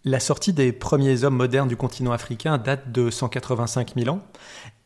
La 0.08 0.20
sortie 0.20 0.52
des 0.52 0.70
premiers 0.70 1.24
hommes 1.24 1.34
modernes 1.34 1.66
du 1.66 1.76
continent 1.76 2.12
africain 2.12 2.58
date 2.58 2.92
de 2.92 3.10
185 3.10 3.94
000 3.96 4.08
ans. 4.08 4.22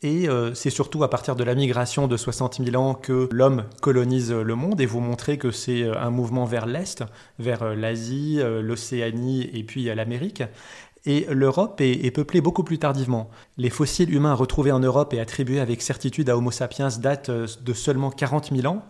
Et 0.01 0.31
euh, 0.31 0.55
c'est 0.55 0.71
surtout 0.71 1.05
à 1.05 1.11
partir 1.11 1.37
de 1.37 1.45
la 1.45 1.55
migration 1.55 2.09
de 2.09 2.17
60 2.17 2.65
000 2.65 2.83
ans 2.83 2.95
que 2.95 3.29
l'homme 3.31 3.67
colonise 3.83 4.33
le 4.33 4.55
monde. 4.55 4.81
Et 4.81 4.87
vous 4.87 5.01
montrez 5.01 5.37
que 5.37 5.51
c'est 5.51 5.83
euh, 5.83 6.01
un 6.01 6.09
mouvement 6.09 6.47
vers 6.47 6.65
l'Est, 6.65 7.05
vers 7.39 7.63
euh, 7.63 7.75
l'Asie, 7.75 8.41
l'Océanie 8.63 9.51
et 9.53 9.63
puis 9.63 9.95
l'Amérique. 9.95 10.43
Et 11.07 11.27
l'Europe 11.31 11.81
est, 11.81 12.11
peuplée 12.11 12.41
beaucoup 12.41 12.63
plus 12.63 12.79
tardivement. 12.79 13.31
Les 13.57 13.71
fossiles 13.71 14.13
humains 14.13 14.35
retrouvés 14.35 14.73
en 14.73 14.81
Europe 14.81 15.15
et 15.15 15.21
attribués 15.21 15.61
avec 15.61 15.81
certitude 15.81 16.29
à 16.29 16.37
Homo 16.37 16.51
sapiens 16.51 16.89
datent 17.01 17.31
de 17.31 17.73
seulement 17.73 18.11
40 18.11 18.51
000 18.55 18.67
ans. 18.67 18.85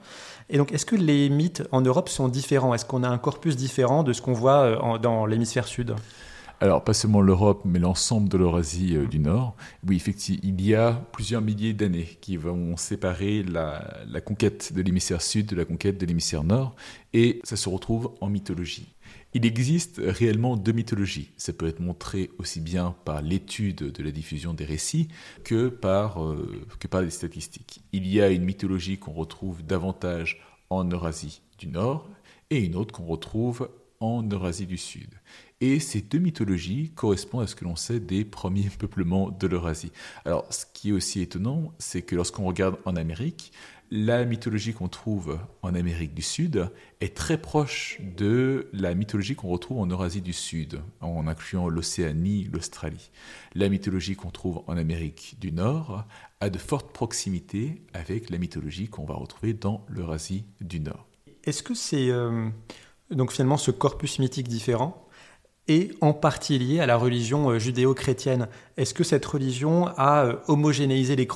Et 0.48 0.58
donc, 0.58 0.72
est-ce 0.72 0.84
que 0.84 0.96
les 0.96 1.30
mythes 1.30 1.62
en 1.70 1.80
Europe 1.80 2.08
sont 2.08 2.26
différents? 2.28 2.74
Est-ce 2.74 2.84
qu'on 2.84 3.04
a 3.04 3.08
un 3.08 3.18
corpus 3.18 3.54
différent 3.54 4.02
de 4.02 4.12
ce 4.12 4.20
qu'on 4.20 4.32
voit 4.32 4.62
euh, 4.62 4.98
dans 4.98 5.24
l'hémisphère 5.24 5.68
sud? 5.68 5.94
Alors, 6.62 6.82
pas 6.82 6.92
seulement 6.92 7.22
l'Europe, 7.22 7.62
mais 7.64 7.78
l'ensemble 7.78 8.28
de 8.28 8.36
l'Eurasie 8.36 8.96
euh, 8.96 9.06
du 9.06 9.20
Nord. 9.20 9.54
Oui, 9.86 9.94
effectivement, 9.94 10.40
il 10.42 10.60
y 10.60 10.74
a 10.74 11.00
plusieurs 11.12 11.40
milliers 11.40 11.72
d'années 11.72 12.18
qui 12.20 12.36
vont 12.36 12.76
séparer 12.76 13.44
la 13.44 14.20
conquête 14.20 14.72
de 14.72 14.82
l'hémisphère 14.82 15.22
sud 15.22 15.46
de 15.46 15.56
la 15.56 15.64
conquête 15.64 15.98
de 15.98 16.04
l'hémisphère 16.04 16.42
nord, 16.42 16.74
et 17.12 17.40
ça 17.44 17.54
se 17.54 17.68
retrouve 17.68 18.10
en 18.20 18.28
mythologie. 18.28 18.88
Il 19.32 19.46
existe 19.46 20.00
réellement 20.02 20.56
deux 20.56 20.72
mythologies. 20.72 21.30
Ça 21.36 21.52
peut 21.52 21.68
être 21.68 21.78
montré 21.78 22.30
aussi 22.38 22.60
bien 22.60 22.96
par 23.04 23.22
l'étude 23.22 23.92
de 23.92 24.02
la 24.02 24.10
diffusion 24.10 24.54
des 24.54 24.64
récits 24.64 25.08
que 25.44 25.68
par, 25.68 26.24
euh, 26.24 26.66
statistiques. 27.10 27.80
Il 27.92 28.08
y 28.08 28.20
a 28.20 28.28
une 28.30 28.44
mythologie 28.44 28.98
qu'on 28.98 29.12
retrouve 29.12 29.64
davantage 29.64 30.42
en 30.68 30.84
Eurasie 30.84 31.42
du 31.58 31.68
Nord 31.68 32.08
et 32.50 32.58
une 32.58 32.74
autre 32.74 32.92
qu'on 32.92 33.06
retrouve 33.06 33.70
en 34.00 34.22
Eurasie 34.28 34.66
du 34.66 34.78
Sud. 34.78 35.10
Et 35.60 35.78
ces 35.78 36.00
deux 36.00 36.18
mythologies 36.18 36.90
correspondent 36.94 37.42
à 37.42 37.46
ce 37.46 37.54
que 37.54 37.64
l'on 37.64 37.76
sait 37.76 38.00
des 38.00 38.24
premiers 38.24 38.70
peuplements 38.78 39.30
de 39.30 39.46
l'Eurasie. 39.46 39.92
Alors, 40.24 40.46
ce 40.52 40.64
qui 40.72 40.88
est 40.88 40.92
aussi 40.92 41.20
étonnant, 41.20 41.72
c'est 41.78 42.02
que 42.02 42.16
lorsqu'on 42.16 42.46
regarde 42.46 42.78
en 42.84 42.96
Amérique, 42.96 43.52
la 43.90 44.24
mythologie 44.24 44.72
qu'on 44.72 44.88
trouve 44.88 45.38
en 45.62 45.74
Amérique 45.74 46.14
du 46.14 46.22
Sud 46.22 46.70
est 47.00 47.16
très 47.16 47.38
proche 47.38 48.00
de 48.16 48.68
la 48.72 48.94
mythologie 48.94 49.34
qu'on 49.34 49.48
retrouve 49.48 49.78
en 49.78 49.86
Eurasie 49.86 50.20
du 50.20 50.32
Sud, 50.32 50.80
en 51.00 51.26
incluant 51.26 51.68
l'Océanie, 51.68 52.48
l'Australie. 52.52 53.10
La 53.54 53.68
mythologie 53.68 54.14
qu'on 54.14 54.30
trouve 54.30 54.62
en 54.68 54.76
Amérique 54.76 55.36
du 55.40 55.50
Nord 55.50 56.04
a 56.40 56.50
de 56.50 56.58
fortes 56.58 56.92
proximités 56.92 57.82
avec 57.92 58.30
la 58.30 58.38
mythologie 58.38 58.88
qu'on 58.88 59.04
va 59.04 59.14
retrouver 59.14 59.54
dans 59.54 59.84
l'Eurasie 59.88 60.44
du 60.60 60.78
Nord. 60.78 61.06
Est-ce 61.42 61.64
que 61.64 61.74
c'est 61.74 62.10
euh, 62.10 62.48
donc 63.10 63.32
finalement 63.32 63.56
ce 63.56 63.72
corpus 63.72 64.20
mythique 64.20 64.46
différent 64.46 65.08
et 65.70 65.92
en 66.00 66.12
partie 66.12 66.58
lié 66.58 66.80
à 66.80 66.86
la 66.86 66.96
religion 66.96 67.48
euh, 67.48 67.60
judéo-chrétienne. 67.60 68.48
Est-ce 68.76 68.92
que 68.92 69.04
cette 69.04 69.24
religion 69.24 69.86
a 69.96 70.24
euh, 70.24 70.34
homogénéisé 70.48 71.14
les, 71.14 71.28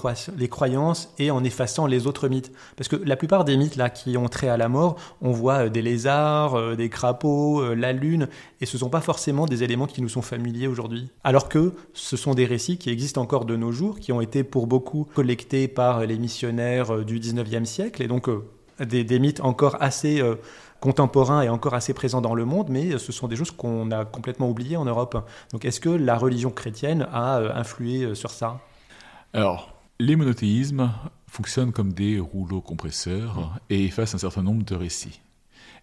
croyances 0.48 1.14
et 1.20 1.30
en 1.30 1.44
effaçant 1.44 1.86
les 1.86 2.08
autres 2.08 2.28
mythes? 2.28 2.50
Parce 2.76 2.88
que 2.88 2.96
la 2.96 3.14
plupart 3.14 3.44
des 3.44 3.56
mythes 3.56 3.76
là 3.76 3.90
qui 3.90 4.16
ont 4.16 4.28
trait 4.28 4.48
à 4.48 4.56
la 4.56 4.68
mort, 4.68 4.96
on 5.22 5.30
voit 5.30 5.66
euh, 5.66 5.68
des 5.68 5.82
lézards, 5.82 6.76
des 6.76 6.88
crapauds, 6.88 7.74
la 7.76 7.92
lune, 7.92 8.26
et 8.60 8.66
ce 8.66 8.76
ne 8.76 8.80
sont 8.80 8.88
pas 8.90 9.00
forcément 9.00 9.46
des 9.46 9.62
éléments 9.62 9.86
qui 9.86 10.02
nous 10.02 10.08
sont 10.08 10.20
familiers 10.20 10.66
aujourd'hui. 10.66 11.10
Alors 11.22 11.48
que 11.48 11.72
ce 11.92 12.16
sont 12.16 12.34
des 12.34 12.44
récits 12.44 12.76
qui 12.76 12.90
existent 12.90 13.22
encore 13.22 13.44
de 13.44 13.54
nos 13.54 13.70
jours, 13.70 14.00
qui 14.00 14.10
ont 14.10 14.20
été 14.20 14.42
pour 14.42 14.66
beaucoup 14.66 15.06
collectés 15.14 15.68
par 15.68 16.06
les 16.06 16.18
missionnaires 16.18 17.04
du 17.04 17.20
19e 17.20 17.66
siècle, 17.66 18.02
et 18.02 18.08
donc 18.08 18.28
des, 18.80 19.18
mythes 19.20 19.40
encore 19.40 19.76
assez 19.80 20.20
contemporain 20.84 21.40
et 21.40 21.48
encore 21.48 21.72
assez 21.72 21.94
présent 21.94 22.20
dans 22.20 22.34
le 22.34 22.44
monde, 22.44 22.68
mais 22.68 22.98
ce 22.98 23.10
sont 23.10 23.26
des 23.26 23.36
choses 23.36 23.50
qu'on 23.50 23.90
a 23.90 24.04
complètement 24.04 24.50
oubliées 24.50 24.76
en 24.76 24.84
Europe. 24.84 25.26
Donc 25.50 25.64
est-ce 25.64 25.80
que 25.80 25.88
la 25.88 26.18
religion 26.18 26.50
chrétienne 26.50 27.08
a 27.10 27.38
euh, 27.38 27.50
influé 27.54 28.02
euh, 28.02 28.14
sur 28.14 28.30
ça? 28.30 28.60
Alors, 29.32 29.72
les 29.98 30.14
monothéismes 30.14 30.90
fonctionnent 31.26 31.72
comme 31.72 31.94
des 31.94 32.20
rouleaux 32.20 32.60
compresseurs 32.60 33.34
mmh. 33.40 33.58
et 33.70 33.84
effacent 33.86 34.14
un 34.14 34.18
certain 34.18 34.42
nombre 34.42 34.62
de 34.62 34.74
récits. 34.74 35.22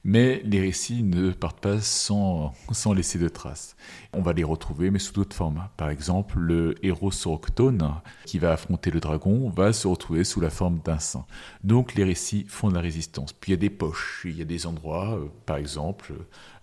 Mais 0.04 0.42
les 0.44 0.60
récits 0.60 1.04
ne 1.04 1.32
partent 1.32 1.60
pas 1.60 1.80
sans, 1.80 2.54
sans 2.72 2.94
laisser 2.94 3.20
de 3.20 3.30
traces. 3.30 3.76
On 4.14 4.22
va 4.22 4.34
les 4.34 4.44
retrouver, 4.44 4.90
mais 4.90 4.98
sous 4.98 5.14
d'autres 5.14 5.36
formes. 5.36 5.68
Par 5.78 5.90
exemple, 5.90 6.40
le 6.40 6.74
héros 6.84 7.12
soroctone, 7.12 7.94
qui 8.26 8.40
va 8.40 8.54
affronter 8.54 8.90
le 8.90 9.00
dragon, 9.00 9.50
va 9.50 9.74
se 9.74 9.88
retrouver 9.88 10.24
sous 10.24 10.42
la 10.42 10.50
forme 10.50 10.80
d'un 10.84 10.98
saint. 10.98 11.26
Donc 11.64 11.94
les 11.94 12.04
récits 12.04 12.46
font 12.48 12.70
de 12.70 12.74
la 12.74 12.82
résistance. 12.82 13.32
Puis 13.34 13.52
il 13.52 13.54
y 13.54 13.58
a 13.58 13.60
des 13.60 13.70
poches, 13.70 14.24
il 14.26 14.38
y 14.38 14.42
a 14.42 14.46
des 14.46 14.66
endroits, 14.66 15.14
euh, 15.14 15.28
par 15.46 15.58
exemple, 15.58 16.14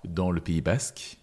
dans 0.04 0.32
le 0.32 0.40
Pays 0.40 0.60
basque, 0.60 1.18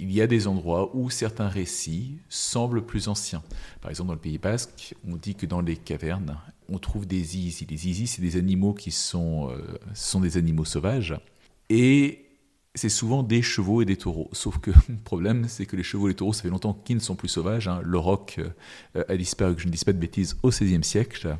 il 0.00 0.10
y 0.10 0.22
a 0.22 0.26
des 0.26 0.48
endroits 0.48 0.96
où 0.96 1.08
certains 1.10 1.48
récits 1.48 2.18
semblent 2.28 2.84
plus 2.84 3.06
anciens. 3.06 3.42
Par 3.80 3.90
exemple, 3.90 4.08
dans 4.08 4.14
le 4.14 4.20
Pays 4.20 4.38
basque, 4.38 4.96
on 5.06 5.16
dit 5.16 5.34
que 5.36 5.46
dans 5.46 5.60
les 5.60 5.76
cavernes, 5.76 6.38
on 6.68 6.78
trouve 6.78 7.06
des 7.06 7.22
zizi. 7.22 7.66
Les 7.68 7.76
zizi, 7.76 8.06
c'est 8.06 8.22
des 8.22 8.36
animaux 8.36 8.72
qui 8.72 8.90
sont, 8.90 9.50
euh, 9.50 9.78
sont 9.94 10.20
des 10.20 10.36
animaux 10.36 10.64
sauvages 10.64 11.14
et 11.70 12.26
c'est 12.74 12.88
souvent 12.88 13.22
des 13.22 13.42
chevaux 13.42 13.80
et 13.80 13.84
des 13.84 13.96
taureaux. 13.96 14.28
Sauf 14.32 14.58
que 14.58 14.70
le 14.88 14.96
problème, 14.96 15.46
c'est 15.48 15.64
que 15.64 15.76
les 15.76 15.82
chevaux 15.82 16.08
et 16.08 16.10
les 16.10 16.16
taureaux, 16.16 16.32
ça 16.32 16.42
fait 16.42 16.50
longtemps 16.50 16.74
qu'ils 16.74 16.96
ne 16.96 17.00
sont 17.00 17.16
plus 17.16 17.28
sauvages. 17.28 17.68
Hein. 17.68 17.80
Le 17.82 17.98
roc 17.98 18.38
euh, 18.96 19.04
a 19.08 19.16
disparu, 19.16 19.54
que 19.54 19.62
je 19.62 19.66
ne 19.66 19.72
dis 19.72 19.84
pas 19.84 19.92
de 19.92 19.98
bêtises, 19.98 20.36
au 20.42 20.50
XVIe 20.50 20.84
siècle. 20.84 21.38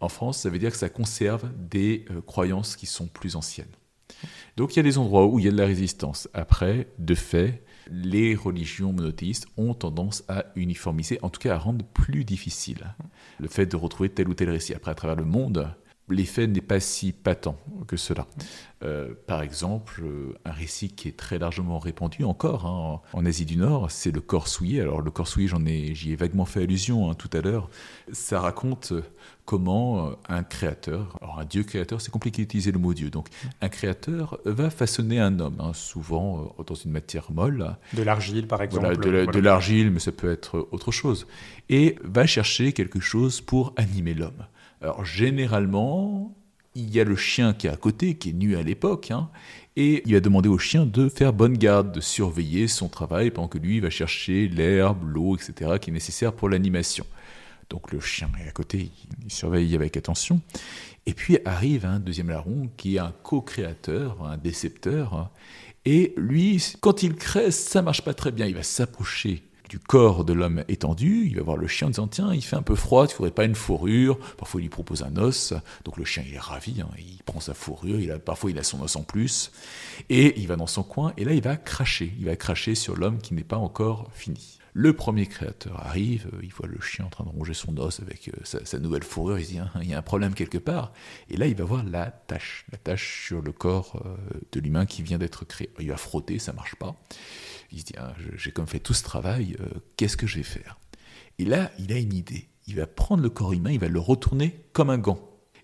En 0.00 0.08
France, 0.08 0.38
ça 0.38 0.50
veut 0.50 0.58
dire 0.58 0.70
que 0.70 0.76
ça 0.76 0.88
conserve 0.88 1.50
des 1.58 2.04
euh, 2.10 2.20
croyances 2.20 2.76
qui 2.76 2.86
sont 2.86 3.06
plus 3.06 3.36
anciennes. 3.36 3.66
Donc 4.56 4.74
il 4.74 4.78
y 4.78 4.80
a 4.80 4.82
des 4.82 4.98
endroits 4.98 5.26
où 5.26 5.38
il 5.38 5.44
y 5.44 5.48
a 5.48 5.52
de 5.52 5.56
la 5.56 5.66
résistance. 5.66 6.28
Après, 6.34 6.88
de 6.98 7.14
fait, 7.14 7.62
les 7.90 8.34
religions 8.34 8.92
monothéistes 8.92 9.46
ont 9.56 9.72
tendance 9.72 10.24
à 10.28 10.46
uniformiser, 10.56 11.18
en 11.22 11.30
tout 11.30 11.40
cas 11.40 11.54
à 11.54 11.58
rendre 11.58 11.84
plus 11.84 12.24
difficile 12.24 12.94
le 13.38 13.48
fait 13.48 13.66
de 13.66 13.76
retrouver 13.76 14.10
tel 14.10 14.28
ou 14.28 14.34
tel 14.34 14.50
récit. 14.50 14.74
Après, 14.74 14.90
à 14.90 14.94
travers 14.94 15.16
le 15.16 15.24
monde, 15.24 15.72
l'effet 16.10 16.46
n'est 16.46 16.60
pas 16.60 16.80
si 16.80 17.12
patent 17.12 17.56
que 17.86 17.96
cela. 17.96 18.26
Euh, 18.82 19.12
par 19.26 19.42
exemple, 19.42 20.02
euh, 20.02 20.34
un 20.46 20.52
récit 20.52 20.88
qui 20.88 21.08
est 21.08 21.16
très 21.16 21.38
largement 21.38 21.78
répandu 21.78 22.24
encore 22.24 22.64
hein, 22.64 23.00
en 23.12 23.26
Asie 23.26 23.44
du 23.44 23.56
Nord, 23.56 23.90
c'est 23.90 24.10
le 24.10 24.20
corps 24.20 24.48
souillé. 24.48 24.80
Alors 24.80 25.02
le 25.02 25.10
corps 25.10 25.28
souillé, 25.28 25.48
j'en 25.48 25.66
ai, 25.66 25.94
j'y 25.94 26.12
ai 26.12 26.16
vaguement 26.16 26.46
fait 26.46 26.62
allusion 26.62 27.10
hein, 27.10 27.14
tout 27.14 27.28
à 27.34 27.42
l'heure. 27.42 27.68
Ça 28.12 28.40
raconte 28.40 28.94
comment 29.44 30.12
un 30.28 30.44
créateur, 30.44 31.18
alors 31.20 31.40
un 31.40 31.44
dieu 31.44 31.62
créateur, 31.64 32.00
c'est 32.00 32.12
compliqué 32.12 32.42
d'utiliser 32.42 32.70
le 32.70 32.78
mot 32.78 32.94
dieu, 32.94 33.10
donc 33.10 33.28
un 33.60 33.68
créateur 33.68 34.38
va 34.44 34.70
façonner 34.70 35.18
un 35.18 35.40
homme, 35.40 35.56
hein, 35.58 35.72
souvent 35.74 36.54
dans 36.64 36.76
une 36.76 36.92
matière 36.92 37.32
molle. 37.32 37.76
De 37.92 38.02
l'argile 38.02 38.46
par 38.46 38.62
exemple. 38.62 38.96
de 38.96 39.40
l'argile, 39.40 39.90
mais 39.90 39.98
ça 39.98 40.12
peut 40.12 40.30
être 40.30 40.68
autre 40.70 40.92
chose. 40.92 41.26
Et 41.68 41.96
va 42.04 42.26
chercher 42.26 42.72
quelque 42.72 43.00
chose 43.00 43.40
pour 43.40 43.74
animer 43.76 44.14
l'homme. 44.14 44.46
Alors 44.80 45.04
généralement, 45.04 46.34
il 46.74 46.94
y 46.94 47.00
a 47.00 47.04
le 47.04 47.16
chien 47.16 47.52
qui 47.52 47.66
est 47.66 47.70
à 47.70 47.76
côté, 47.76 48.14
qui 48.14 48.30
est 48.30 48.32
nu 48.32 48.56
à 48.56 48.62
l'époque, 48.62 49.10
hein, 49.10 49.28
et 49.76 50.02
il 50.06 50.14
va 50.14 50.20
demander 50.20 50.48
au 50.48 50.58
chien 50.58 50.86
de 50.86 51.08
faire 51.08 51.32
bonne 51.32 51.56
garde, 51.56 51.92
de 51.92 52.00
surveiller 52.00 52.68
son 52.68 52.88
travail 52.88 53.30
pendant 53.30 53.48
que 53.48 53.58
lui 53.58 53.80
va 53.80 53.90
chercher 53.90 54.48
l'herbe, 54.48 55.02
l'eau, 55.04 55.36
etc., 55.36 55.72
qui 55.80 55.90
est 55.90 55.92
nécessaire 55.92 56.32
pour 56.32 56.48
l'animation. 56.48 57.04
Donc 57.68 57.92
le 57.92 58.00
chien 58.00 58.30
est 58.42 58.48
à 58.48 58.52
côté, 58.52 58.90
il 59.24 59.30
surveille 59.30 59.74
avec 59.74 59.96
attention. 59.96 60.40
Et 61.06 61.14
puis 61.14 61.38
arrive 61.44 61.86
un 61.86 62.00
deuxième 62.00 62.30
larron 62.30 62.68
qui 62.76 62.96
est 62.96 63.00
un 63.00 63.14
co-créateur, 63.22 64.24
un 64.24 64.36
décepteur. 64.36 65.30
Et 65.84 66.12
lui, 66.16 66.62
quand 66.80 67.02
il 67.02 67.14
crée, 67.14 67.50
ça 67.50 67.80
marche 67.80 68.02
pas 68.02 68.12
très 68.12 68.32
bien. 68.32 68.46
Il 68.46 68.54
va 68.54 68.62
s'approcher 68.62 69.42
du 69.70 69.78
corps 69.78 70.24
de 70.24 70.32
l'homme 70.32 70.64
étendu, 70.66 71.28
il 71.28 71.36
va 71.36 71.44
voir 71.44 71.56
le 71.56 71.68
chien 71.68 71.86
en 71.86 71.90
disant 71.90 72.08
Tiens, 72.08 72.34
il 72.34 72.42
fait 72.42 72.56
un 72.56 72.62
peu 72.62 72.74
froid, 72.74 73.06
tu 73.06 73.12
ne 73.12 73.16
faudrait 73.18 73.30
pas 73.30 73.44
une 73.44 73.54
fourrure? 73.54 74.18
Parfois, 74.36 74.60
il 74.60 74.64
lui 74.64 74.68
propose 74.68 75.04
un 75.04 75.16
os. 75.16 75.54
Donc, 75.84 75.96
le 75.96 76.04
chien, 76.04 76.24
il 76.26 76.34
est 76.34 76.40
ravi, 76.40 76.80
hein, 76.80 76.88
il 76.98 77.22
prend 77.22 77.38
sa 77.38 77.54
fourrure, 77.54 78.00
il 78.00 78.10
a, 78.10 78.18
parfois, 78.18 78.50
il 78.50 78.58
a 78.58 78.64
son 78.64 78.82
os 78.82 78.96
en 78.96 79.04
plus. 79.04 79.52
Et 80.08 80.38
il 80.40 80.48
va 80.48 80.56
dans 80.56 80.66
son 80.66 80.82
coin, 80.82 81.12
et 81.16 81.24
là, 81.24 81.32
il 81.32 81.40
va 81.40 81.56
cracher. 81.56 82.12
Il 82.18 82.26
va 82.26 82.34
cracher 82.34 82.74
sur 82.74 82.96
l'homme 82.96 83.18
qui 83.18 83.32
n'est 83.32 83.44
pas 83.44 83.58
encore 83.58 84.10
fini. 84.12 84.59
Le 84.72 84.92
premier 84.92 85.26
créateur 85.26 85.84
arrive, 85.84 86.28
euh, 86.32 86.40
il 86.42 86.52
voit 86.52 86.68
le 86.68 86.80
chien 86.80 87.04
en 87.04 87.08
train 87.08 87.24
de 87.24 87.30
ronger 87.30 87.54
son 87.54 87.76
os 87.78 88.00
avec 88.00 88.28
euh, 88.28 88.44
sa, 88.44 88.78
nouvelle 88.78 89.02
fourrure, 89.02 89.38
il 89.38 89.44
se 89.44 89.50
dit 89.50 89.58
hein, 89.58 89.70
il 89.82 89.88
y 89.88 89.94
a 89.94 89.98
un 89.98 90.02
problème 90.02 90.34
quelque 90.34 90.58
part. 90.58 90.92
Et 91.28 91.36
là, 91.36 91.46
il 91.46 91.56
va 91.56 91.64
voir 91.64 91.84
la 91.84 92.10
tâche, 92.10 92.64
la 92.70 92.78
tâche 92.78 93.26
sur 93.26 93.42
le 93.42 93.52
corps 93.52 94.02
euh, 94.04 94.16
de 94.52 94.60
l'humain 94.60 94.86
qui 94.86 95.02
vient 95.02 95.18
d'être 95.18 95.44
créé. 95.44 95.70
Il 95.80 95.88
va 95.88 95.96
frotter, 95.96 96.38
ça 96.38 96.52
marche 96.52 96.76
pas. 96.76 96.94
Il 97.72 97.80
se 97.80 97.84
dit, 97.84 97.94
ah, 97.98 98.14
j'ai 98.36 98.52
comme 98.52 98.66
fait 98.66 98.80
tout 98.80 98.94
ce 98.94 99.04
travail, 99.04 99.56
qu'est-ce 99.96 100.16
que 100.16 100.26
je 100.26 100.38
vais 100.38 100.42
faire? 100.42 100.76
Et 101.38 101.44
là, 101.44 101.70
il 101.78 101.92
a 101.92 101.98
une 101.98 102.12
idée. 102.12 102.48
Il 102.66 102.76
va 102.76 102.86
prendre 102.86 103.22
le 103.22 103.30
corps 103.30 103.52
humain, 103.52 103.70
il 103.70 103.78
va 103.78 103.88
le 103.88 104.00
retourner 104.00 104.64
comme 104.72 104.90
un 104.90 104.98
gant. 104.98 105.20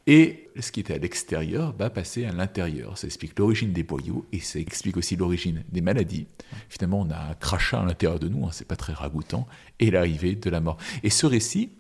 Et 0.07 0.46
ce 0.61 0.73
qui 0.73 0.81
était 0.81 0.95
à 0.95 0.99
l'extérieur 0.99 1.75
va 1.79 1.91
passer 1.91 2.25
à 2.25 2.33
l'intérieur. 2.33 2.99
Ça 2.99 3.07
explique 3.07 3.39
l'origine 3.39 3.73
des 3.73 3.83
boyaux 3.83 4.27
et 4.33 4.41
ça 4.41 4.59
explique 4.59 4.97
aussi 4.97 5.17
l'origine 5.17 5.65
des 5.71 5.81
maladies. 5.81 6.27
Finalement, 6.69 7.01
on 7.01 7.11
a 7.11 7.31
un 7.31 7.35
crachat 7.35 7.81
à 7.81 7.85
l'intérieur 7.85 8.19
de 8.19 8.29
nous, 8.29 8.47
hein, 8.47 8.51
c'est 8.53 8.67
pas 8.67 8.77
très 8.77 8.93
ragoûtant, 8.93 9.47
et 9.81 9.91
l'arrivée 9.91 10.35
de 10.35 10.51
la 10.51 10.61
mort. 10.61 10.79
Et 11.03 11.11
ce 11.11 11.27
récit, 11.27 11.71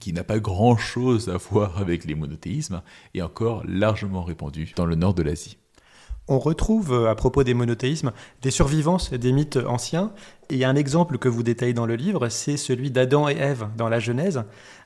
qui 0.00 0.12
n'a 0.12 0.24
pas 0.24 0.40
grand-chose 0.40 1.28
à 1.28 1.36
voir 1.36 1.78
avec 1.78 2.04
les 2.04 2.14
monothéismes, 2.14 2.82
est 3.14 3.22
encore 3.22 3.62
largement 3.66 4.24
répandu 4.24 4.72
dans 4.76 4.86
le 4.86 4.96
nord 4.96 5.14
de 5.14 5.22
l'Asie. 5.22 5.58
On 6.28 6.40
retrouve, 6.40 6.92
euh, 6.92 7.08
à 7.08 7.14
propos 7.14 7.44
des 7.44 7.54
monothéismes, 7.54 8.10
des 8.42 8.50
survivances 8.50 9.12
des 9.12 9.30
mythes 9.30 9.58
anciens. 9.64 10.12
Et 10.50 10.64
un 10.64 10.74
exemple 10.74 11.18
que 11.18 11.28
vous 11.28 11.44
détaillez 11.44 11.72
dans 11.72 11.86
le 11.86 11.94
livre, 11.94 12.28
c'est 12.28 12.56
celui 12.56 12.90
d'Adam 12.90 13.28
et 13.28 13.36
Ève 13.36 13.68
dans 13.76 13.88
la 13.88 14.00
Genèse. 14.00 14.42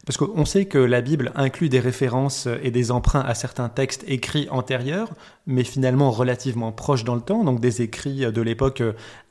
Parce 0.06 0.16
qu'on 0.16 0.44
sait 0.44 0.64
que 0.64 0.78
la 0.78 1.02
Bible 1.02 1.30
inclut 1.34 1.68
des 1.68 1.78
références 1.78 2.48
et 2.62 2.70
des 2.70 2.90
emprunts 2.90 3.20
à 3.20 3.34
certains 3.34 3.68
textes 3.68 4.04
écrits 4.08 4.48
antérieurs, 4.50 5.10
mais 5.46 5.62
finalement 5.62 6.10
relativement 6.10 6.72
proches 6.72 7.04
dans 7.04 7.14
le 7.14 7.20
temps, 7.20 7.44
donc 7.44 7.60
des 7.60 7.82
écrits 7.82 8.20
de 8.32 8.42
l'époque 8.42 8.82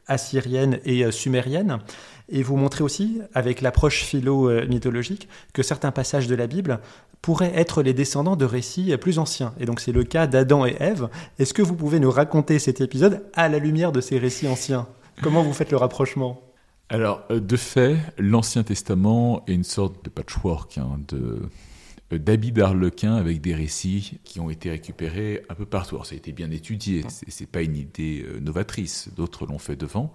assyrienne 0.07 0.79
et 0.85 1.11
sumérienne. 1.11 1.79
Et 2.29 2.43
vous 2.43 2.55
montrez 2.55 2.83
aussi, 2.83 3.19
avec 3.33 3.61
l'approche 3.61 4.03
philo-mythologique, 4.03 5.27
que 5.53 5.63
certains 5.63 5.91
passages 5.91 6.27
de 6.27 6.35
la 6.35 6.45
Bible 6.45 6.79
pourraient 7.21 7.51
être 7.55 7.81
les 7.81 7.93
descendants 7.93 8.35
de 8.35 8.45
récits 8.45 8.95
plus 8.97 9.17
anciens. 9.17 9.53
Et 9.59 9.65
donc 9.65 9.79
c'est 9.79 9.91
le 9.91 10.03
cas 10.03 10.27
d'Adam 10.27 10.65
et 10.65 10.75
Ève. 10.79 11.09
Est-ce 11.39 11.53
que 11.53 11.63
vous 11.63 11.75
pouvez 11.75 11.99
nous 11.99 12.11
raconter 12.11 12.59
cet 12.59 12.79
épisode 12.79 13.25
à 13.33 13.49
la 13.49 13.57
lumière 13.57 13.91
de 13.91 14.01
ces 14.01 14.19
récits 14.19 14.47
anciens? 14.47 14.87
Comment 15.21 15.43
vous 15.43 15.53
faites 15.53 15.71
le 15.71 15.77
rapprochement? 15.77 16.48
Alors, 16.91 17.23
euh, 17.29 17.39
de 17.39 17.55
fait, 17.55 17.97
l'Ancien 18.17 18.63
Testament 18.63 19.43
est 19.47 19.53
une 19.53 19.63
sorte 19.63 20.03
de 20.03 20.09
patchwork, 20.09 20.79
hein, 20.79 20.99
de 21.07 21.39
euh, 22.11 22.17
d'habits 22.17 22.51
d'Arlequin 22.51 23.15
avec 23.15 23.41
des 23.41 23.53
récits 23.53 24.19
qui 24.23 24.39
ont 24.39 24.49
été 24.49 24.71
récupérés 24.71 25.43
un 25.49 25.53
peu 25.53 25.67
partout. 25.67 25.95
Alors, 25.95 26.07
ça 26.07 26.15
a 26.15 26.17
été 26.17 26.31
bien 26.31 26.49
étudié, 26.49 27.05
c'est 27.07 27.45
pas 27.45 27.61
une 27.61 27.75
idée 27.75 28.25
euh, 28.27 28.39
novatrice, 28.39 29.09
d'autres 29.15 29.45
l'ont 29.45 29.59
fait 29.59 29.75
devant. 29.75 30.11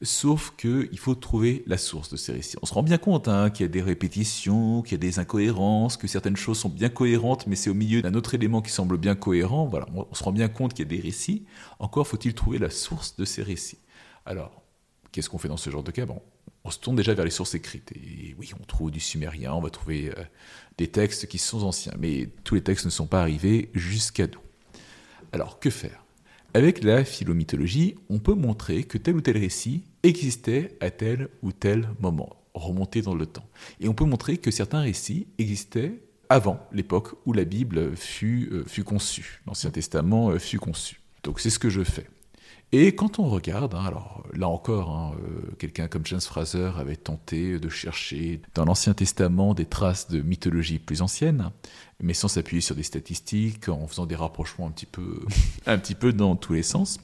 Sauf 0.00 0.54
qu'il 0.56 0.98
faut 0.98 1.14
trouver 1.14 1.64
la 1.66 1.76
source 1.76 2.10
de 2.10 2.16
ces 2.16 2.32
récits. 2.32 2.56
On 2.62 2.66
se 2.66 2.72
rend 2.72 2.82
bien 2.82 2.98
compte 2.98 3.28
hein, 3.28 3.50
qu'il 3.50 3.64
y 3.64 3.68
a 3.68 3.72
des 3.72 3.82
répétitions, 3.82 4.80
qu'il 4.82 4.92
y 4.92 4.94
a 4.94 4.98
des 4.98 5.18
incohérences, 5.18 5.98
que 5.98 6.06
certaines 6.06 6.36
choses 6.36 6.58
sont 6.58 6.68
bien 6.70 6.90
cohérentes, 6.90 7.46
mais 7.46 7.56
c'est 7.56 7.70
au 7.70 7.74
milieu 7.74 8.00
d'un 8.00 8.14
autre 8.14 8.34
élément 8.34 8.62
qui 8.62 8.70
semble 8.70 8.96
bien 8.96 9.14
cohérent. 9.14 9.66
Voilà, 9.66 9.86
on 9.94 10.14
se 10.14 10.24
rend 10.24 10.32
bien 10.32 10.48
compte 10.48 10.72
qu'il 10.72 10.84
y 10.84 10.88
a 10.88 10.96
des 10.96 11.02
récits. 11.02 11.44
Encore 11.78 12.06
faut-il 12.06 12.34
trouver 12.34 12.58
la 12.58 12.70
source 12.70 13.16
de 13.16 13.24
ces 13.24 13.42
récits. 13.42 13.78
Alors, 14.26 14.65
qu'est-ce 15.12 15.28
qu'on 15.28 15.38
fait 15.38 15.48
dans 15.48 15.56
ce 15.56 15.70
genre 15.70 15.82
de 15.82 15.90
cas? 15.90 16.06
Bon, 16.06 16.22
On 16.64 16.70
se 16.70 16.78
tourne 16.78 16.96
déjà 16.96 17.14
vers 17.14 17.24
les 17.24 17.30
sources 17.30 17.54
écrites. 17.54 17.92
Et 17.92 18.34
oui, 18.38 18.50
on 18.60 18.64
trouve 18.64 18.90
du 18.90 19.00
sumérien, 19.00 19.52
on 19.52 19.60
va 19.60 19.70
trouver 19.70 20.10
euh, 20.10 20.22
des 20.78 20.88
textes 20.88 21.26
qui 21.26 21.38
sont 21.38 21.62
anciens, 21.62 21.94
mais 21.98 22.28
tous 22.44 22.56
les 22.56 22.62
textes 22.62 22.84
ne 22.84 22.90
sont 22.90 23.06
pas 23.06 23.20
arrivés 23.20 23.70
jusqu'à 23.74 24.26
nous. 24.26 24.40
Alors, 25.32 25.60
que 25.60 25.70
faire? 25.70 26.04
Avec 26.54 26.82
la 26.82 27.04
philomythologie, 27.04 27.96
on 28.08 28.18
peut 28.18 28.34
montrer 28.34 28.84
que 28.84 28.98
tel 28.98 29.16
ou 29.16 29.20
tel 29.20 29.36
récit 29.36 29.84
existait 30.02 30.76
à 30.80 30.90
tel 30.90 31.28
ou 31.42 31.52
tel 31.52 31.90
moment, 32.00 32.30
remonté 32.54 33.02
dans 33.02 33.14
le 33.14 33.26
temps. 33.26 33.46
Et 33.78 33.88
on 33.88 33.94
peut 33.94 34.06
montrer 34.06 34.38
que 34.38 34.50
certains 34.50 34.80
récits 34.80 35.26
existaient 35.38 36.00
avant 36.28 36.58
l'époque 36.72 37.14
où 37.26 37.32
la 37.32 37.44
Bible 37.44 37.94
fut, 37.96 38.48
euh, 38.52 38.82
conçue, 38.84 39.42
l'Ancien 39.46 39.70
Testament 39.70 40.30
euh, 40.30 40.38
fut 40.38 40.58
conçu. 40.58 41.00
Donc 41.22 41.40
c'est 41.40 41.50
ce 41.50 41.58
que 41.58 41.68
je 41.68 41.82
fais. 41.82 42.06
Et 42.72 42.94
quand 42.94 43.20
on 43.20 43.28
regarde, 43.28 43.74
hein, 43.74 43.84
alors 43.84 44.24
là 44.32 44.48
encore, 44.48 44.90
hein, 44.90 45.14
euh, 45.20 45.54
quelqu'un 45.58 45.86
comme 45.86 46.04
James 46.06 46.20
Fraser 46.20 46.72
avait 46.76 46.96
tenté 46.96 47.60
de 47.60 47.68
chercher 47.68 48.40
dans 48.54 48.64
l'Ancien 48.64 48.92
Testament 48.92 49.54
des 49.54 49.66
traces 49.66 50.08
de 50.08 50.20
mythologie 50.20 50.80
plus 50.80 51.00
ancienne, 51.00 51.50
mais 52.00 52.12
sans 52.12 52.28
s'appuyer 52.28 52.60
sur 52.60 52.74
des 52.74 52.82
statistiques, 52.82 53.68
en 53.68 53.86
faisant 53.86 54.06
des 54.06 54.16
rapprochements 54.16 54.66
un 54.66 54.72
petit 54.72 55.94
peu, 55.94 56.12
dans 56.12 56.34
tous 56.34 56.54
les 56.54 56.64
sens. 56.64 56.98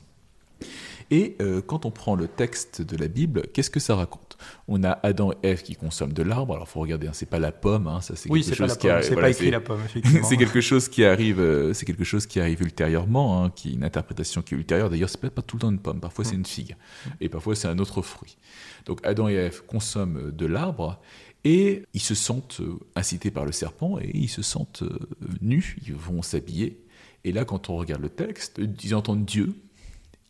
Et 1.11 1.37
euh, 1.41 1.61
quand 1.61 1.87
on 1.87 1.91
prend 1.91 2.17
le 2.17 2.27
texte 2.27 2.83
de 2.83 2.97
la 2.97 3.07
Bible, 3.07 3.47
qu'est-ce 3.53 3.71
que 3.71 3.81
ça 3.81 3.95
raconte? 3.95 4.22
On 4.69 4.83
a 4.85 4.99
Adam 5.03 5.33
et 5.33 5.49
Ève 5.49 5.63
qui 5.63 5.77
consomment 5.77 6.13
de 6.13 6.23
l'arbre. 6.23 6.55
Alors, 6.55 6.67
il 6.69 6.71
faut 6.71 6.81
regarder, 6.81 7.07
hein, 7.07 7.13
c'est 7.13 7.29
pas 7.29 7.39
la 7.39 7.53
pomme, 7.53 7.87
hein, 7.87 8.01
ça 8.01 8.17
c'est 8.17 8.31
oui, 8.31 8.43
quelque 8.43 8.57
chose 8.57 8.77
qui 8.77 8.89
arrive. 8.89 9.05
C'est 9.05 9.15
pas 9.15 9.31
écrit 9.31 9.51
la 9.51 9.61
pomme, 9.61 9.81
effectivement. 9.85 10.27
c'est 10.29 10.37
quelque 10.37 10.61
chose 10.61 10.89
qui 10.89 11.05
arrive, 11.05 11.41
euh, 11.41 11.73
c'est 11.73 11.87
quelque 11.87 12.05
chose 12.05 12.27
qui 12.27 12.41
arrive 12.41 12.63
ultérieurement, 12.63 13.43
hein, 13.43 13.51
qui 13.51 13.71
est 13.71 13.73
une 13.75 13.85
interprétation 13.85 14.43
qui 14.43 14.55
est 14.55 14.59
ultérieure. 14.59 14.91
D'ailleurs, 14.91 15.09
c'est 15.09 15.21
pas 15.21 15.43
tout 15.43 15.57
le 15.57 15.61
temps 15.61 15.71
une 15.71 15.79
pomme. 15.79 16.01
Parfois, 16.01 16.25
c'est 16.25 16.37
une 16.37 16.47
figue, 16.47 16.77
et 17.21 17.29
parfois 17.29 17.55
c'est 17.55 17.69
un 17.69 17.79
autre 17.79 18.03
fruit. 18.03 18.37
Donc, 18.87 19.01
Adam 19.05 19.29
et 19.29 19.35
Ève 19.35 19.63
consomment 19.67 20.31
de 20.31 20.47
l'arbre. 20.47 21.01
Et 21.45 21.83
ils 21.93 22.01
se 22.01 22.15
sentent 22.15 22.61
euh, 22.61 22.79
incités 22.95 23.33
par 23.33 23.45
le 23.45 23.51
serpent 23.51 23.99
et 23.99 24.13
ils 24.15 24.29
se 24.29 24.43
sentent 24.43 24.85
nus, 25.41 25.77
ils 25.85 25.93
vont 25.93 26.23
s'habiller. 26.23 26.85
Et 27.25 27.33
là, 27.33 27.45
quand 27.45 27.69
on 27.69 27.77
regarde 27.77 28.03
le 28.03 28.09
texte, 28.09 28.61
ils 28.83 28.95
entendent 28.95 29.25
Dieu 29.25 29.53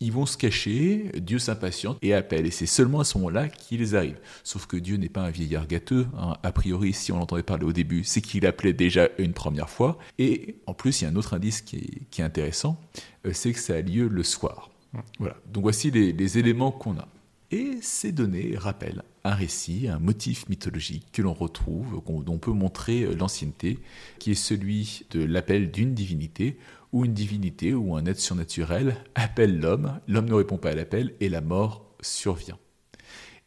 ils 0.02 0.10
vont 0.10 0.26
se 0.26 0.36
cacher, 0.36 1.12
Dieu 1.14 1.38
s'impatiente 1.38 1.98
et 2.02 2.12
appelle. 2.12 2.44
Et 2.46 2.50
c'est 2.50 2.66
seulement 2.66 3.00
à 3.00 3.04
ce 3.04 3.16
moment-là 3.18 3.48
qu'ils 3.48 3.94
arrivent. 3.94 4.18
Sauf 4.42 4.66
que 4.66 4.76
Dieu 4.76 4.96
n'est 4.96 5.08
pas 5.08 5.22
un 5.22 5.30
vieillard 5.30 5.66
gâteux. 5.68 6.06
Hein. 6.18 6.34
A 6.42 6.50
priori, 6.50 6.92
si 6.92 7.12
on 7.12 7.18
l'entendait 7.18 7.44
parler 7.44 7.64
au 7.64 7.72
début, 7.72 8.02
c'est 8.02 8.20
qu'il 8.20 8.44
appelait 8.46 8.72
déjà 8.72 9.08
une 9.18 9.32
première 9.32 9.70
fois. 9.70 9.98
Et 10.18 10.56
en 10.66 10.74
plus, 10.74 11.00
il 11.00 11.04
y 11.04 11.06
a 11.06 11.10
un 11.10 11.16
autre 11.16 11.34
indice 11.34 11.60
qui 11.62 12.02
est, 12.18 12.22
intéressant, 12.22 12.78
euh, 13.26 13.30
c'est 13.32 13.52
que 13.52 13.60
ça 13.60 13.74
a 13.74 13.80
lieu 13.80 14.08
le 14.08 14.22
soir. 14.24 14.70
Voilà. 15.18 15.36
Donc 15.52 15.62
voici 15.62 15.90
les, 15.90 16.38
éléments 16.38 16.72
qu'on 16.72 16.98
a. 16.98 17.08
Et 17.52 17.78
ces 17.80 18.12
données 18.12 18.54
rappellent 18.56 19.02
un 19.24 19.34
récit, 19.34 19.86
un 19.88 19.98
motif 19.98 20.48
mythologique 20.48 21.06
que 21.12 21.22
l'on 21.22 21.34
retrouve, 21.34 22.02
dont 22.06 22.24
on 22.26 22.38
peut 22.38 22.50
montrer 22.50 23.02
euh, 23.02 23.14
l'ancienneté, 23.14 23.78
qui 24.18 24.32
est 24.32 24.34
celui 24.34 25.04
de 25.10 25.22
l'appel 25.22 25.70
d'une 25.70 25.94
divinité 25.94 26.56
où 26.92 27.04
une 27.04 27.14
divinité 27.14 27.74
ou 27.74 27.96
un 27.96 28.04
être 28.06 28.20
surnaturel 28.20 28.96
appelle 29.14 29.58
l'homme, 29.58 30.00
l'homme 30.08 30.26
ne 30.26 30.34
répond 30.34 30.58
pas 30.58 30.70
à 30.70 30.74
l'appel 30.74 31.14
et 31.20 31.28
la 31.28 31.40
mort 31.40 31.94
survient. 32.00 32.58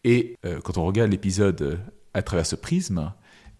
Et 0.03 0.35
euh, 0.45 0.59
quand 0.61 0.77
on 0.77 0.85
regarde 0.85 1.11
l'épisode 1.11 1.61
euh, 1.61 1.77
à 2.13 2.21
travers 2.21 2.45
ce 2.45 2.55
prisme, 2.55 3.11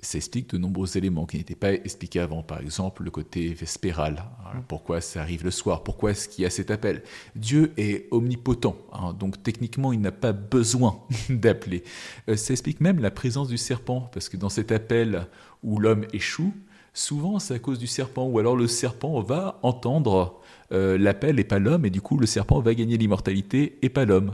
ça 0.06 0.18
explique 0.18 0.52
de 0.52 0.58
nombreux 0.58 0.98
éléments 0.98 1.26
qui 1.26 1.38
n'étaient 1.38 1.56
pas 1.56 1.74
expliqués 1.74 2.20
avant. 2.20 2.44
Par 2.44 2.62
exemple, 2.62 3.04
le 3.04 3.12
côté 3.12 3.54
vespéral. 3.54 4.24
Hein, 4.46 4.62
pourquoi 4.68 5.02
ça 5.02 5.22
arrive 5.22 5.44
le 5.44 5.52
soir 5.52 5.84
Pourquoi 5.84 6.12
est-ce 6.12 6.30
qu'il 6.30 6.44
y 6.44 6.46
a 6.46 6.50
cet 6.50 6.72
appel 6.72 7.04
Dieu 7.36 7.74
est 7.78 8.08
omnipotent, 8.12 8.78
hein, 8.94 9.14
donc 9.14 9.42
techniquement, 9.42 9.92
il 9.94 10.02
n'a 10.02 10.12
pas 10.12 10.34
besoin 10.34 11.00
d'appeler. 11.30 11.84
Euh, 12.30 12.36
ça 12.36 12.54
explique 12.54 12.82
même 12.82 13.00
la 13.00 13.12
présence 13.12 13.48
du 13.48 13.58
serpent, 13.58 14.10
parce 14.14 14.30
que 14.30 14.38
dans 14.38 14.50
cet 14.50 14.72
appel 14.72 15.28
où 15.64 15.80
l'homme 15.80 16.06
échoue, 16.14 16.54
Souvent, 16.96 17.40
c'est 17.40 17.54
à 17.54 17.60
cause 17.60 17.78
du 17.78 17.88
serpent, 17.88 18.24
ou 18.24 18.40
alors 18.40 18.56
le 18.56 18.68
serpent 18.68 19.20
va 19.20 19.60
entendre 19.64 20.40
euh, 20.72 20.98
l'appel 20.98 21.42
et 21.42 21.44
pas 21.44 21.60
l'homme, 21.60 21.86
et 21.86 21.90
du 21.90 22.00
coup, 22.00 22.18
le 22.18 22.26
serpent 22.26 22.62
va 22.62 22.74
gagner 22.74 22.96
l'immortalité 22.96 23.78
et 23.82 23.90
pas 23.90 24.06
l'homme. 24.06 24.34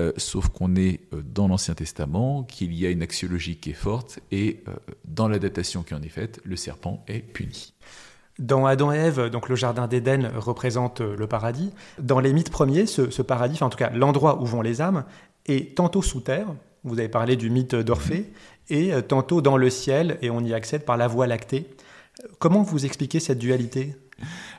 Euh, 0.00 0.10
sauf 0.16 0.48
qu'on 0.48 0.74
est 0.74 1.00
euh, 1.12 1.22
dans 1.22 1.46
l'Ancien 1.46 1.74
Testament, 1.74 2.42
qu'il 2.42 2.74
y 2.74 2.86
a 2.86 2.90
une 2.90 3.02
axiologie 3.02 3.54
qui 3.54 3.70
est 3.70 3.74
forte, 3.74 4.18
et 4.32 4.64
dans 5.04 5.28
l'adaptation 5.28 5.84
qui 5.84 5.94
en 5.94 6.02
est 6.02 6.08
faite, 6.08 6.40
le 6.42 6.56
serpent 6.56 7.04
est 7.06 7.20
puni. 7.20 7.72
Dans 8.40 8.66
Adam 8.66 8.92
et 8.92 8.96
Ève, 8.96 9.30
donc 9.30 9.48
le 9.48 9.54
jardin 9.54 9.86
d'Éden 9.86 10.32
représente 10.36 11.00
le 11.00 11.26
paradis. 11.28 11.70
Dans 12.00 12.18
les 12.18 12.32
mythes 12.32 12.50
premiers, 12.50 12.86
ce, 12.86 13.22
paradis, 13.22 13.62
en 13.62 13.70
tout 13.70 13.78
cas 13.78 13.90
l'endroit 13.90 14.42
où 14.42 14.46
vont 14.46 14.62
les 14.62 14.80
âmes, 14.80 15.04
est 15.46 15.76
tantôt 15.76 16.02
sous 16.02 16.20
terre, 16.20 16.48
vous 16.82 16.98
avez 16.98 17.08
parlé 17.08 17.36
du 17.36 17.48
mythe 17.48 17.76
d'Orphée, 17.76 18.32
et 18.70 18.90
tantôt 19.06 19.40
dans 19.40 19.56
le 19.56 19.70
ciel, 19.70 20.18
et 20.20 20.30
on 20.30 20.40
y 20.40 20.52
accède 20.52 20.84
par 20.84 20.96
la 20.96 21.06
voie 21.06 21.28
lactée. 21.28 21.68
Comment 22.38 22.62
vous 22.62 22.84
expliquez 22.84 23.20
cette 23.20 23.38
dualité? 23.38 23.96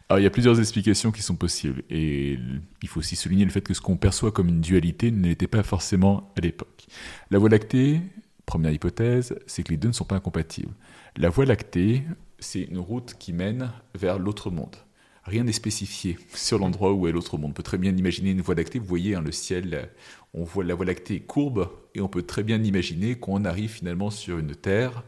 Alors, 0.09 0.19
il 0.19 0.23
y 0.23 0.27
a 0.27 0.29
plusieurs 0.29 0.59
explications 0.59 1.11
qui 1.11 1.21
sont 1.21 1.35
possibles. 1.35 1.83
Et 1.89 2.37
il 2.81 2.87
faut 2.87 2.99
aussi 2.99 3.15
souligner 3.15 3.45
le 3.45 3.51
fait 3.51 3.61
que 3.61 3.73
ce 3.73 3.81
qu'on 3.81 3.97
perçoit 3.97 4.31
comme 4.31 4.49
une 4.49 4.61
dualité 4.61 5.11
ne 5.11 5.27
l'était 5.27 5.47
pas 5.47 5.63
forcément 5.63 6.31
à 6.37 6.41
l'époque. 6.41 6.85
La 7.31 7.39
Voie 7.39 7.49
lactée, 7.49 8.01
première 8.45 8.71
hypothèse, 8.71 9.35
c'est 9.47 9.63
que 9.63 9.71
les 9.71 9.77
deux 9.77 9.87
ne 9.87 9.93
sont 9.93 10.05
pas 10.05 10.15
incompatibles. 10.15 10.73
La 11.15 11.29
Voie 11.29 11.45
lactée, 11.45 12.03
c'est 12.39 12.61
une 12.61 12.79
route 12.79 13.15
qui 13.17 13.31
mène 13.31 13.71
vers 13.95 14.19
l'autre 14.19 14.51
monde. 14.51 14.75
Rien 15.23 15.45
n'est 15.45 15.53
spécifié 15.53 16.17
sur 16.33 16.59
l'endroit 16.59 16.91
où 16.91 17.07
est 17.07 17.13
l'autre 17.13 17.37
monde. 17.37 17.51
On 17.51 17.53
peut 17.53 17.63
très 17.63 17.77
bien 17.77 17.95
imaginer 17.95 18.31
une 18.31 18.41
Voie 18.41 18.55
lactée. 18.55 18.79
Vous 18.79 18.85
voyez, 18.85 19.15
hein, 19.15 19.21
le 19.21 19.31
ciel, 19.31 19.89
on 20.33 20.43
voit 20.43 20.65
la 20.65 20.75
Voie 20.75 20.85
lactée 20.85 21.21
courbe, 21.21 21.69
et 21.95 22.01
on 22.01 22.09
peut 22.09 22.23
très 22.23 22.43
bien 22.43 22.61
imaginer 22.61 23.15
qu'on 23.15 23.45
arrive 23.45 23.69
finalement 23.69 24.09
sur 24.09 24.37
une 24.37 24.53
Terre. 24.53 25.03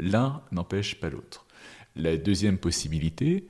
L'un 0.00 0.42
n'empêche 0.50 0.98
pas 0.98 1.10
l'autre. 1.10 1.46
La 2.00 2.16
deuxième 2.16 2.56
possibilité, 2.56 3.44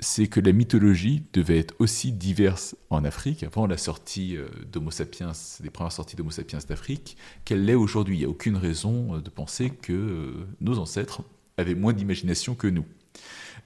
c'est 0.00 0.26
que 0.26 0.38
la 0.38 0.52
mythologie 0.52 1.22
devait 1.32 1.58
être 1.58 1.74
aussi 1.78 2.12
diverse 2.12 2.76
en 2.90 3.04
Afrique, 3.04 3.42
avant 3.42 3.66
la 3.66 3.78
sortie 3.78 4.36
euh, 4.36 4.48
d'Homo 4.70 4.90
sapiens, 4.90 5.32
des 5.60 5.70
premières 5.70 5.92
sorties 5.92 6.14
d'Homo 6.14 6.30
sapiens 6.30 6.58
d'Afrique, 6.68 7.16
qu'elle 7.46 7.64
l'est 7.64 7.74
aujourd'hui. 7.74 8.16
Il 8.16 8.18
n'y 8.18 8.24
a 8.26 8.28
aucune 8.28 8.56
raison 8.56 9.14
euh, 9.14 9.20
de 9.20 9.30
penser 9.30 9.70
que 9.70 9.94
euh, 9.94 10.46
nos 10.60 10.78
ancêtres 10.78 11.22
avaient 11.56 11.74
moins 11.74 11.94
d'imagination 11.94 12.54
que 12.54 12.66
nous. 12.66 12.84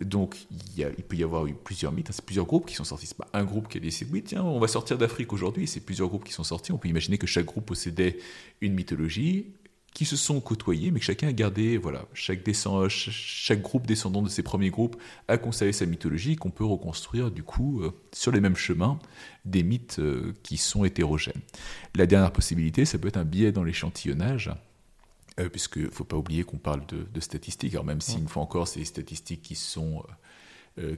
Donc, 0.00 0.36
il, 0.78 0.86
peut 1.08 1.16
y 1.16 1.24
avoir 1.24 1.46
eu 1.46 1.54
plusieurs 1.54 1.90
mythes, 1.92 2.08
hein, 2.08 2.12
c'est 2.14 2.24
plusieurs 2.24 2.46
groupes 2.46 2.66
qui 2.66 2.74
sont 2.74 2.84
sortis. 2.84 3.06
C'est 3.06 3.16
pas 3.16 3.28
un 3.34 3.44
groupe 3.44 3.68
qui 3.68 3.78
a 3.78 3.80
décidé, 3.80 4.10
oui, 4.12 4.22
tiens, 4.22 4.44
on 4.44 4.60
va 4.60 4.68
sortir 4.68 4.96
d'Afrique 4.96 5.32
aujourd'hui. 5.32 5.66
C'est 5.66 5.80
plusieurs 5.80 6.08
groupes 6.08 6.24
qui 6.24 6.32
sont 6.32 6.44
sortis. 6.44 6.72
On 6.72 6.78
peut 6.78 6.88
imaginer 6.88 7.18
que 7.18 7.26
chaque 7.26 7.46
groupe 7.46 7.66
possédait 7.66 8.18
une 8.60 8.72
mythologie, 8.74 9.48
qui 9.94 10.04
se 10.04 10.16
sont 10.16 10.40
côtoyés, 10.40 10.90
mais 10.90 11.00
que 11.00 11.04
chacun 11.04 11.28
a 11.28 11.32
gardé, 11.32 11.76
voilà, 11.76 12.06
chaque, 12.14 12.44
descend, 12.44 12.88
chaque 12.88 13.60
groupe 13.60 13.86
descendant 13.86 14.22
de 14.22 14.28
ces 14.28 14.42
premiers 14.42 14.70
groupes 14.70 14.96
a 15.28 15.36
conservé 15.36 15.72
sa 15.72 15.84
mythologie, 15.86 16.36
qu'on 16.36 16.50
peut 16.50 16.64
reconstruire 16.64 17.30
du 17.30 17.42
coup 17.42 17.82
euh, 17.82 17.90
sur 18.12 18.30
les 18.30 18.40
mêmes 18.40 18.56
chemins 18.56 18.98
des 19.44 19.62
mythes 19.62 19.98
euh, 19.98 20.32
qui 20.42 20.58
sont 20.58 20.84
hétérogènes. 20.84 21.40
La 21.96 22.06
dernière 22.06 22.32
possibilité, 22.32 22.84
ça 22.84 22.98
peut 22.98 23.08
être 23.08 23.16
un 23.16 23.24
biais 23.24 23.52
dans 23.52 23.64
l'échantillonnage, 23.64 24.50
euh, 25.40 25.48
puisqu'il 25.48 25.84
ne 25.84 25.90
faut 25.90 26.04
pas 26.04 26.16
oublier 26.16 26.44
qu'on 26.44 26.58
parle 26.58 26.82
de, 26.86 27.20
statistiques, 27.20 27.72
alors 27.74 27.84
même 27.84 28.00
si 28.00 28.16
une 28.16 28.28
fois 28.28 28.42
encore, 28.42 28.68
c'est 28.68 28.80
des 28.80 28.86
statistiques 28.86 29.42
qui 29.42 29.54
sont 29.54 30.02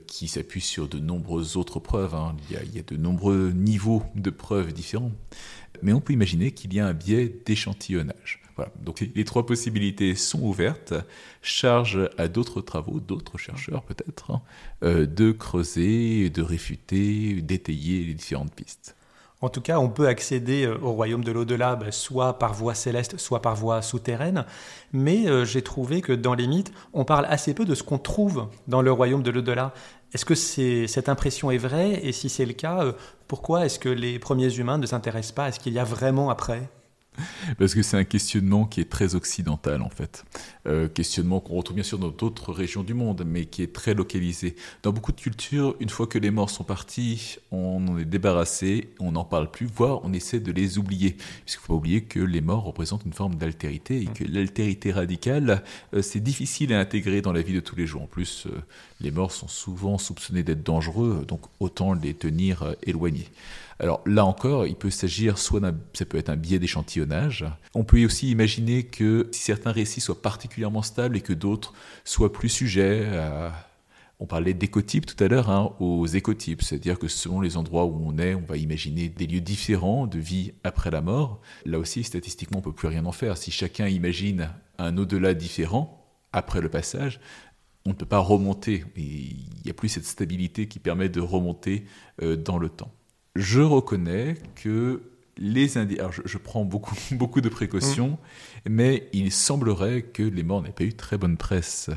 qui 0.07 0.29
s'appuient 0.29 0.61
sur 0.61 0.87
de 0.87 0.97
nombreuses 0.97 1.57
autres 1.57 1.79
preuves. 1.79 2.15
Hein. 2.15 2.37
Il, 2.47 2.55
y 2.55 2.57
a, 2.57 2.63
il, 2.63 2.73
y 2.73 2.79
a, 2.79 2.83
de 2.83 2.95
nombreux 2.95 3.49
niveaux 3.49 4.03
de 4.15 4.29
preuves 4.29 4.71
différents. 4.71 5.11
Mais 5.81 5.91
on 5.91 5.99
peut 5.99 6.13
imaginer 6.13 6.51
qu'il 6.51 6.73
y 6.73 6.79
a 6.79 6.87
un 6.87 6.93
biais 6.93 7.41
d'échantillonnage. 7.45 8.42
Donc 8.81 8.99
les 9.15 9.25
trois 9.25 9.45
possibilités 9.45 10.15
sont 10.15 10.41
ouvertes. 10.41 10.93
Charge 11.41 12.09
à 12.17 12.27
d'autres 12.27 12.61
travaux, 12.61 12.99
d'autres 12.99 13.37
chercheurs 13.37 13.83
peut-être, 13.83 14.31
hein, 14.31 14.41
euh, 14.83 15.05
de 15.05 15.31
creuser, 15.31 16.29
de 16.29 16.41
réfuter, 16.41 17.41
d'étayer 17.41 18.03
les 18.03 18.13
différentes 18.13 18.53
pistes. 18.53 18.95
En 19.41 19.49
tout 19.49 19.59
cas, 19.59 19.77
on 19.77 19.89
peut 19.89 20.07
accéder 20.07 20.65
euh, 20.65 20.77
au 20.81 20.93
royaume 20.93 21.23
de 21.23 21.31
l'au-delà 21.31 21.75
bah, 21.75 21.91
soit 21.91 22.39
par 22.39 22.53
voie 22.53 22.75
céleste, 22.75 23.17
soit 23.17 23.41
par 23.41 23.55
voie 23.55 23.81
souterraine. 23.81 24.45
Mais 24.93 25.27
euh, 25.27 25.43
j'ai 25.43 25.61
trouvé 25.61 26.01
que 26.01 26.13
dans 26.13 26.33
les 26.33 26.47
mythes, 26.47 26.71
on 26.93 27.03
parle 27.03 27.25
assez 27.25 27.53
peu 27.53 27.65
de 27.65 27.75
ce 27.75 27.83
qu'on 27.83 27.97
trouve 27.97 28.47
dans 28.67 28.81
le 28.81 28.91
royaume 28.91 29.23
de 29.23 29.31
l'au-delà. 29.31 29.73
Est-ce 30.13 30.25
que 30.25 30.35
cette 30.35 31.09
impression 31.09 31.49
est 31.51 31.57
vraie? 31.57 32.05
Et 32.05 32.11
si 32.11 32.29
c'est 32.29 32.45
le 32.45 32.53
cas, 32.53 32.93
pourquoi 33.27 33.65
est-ce 33.65 33.79
que 33.79 33.89
les 33.89 34.19
premiers 34.19 34.55
humains 34.55 34.77
ne 34.77 34.85
s'intéressent 34.85 35.31
pas 35.31 35.45
à 35.45 35.51
ce 35.51 35.59
qu'il 35.59 35.73
y 35.73 35.79
a 35.79 35.83
vraiment 35.83 36.29
après? 36.29 36.69
Parce 37.57 37.73
que 37.73 37.81
c'est 37.81 37.97
un 37.97 38.03
questionnement 38.03 38.65
qui 38.65 38.81
est 38.81 38.89
très 38.89 39.15
occidental 39.15 39.81
en 39.81 39.89
fait. 39.89 40.25
Euh, 40.65 40.87
questionnement 40.87 41.39
qu'on 41.39 41.55
retrouve 41.55 41.75
bien 41.75 41.83
sûr 41.83 41.99
dans 41.99 42.09
d'autres 42.09 42.53
régions 42.53 42.83
du 42.83 42.93
monde, 42.93 43.23
mais 43.25 43.45
qui 43.45 43.61
est 43.61 43.73
très 43.73 43.93
localisé. 43.93 44.55
Dans 44.81 44.91
beaucoup 44.91 45.11
de 45.11 45.19
cultures, 45.19 45.75
une 45.79 45.89
fois 45.89 46.07
que 46.07 46.17
les 46.17 46.31
morts 46.31 46.49
sont 46.49 46.63
partis, 46.63 47.37
on 47.51 47.85
en 47.87 47.97
est 47.97 48.05
débarrassé, 48.05 48.89
on 48.99 49.11
n'en 49.11 49.25
parle 49.25 49.51
plus, 49.51 49.67
voire 49.67 50.01
on 50.03 50.13
essaie 50.13 50.39
de 50.39 50.51
les 50.51 50.77
oublier. 50.77 51.11
Puisqu'il 51.11 51.59
ne 51.59 51.61
faut 51.61 51.73
pas 51.73 51.77
oublier 51.77 52.03
que 52.03 52.19
les 52.19 52.41
morts 52.41 52.63
représentent 52.63 53.05
une 53.05 53.13
forme 53.13 53.35
d'altérité 53.35 54.01
et 54.01 54.05
que 54.05 54.23
l'altérité 54.23 54.91
radicale, 54.91 55.63
euh, 55.93 56.01
c'est 56.01 56.21
difficile 56.21 56.73
à 56.73 56.79
intégrer 56.79 57.21
dans 57.21 57.33
la 57.33 57.41
vie 57.41 57.53
de 57.53 57.59
tous 57.59 57.75
les 57.75 57.85
jours. 57.85 58.03
En 58.03 58.07
plus, 58.07 58.47
euh, 58.47 58.61
les 59.01 59.11
morts 59.11 59.31
sont 59.31 59.47
souvent 59.47 59.97
soupçonnés 59.97 60.43
d'être 60.43 60.63
dangereux, 60.63 61.25
donc 61.27 61.41
autant 61.59 61.93
les 61.93 62.13
tenir 62.13 62.75
éloignés. 62.83 63.27
Alors 63.79 64.01
là 64.05 64.25
encore, 64.25 64.65
il 64.65 64.75
peut 64.75 64.89
s'agir 64.89 65.37
soit 65.37 65.61
ça 65.93 66.05
peut 66.05 66.17
être 66.17 66.29
un 66.29 66.35
biais 66.35 66.59
On 67.73 67.83
peut 67.83 68.03
aussi 68.05 68.29
imaginer 68.29 68.83
que 68.83 69.29
si 69.31 69.41
certains 69.41 69.71
récits 69.71 70.01
soient 70.01 70.21
particulièrement 70.21 70.81
stables 70.81 71.17
et 71.17 71.21
que 71.21 71.33
d'autres 71.33 71.73
soient 72.03 72.33
plus 72.33 72.49
sujets 72.49 73.05
à 73.07 73.53
on 74.19 74.25
parlait 74.25 74.53
d'écotypes 74.53 75.05
tout 75.05 75.21
à 75.21 75.27
l'heure, 75.27 75.49
hein, 75.49 75.73
aux 75.81 76.05
écotypes, 76.05 76.61
c'est-à-dire 76.61 76.97
que 76.97 77.09
selon 77.09 77.41
les 77.41 77.57
endroits 77.57 77.83
où 77.83 78.01
on 78.05 78.17
est, 78.17 78.35
on 78.35 78.45
va 78.45 78.55
imaginer 78.55 79.09
des 79.09 79.27
lieux 79.27 79.41
différents 79.41 80.07
de 80.07 80.17
vie 80.17 80.53
après 80.63 80.91
la 80.91 81.01
mort. 81.01 81.41
Là 81.65 81.77
aussi, 81.77 82.05
statistiquement, 82.05 82.59
on 82.59 82.61
peut 82.61 82.71
plus 82.71 82.87
rien 82.87 83.05
en 83.05 83.11
faire. 83.11 83.35
Si 83.37 83.51
chacun 83.51 83.87
imagine 83.89 84.49
un 84.77 84.97
au-delà 84.97 85.33
différent 85.33 86.07
après 86.31 86.61
le 86.61 86.69
passage, 86.69 87.19
on 87.85 87.89
ne 87.89 87.95
peut 87.95 88.05
pas 88.05 88.19
remonter. 88.19 88.85
Il 88.95 89.45
n'y 89.65 89.71
a 89.71 89.73
plus 89.73 89.89
cette 89.89 90.05
stabilité 90.05 90.69
qui 90.69 90.79
permet 90.79 91.09
de 91.09 91.19
remonter 91.19 91.83
euh, 92.21 92.37
dans 92.37 92.59
le 92.59 92.69
temps 92.69 92.93
je 93.35 93.61
reconnais 93.61 94.35
que 94.55 95.01
les 95.37 95.77
Indiens, 95.77 96.09
je, 96.25 96.37
prends 96.37 96.65
beaucoup, 96.65 96.95
beaucoup 97.11 97.41
de 97.41 97.49
précautions, 97.49 98.17
mais 98.69 99.09
il 99.13 99.31
semblerait 99.31 100.03
que 100.03 100.23
les 100.23 100.43
morts 100.43 100.61
n'aient 100.61 100.71
pas 100.71 100.83
eu 100.83 100.93
très 100.93 101.17
bonne 101.17 101.37
presse 101.37 101.89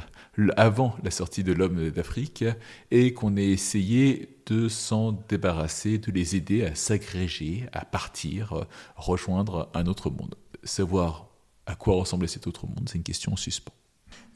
avant 0.56 0.96
la 1.02 1.10
sortie 1.10 1.44
de 1.44 1.52
l'homme 1.52 1.90
d'Afrique 1.90 2.44
et 2.90 3.14
qu'on 3.14 3.36
ait 3.36 3.48
essayé 3.48 4.38
de 4.46 4.68
s'en 4.68 5.12
débarrasser, 5.28 5.98
de 5.98 6.12
les 6.12 6.36
aider 6.36 6.64
à 6.64 6.74
s'agréger, 6.74 7.66
à 7.72 7.84
partir, 7.84 8.66
rejoindre 8.96 9.70
un 9.74 9.86
autre 9.86 10.10
monde. 10.10 10.34
Savoir 10.62 11.28
à 11.66 11.74
quoi 11.74 11.94
ressemblait 11.94 12.28
cet 12.28 12.46
autre 12.46 12.66
monde, 12.66 12.88
c'est 12.88 12.98
une 12.98 13.04
question 13.04 13.32
en 13.32 13.36
suspens. 13.36 13.72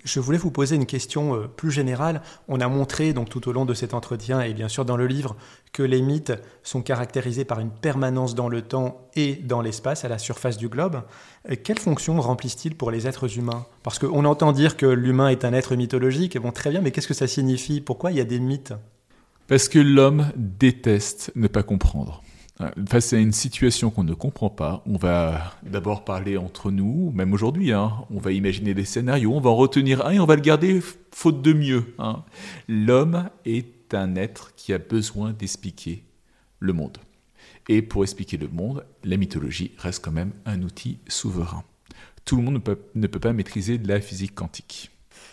Je 0.02 0.18
voulais 0.18 0.38
vous 0.38 0.50
poser 0.50 0.76
une 0.76 0.86
question 0.86 1.34
euh, 1.34 1.46
plus 1.46 1.70
générale. 1.70 2.22
On 2.48 2.60
a 2.60 2.68
montré 2.68 3.12
donc 3.12 3.28
tout 3.28 3.48
au 3.48 3.52
long 3.52 3.66
de 3.66 3.74
cet 3.74 3.92
entretien 3.92 4.40
et 4.40 4.54
bien 4.54 4.68
sûr 4.68 4.84
dans 4.86 4.96
le 4.96 5.06
livre 5.06 5.36
que 5.72 5.82
les 5.82 6.00
mythes 6.00 6.32
sont 6.62 6.80
caractérisés 6.80 7.44
par 7.44 7.60
une 7.60 7.70
permanence 7.70 8.34
dans 8.34 8.48
le 8.48 8.62
temps 8.62 9.08
et 9.14 9.34
dans 9.34 9.60
l'espace, 9.60 10.04
à 10.04 10.08
la 10.08 10.18
surface 10.18 10.56
du 10.56 10.68
globe. 10.68 11.02
Euh, 11.50 11.56
quelle 11.62 11.78
fonction 11.78 12.18
remplissent-ils 12.20 12.76
pour 12.76 12.90
les 12.90 13.06
êtres 13.06 13.38
humains? 13.38 13.66
Parce 13.82 13.98
qu'on 13.98 14.24
entend 14.24 14.52
dire 14.52 14.76
que 14.76 14.86
l'humain 14.86 15.28
est 15.28 15.44
un 15.44 15.52
être 15.52 15.76
mythologique, 15.76 16.38
bon 16.38 16.52
très 16.52 16.70
bien, 16.70 16.80
mais 16.80 16.92
qu'est-ce 16.92 17.08
que 17.08 17.14
ça 17.14 17.26
signifie? 17.26 17.80
Pourquoi 17.80 18.10
il 18.10 18.16
y 18.16 18.20
a 18.20 18.24
des 18.24 18.40
mythes? 18.40 18.72
Parce 19.48 19.68
que 19.68 19.78
l'homme 19.78 20.30
déteste 20.36 21.32
ne 21.34 21.48
pas 21.48 21.62
comprendre. 21.62 22.22
Face 22.88 23.12
à 23.14 23.18
une 23.18 23.32
situation 23.32 23.90
qu'on 23.90 24.04
ne 24.04 24.12
comprend 24.12 24.50
pas, 24.50 24.82
on 24.84 24.96
va 24.96 25.56
d'abord 25.62 26.04
parler 26.04 26.36
entre 26.36 26.70
nous, 26.70 27.10
même 27.14 27.32
aujourd'hui, 27.32 27.72
hein. 27.72 27.92
on 28.10 28.18
va 28.18 28.32
imaginer 28.32 28.74
des 28.74 28.84
scénarios, 28.84 29.34
on 29.34 29.40
va 29.40 29.50
en 29.50 29.56
retenir 29.56 30.04
un 30.04 30.10
et 30.10 30.20
on 30.20 30.26
va 30.26 30.36
le 30.36 30.42
garder 30.42 30.80
faute 31.12 31.40
de 31.40 31.52
mieux. 31.54 31.94
Hein. 31.98 32.22
L'homme 32.68 33.30
est 33.46 33.94
un 33.94 34.14
être 34.14 34.54
qui 34.56 34.74
a 34.74 34.78
besoin 34.78 35.32
d'expliquer 35.32 36.04
le 36.58 36.72
monde. 36.72 36.98
Et 37.68 37.82
pour 37.82 38.02
expliquer 38.02 38.36
le 38.36 38.48
monde, 38.48 38.84
la 39.04 39.16
mythologie 39.16 39.72
reste 39.78 40.04
quand 40.04 40.12
même 40.12 40.32
un 40.44 40.62
outil 40.62 40.98
souverain. 41.08 41.64
Tout 42.24 42.36
le 42.36 42.42
monde 42.42 42.60
ne 42.94 43.06
peut, 43.06 43.18
pas 43.18 43.32
maîtriser 43.32 43.78
la 43.78 44.00
physique 44.00 44.34
quantique. 44.34 44.90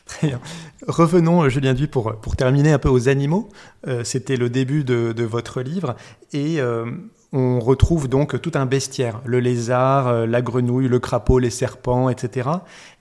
Très 0.08 0.28
bien. 0.28 0.40
Revenons, 0.88 1.44
euh, 1.44 1.50
Julien 1.50 1.74
Duy, 1.74 1.88
pour, 1.88 2.16
pour 2.16 2.36
terminer 2.36 2.72
un 2.72 2.80
peu 2.80 2.90
aux 2.90 3.10
animaux. 3.10 3.50
Euh, 3.88 4.04
c'était 4.04 4.38
le 4.38 4.50
début 4.50 4.84
de, 4.84 5.24
votre 5.24 5.62
livre. 5.62 5.96
Et 6.34 6.60
euh, 6.62 6.86
on 7.34 7.60
retrouve 7.60 8.08
donc 8.08 8.40
tout 8.42 8.52
un 8.56 8.66
bestiaire, 8.66 9.22
le 9.26 9.40
lézard, 9.40 10.08
euh, 10.08 10.26
la 10.26 10.42
grenouille, 10.42 10.88
le 10.88 11.00
crapaud, 11.00 11.40
les 11.40 11.50
serpents, 11.50 12.10
etc. 12.10 12.50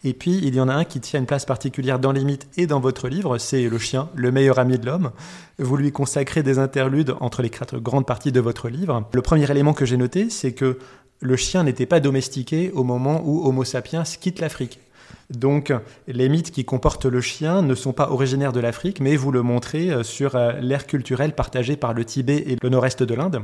Et 0.02 0.14
puis 0.14 0.40
il 0.42 0.54
y 0.54 0.60
en 0.60 0.68
a 0.68 0.74
un 0.74 0.84
qui 0.84 1.00
tient 1.00 1.20
une 1.20 1.26
place 1.26 1.44
particulière 1.44 1.98
dans 2.00 2.12
les 2.12 2.24
mythes 2.24 2.48
et 2.56 2.66
dans 2.66 2.80
votre 2.80 3.08
livre, 3.08 3.38
c'est 3.38 3.68
le 3.68 3.78
chien, 3.78 4.08
le 4.14 4.32
meilleur 4.32 4.58
ami 4.58 4.78
de 4.78 4.86
l'homme. 4.86 5.12
Vous 5.58 5.76
lui 5.76 5.92
consacrez 5.92 6.42
des 6.42 6.58
interludes 6.58 7.14
entre 7.20 7.40
les 7.40 7.50
quatre 7.50 7.78
grandes 7.78 8.06
parties 8.06 8.32
de 8.32 8.40
votre 8.40 8.68
livre. 8.68 9.08
Le 9.12 9.22
premier 9.22 9.48
élément 9.48 9.74
que 9.74 9.86
j'ai 9.86 9.96
noté, 9.96 10.28
c'est 10.28 10.52
que 10.52 10.78
le 11.20 11.36
chien 11.36 11.62
n'était 11.62 11.86
pas 11.86 12.00
domestiqué 12.00 12.72
au 12.74 12.82
moment 12.82 13.22
où 13.24 13.46
Homo 13.46 13.64
sapiens 13.64 14.02
quitte 14.02 14.40
l'Afrique. 14.40 14.80
Donc, 15.30 15.72
les 16.06 16.28
mythes 16.28 16.50
qui 16.50 16.64
comportent 16.64 17.06
le 17.06 17.20
chien 17.20 17.62
ne 17.62 17.74
sont 17.74 17.92
pas 17.92 18.10
originaires 18.10 18.52
de 18.52 18.60
l'Afrique, 18.60 19.00
mais 19.00 19.16
vous 19.16 19.32
le 19.32 19.42
montrez 19.42 19.90
euh, 19.90 20.02
sur 20.02 20.36
euh, 20.36 20.52
l'ère 20.60 20.86
culturelle 20.86 21.34
partagée 21.34 21.76
par 21.76 21.94
le 21.94 22.04
Tibet 22.04 22.44
et 22.46 22.56
le 22.62 22.68
nord-est 22.68 23.02
de 23.02 23.14
l'Inde. 23.14 23.42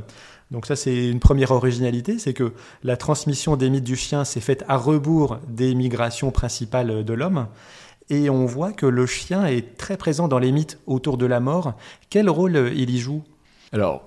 Donc 0.51 0.65
ça, 0.65 0.75
c'est 0.75 1.09
une 1.09 1.19
première 1.19 1.51
originalité, 1.51 2.19
c'est 2.19 2.33
que 2.33 2.53
la 2.83 2.95
transmission 2.95 3.57
des 3.57 3.69
mythes 3.69 3.83
du 3.83 3.95
chien 3.95 4.23
s'est 4.23 4.39
faite 4.39 4.63
à 4.67 4.77
rebours 4.77 5.39
des 5.47 5.75
migrations 5.75 6.31
principales 6.31 7.03
de 7.03 7.13
l'homme. 7.13 7.47
Et 8.09 8.29
on 8.29 8.45
voit 8.45 8.71
que 8.71 8.85
le 8.85 9.05
chien 9.05 9.45
est 9.45 9.77
très 9.77 9.97
présent 9.97 10.27
dans 10.27 10.39
les 10.39 10.51
mythes 10.51 10.79
autour 10.87 11.17
de 11.17 11.25
la 11.25 11.39
mort. 11.39 11.73
Quel 12.09 12.29
rôle 12.29 12.55
euh, 12.55 12.73
il 12.73 12.89
y 12.89 12.99
joue? 12.99 13.23
Alors, 13.71 14.03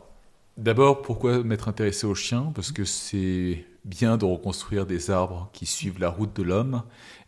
d'abord, 0.57 1.03
pourquoi 1.03 1.43
m'être 1.43 1.69
intéressé 1.69 2.07
au 2.07 2.15
chien? 2.15 2.53
Parce 2.55 2.73
que 2.73 2.85
c'est 2.85 3.65
bien 3.85 4.17
de 4.17 4.25
reconstruire 4.25 4.85
des 4.85 5.11
arbres 5.11 5.49
qui 5.53 5.65
suivent 5.65 6.01
la 6.01 6.11
route 6.11 6.35
de 6.37 6.43
l'homme, 6.43 6.83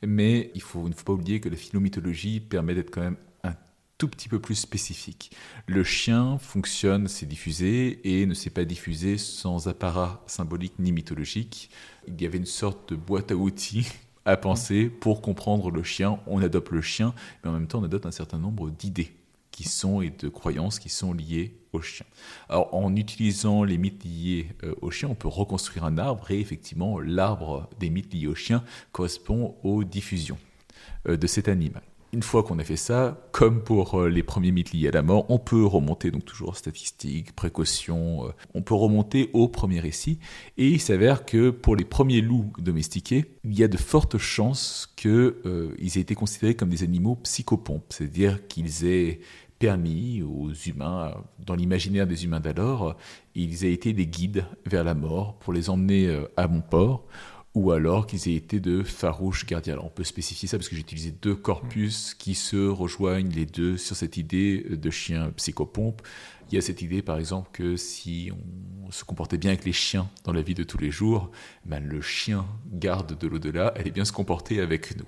mais 0.06 0.50
il, 0.54 0.58
ne 0.58 0.92
faut 0.92 1.04
pas 1.04 1.12
oublier 1.12 1.40
que 1.40 1.48
la 1.48 1.56
philomythologie 1.56 2.40
permet 2.40 2.74
d'être 2.74 2.90
quand 2.90 3.00
même 3.00 3.16
un 3.44 3.54
tout 3.98 4.08
petit 4.08 4.28
peu 4.28 4.38
plus 4.38 4.54
spécifique. 4.54 5.32
Le 5.66 5.84
chien 5.84 6.38
fonctionne, 6.38 7.08
s'est 7.08 7.26
diffusé, 7.26 8.00
et 8.04 8.26
ne 8.26 8.34
s'est 8.34 8.50
pas 8.50 8.64
diffusé 8.64 9.18
sans 9.18 9.68
apparat 9.68 10.22
symbolique 10.26 10.74
ni 10.78 10.92
mythologique. 10.92 11.70
Il 12.06 12.20
y 12.20 12.26
avait 12.26 12.38
une 12.38 12.46
sorte 12.46 12.90
de 12.90 12.96
boîte 12.96 13.32
à 13.32 13.36
outils 13.36 13.88
à 14.24 14.36
penser 14.36 14.90
pour 14.90 15.22
comprendre 15.22 15.70
le 15.70 15.82
chien. 15.82 16.20
On 16.26 16.42
adopte 16.42 16.70
le 16.70 16.82
chien, 16.82 17.14
mais 17.42 17.50
en 17.50 17.54
même 17.54 17.66
temps 17.66 17.80
on 17.80 17.84
adopte 17.84 18.06
un 18.06 18.10
certain 18.10 18.38
nombre 18.38 18.70
d'idées 18.70 19.12
qui 19.58 19.68
sont 19.68 20.02
et 20.02 20.10
de 20.10 20.28
croyances 20.28 20.78
qui 20.78 20.88
sont 20.88 21.12
liées 21.12 21.56
au 21.72 21.80
chien. 21.80 22.06
Alors 22.48 22.72
en 22.72 22.94
utilisant 22.94 23.64
les 23.64 23.76
mythes 23.76 24.04
liés 24.04 24.50
euh, 24.62 24.72
au 24.82 24.92
chien, 24.92 25.08
on 25.10 25.16
peut 25.16 25.26
reconstruire 25.26 25.84
un 25.84 25.98
arbre 25.98 26.30
et 26.30 26.38
effectivement 26.38 27.00
l'arbre 27.00 27.68
des 27.80 27.90
mythes 27.90 28.14
liés 28.14 28.28
au 28.28 28.36
chien 28.36 28.62
correspond 28.92 29.56
aux 29.64 29.82
diffusions 29.82 30.38
euh, 31.08 31.16
de 31.16 31.26
cet 31.26 31.48
animal. 31.48 31.82
Une 32.12 32.22
fois 32.22 32.44
qu'on 32.44 32.60
a 32.60 32.64
fait 32.64 32.76
ça, 32.76 33.20
comme 33.32 33.64
pour 33.64 34.00
euh, 34.00 34.08
les 34.08 34.22
premiers 34.22 34.52
mythes 34.52 34.72
liés 34.72 34.86
à 34.86 34.92
la 34.92 35.02
mort, 35.02 35.26
on 35.28 35.40
peut 35.40 35.66
remonter, 35.66 36.12
donc 36.12 36.24
toujours 36.24 36.56
statistiques, 36.56 37.34
précautions, 37.34 38.32
on 38.54 38.62
peut 38.62 38.74
remonter 38.74 39.28
au 39.32 39.48
premier 39.48 39.80
récit. 39.80 40.20
Et 40.56 40.68
il 40.68 40.80
s'avère 40.80 41.26
que 41.26 41.50
pour 41.50 41.74
les 41.74 41.84
premiers 41.84 42.20
loups 42.20 42.52
domestiqués, 42.58 43.24
il 43.44 43.58
y 43.58 43.64
a 43.64 43.68
de 43.68 43.76
fortes 43.76 44.18
chances 44.18 44.92
qu'ils 44.96 45.10
euh, 45.10 45.76
aient 45.78 46.00
été 46.00 46.14
considérés 46.14 46.54
comme 46.54 46.68
des 46.68 46.82
animaux 46.82 47.16
psychopompes, 47.16 47.92
c'est-à-dire 47.92 48.46
qu'ils 48.46 48.86
aient 48.86 49.20
permis 49.58 50.22
aux 50.22 50.52
humains, 50.52 51.14
dans 51.38 51.54
l'imaginaire 51.54 52.06
des 52.06 52.24
humains 52.24 52.40
d'alors, 52.40 52.96
ils 53.34 53.64
aient 53.64 53.72
été 53.72 53.92
des 53.92 54.06
guides 54.06 54.44
vers 54.66 54.84
la 54.84 54.94
mort 54.94 55.38
pour 55.38 55.52
les 55.52 55.70
emmener 55.70 56.24
à 56.36 56.46
mon 56.46 56.60
port 56.60 57.06
ou 57.58 57.72
alors 57.72 58.06
qu'ils 58.06 58.28
aient 58.28 58.36
été 58.36 58.60
de 58.60 58.84
farouches 58.84 59.44
gardiens. 59.44 59.72
Alors 59.72 59.86
on 59.86 59.90
peut 59.90 60.04
spécifier 60.04 60.48
ça 60.48 60.58
parce 60.58 60.68
que 60.68 60.76
j'ai 60.76 60.82
utilisé 60.82 61.10
deux 61.10 61.34
corpus 61.34 62.14
qui 62.14 62.36
se 62.36 62.68
rejoignent 62.68 63.32
les 63.32 63.46
deux 63.46 63.76
sur 63.76 63.96
cette 63.96 64.16
idée 64.16 64.64
de 64.70 64.90
chien 64.90 65.32
psychopompe. 65.36 66.02
Il 66.50 66.54
y 66.54 66.58
a 66.58 66.60
cette 66.60 66.82
idée 66.82 67.02
par 67.02 67.18
exemple 67.18 67.50
que 67.52 67.76
si 67.76 68.30
on 68.86 68.92
se 68.92 69.04
comportait 69.04 69.38
bien 69.38 69.50
avec 69.50 69.64
les 69.64 69.72
chiens 69.72 70.08
dans 70.24 70.32
la 70.32 70.40
vie 70.40 70.54
de 70.54 70.62
tous 70.62 70.78
les 70.78 70.92
jours, 70.92 71.32
ben, 71.64 71.84
le 71.84 72.00
chien 72.00 72.46
garde 72.72 73.18
de 73.18 73.26
l'au-delà 73.26 73.68
allait 73.68 73.90
bien 73.90 74.04
se 74.04 74.12
comporter 74.12 74.60
avec 74.60 74.96
nous. 74.96 75.06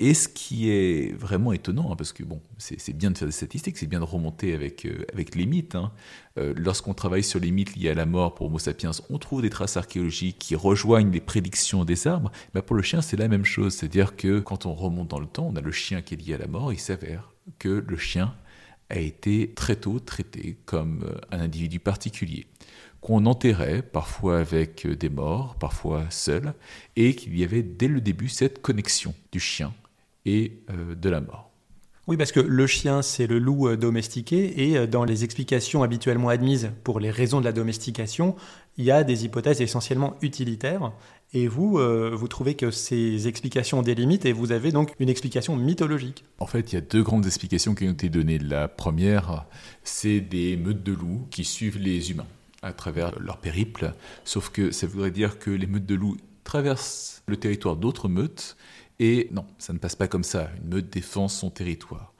Et 0.00 0.12
ce 0.12 0.28
qui 0.28 0.68
est 0.70 1.16
vraiment 1.16 1.52
étonnant, 1.52 1.92
hein, 1.92 1.96
parce 1.96 2.12
que 2.12 2.24
bon, 2.24 2.42
c'est 2.58 2.92
bien 2.94 3.10
de 3.10 3.16
faire 3.16 3.26
des 3.26 3.32
statistiques, 3.32 3.78
c'est 3.78 3.86
bien 3.86 4.00
de 4.00 4.04
remonter 4.04 4.52
avec, 4.52 4.84
euh, 4.84 5.06
les 5.34 5.46
mythes. 5.46 5.76
Hein. 5.76 5.92
Euh, 6.38 6.52
lorsqu'on 6.56 6.92
travaille 6.92 7.24
sur 7.24 7.40
les 7.40 7.50
mythes 7.50 7.74
liés 7.74 7.88
à 7.88 7.94
la 7.94 8.04
mort 8.04 8.34
pour 8.34 8.46
Homo 8.46 8.58
sapiens, 8.58 8.90
on 9.08 9.18
trouve 9.18 9.40
des 9.40 9.48
traces 9.48 9.78
archéologiques 9.78 10.38
qui 10.38 10.56
rejoignent 10.56 11.10
les 11.10 11.22
prédictions 11.22 11.86
des 11.86 12.06
arbres. 12.06 12.30
Mais 12.54 12.60
pour 12.60 12.76
le 12.76 12.82
chien, 12.82 13.00
c'est 13.00 13.16
la 13.16 13.28
même 13.28 13.46
chose. 13.46 13.74
C'est-à-dire 13.74 14.14
que 14.14 14.40
quand 14.40 14.66
on 14.66 14.74
remonte 14.74 15.08
dans 15.08 15.20
le 15.20 15.26
temps, 15.26 15.48
on 15.50 15.56
a 15.56 15.62
le 15.62 15.72
chien 15.72 16.02
qui 16.02 16.14
est 16.14 16.16
lié 16.18 16.34
à 16.34 16.38
la 16.38 16.48
mort, 16.48 16.72
il 16.72 16.78
s'avère 16.78 17.32
que 17.58 17.84
le 17.86 17.96
chien 17.96 18.34
a 18.90 18.98
été 18.98 19.54
très 19.54 19.76
tôt 19.76 20.00
traité 20.00 20.58
comme 20.66 21.04
euh, 21.04 21.16
un 21.30 21.40
individu 21.40 21.80
particulier 21.80 22.46
qu'on 23.02 23.26
enterrait, 23.26 23.82
parfois 23.82 24.38
avec 24.38 24.86
euh, 24.86 24.96
des 24.96 25.10
morts, 25.10 25.56
parfois 25.56 26.04
seul, 26.08 26.54
et 26.96 27.14
qu'il 27.14 27.36
y 27.36 27.44
avait 27.44 27.62
dès 27.62 27.88
le 27.88 28.00
début 28.00 28.28
cette 28.28 28.62
connexion 28.62 29.12
du 29.32 29.40
chien 29.40 29.74
et 30.24 30.60
euh, 30.70 30.94
de 30.94 31.10
la 31.10 31.20
mort. 31.20 31.50
Oui, 32.06 32.16
parce 32.16 32.32
que 32.32 32.40
le 32.40 32.66
chien, 32.66 33.02
c'est 33.02 33.26
le 33.26 33.38
loup 33.38 33.68
euh, 33.68 33.76
domestiqué, 33.76 34.68
et 34.68 34.86
dans 34.86 35.04
les 35.04 35.24
explications 35.24 35.82
habituellement 35.82 36.28
admises 36.28 36.70
pour 36.84 37.00
les 37.00 37.10
raisons 37.10 37.40
de 37.40 37.44
la 37.44 37.52
domestication, 37.52 38.36
il 38.76 38.84
y 38.84 38.92
a 38.92 39.02
des 39.02 39.24
hypothèses 39.24 39.60
essentiellement 39.60 40.16
utilitaires, 40.22 40.92
et 41.34 41.48
vous, 41.48 41.78
vous 42.12 42.28
trouvez 42.28 42.54
que 42.54 42.70
ces 42.70 43.26
explications 43.26 43.80
délimitent, 43.82 44.26
et 44.26 44.32
vous 44.32 44.52
avez 44.52 44.70
donc 44.70 44.94
une 44.98 45.08
explication 45.08 45.56
mythologique. 45.56 46.24
En 46.38 46.46
fait, 46.46 46.72
il 46.72 46.74
y 46.74 46.78
a 46.78 46.82
deux 46.82 47.02
grandes 47.02 47.24
explications 47.24 47.74
qui 47.74 47.86
ont 47.86 47.92
été 47.92 48.10
données. 48.10 48.38
La 48.38 48.68
première, 48.68 49.46
c'est 49.82 50.20
des 50.20 50.58
meutes 50.58 50.82
de 50.82 50.92
loups 50.92 51.26
qui 51.30 51.44
suivent 51.44 51.78
les 51.78 52.10
humains 52.10 52.26
à 52.62 52.72
travers 52.72 53.18
leur 53.18 53.38
périple, 53.38 53.92
sauf 54.24 54.50
que 54.50 54.70
ça 54.70 54.86
voudrait 54.86 55.10
dire 55.10 55.38
que 55.38 55.50
les 55.50 55.66
meutes 55.66 55.86
de 55.86 55.94
loups 55.94 56.16
traversent 56.44 57.22
le 57.26 57.36
territoire 57.36 57.76
d'autres 57.76 58.08
meutes, 58.08 58.56
et 58.98 59.28
non, 59.32 59.44
ça 59.58 59.72
ne 59.72 59.78
passe 59.78 59.96
pas 59.96 60.08
comme 60.08 60.24
ça, 60.24 60.50
une 60.62 60.74
meute 60.74 60.90
défend 60.90 61.28
son 61.28 61.50
territoire. 61.50 62.12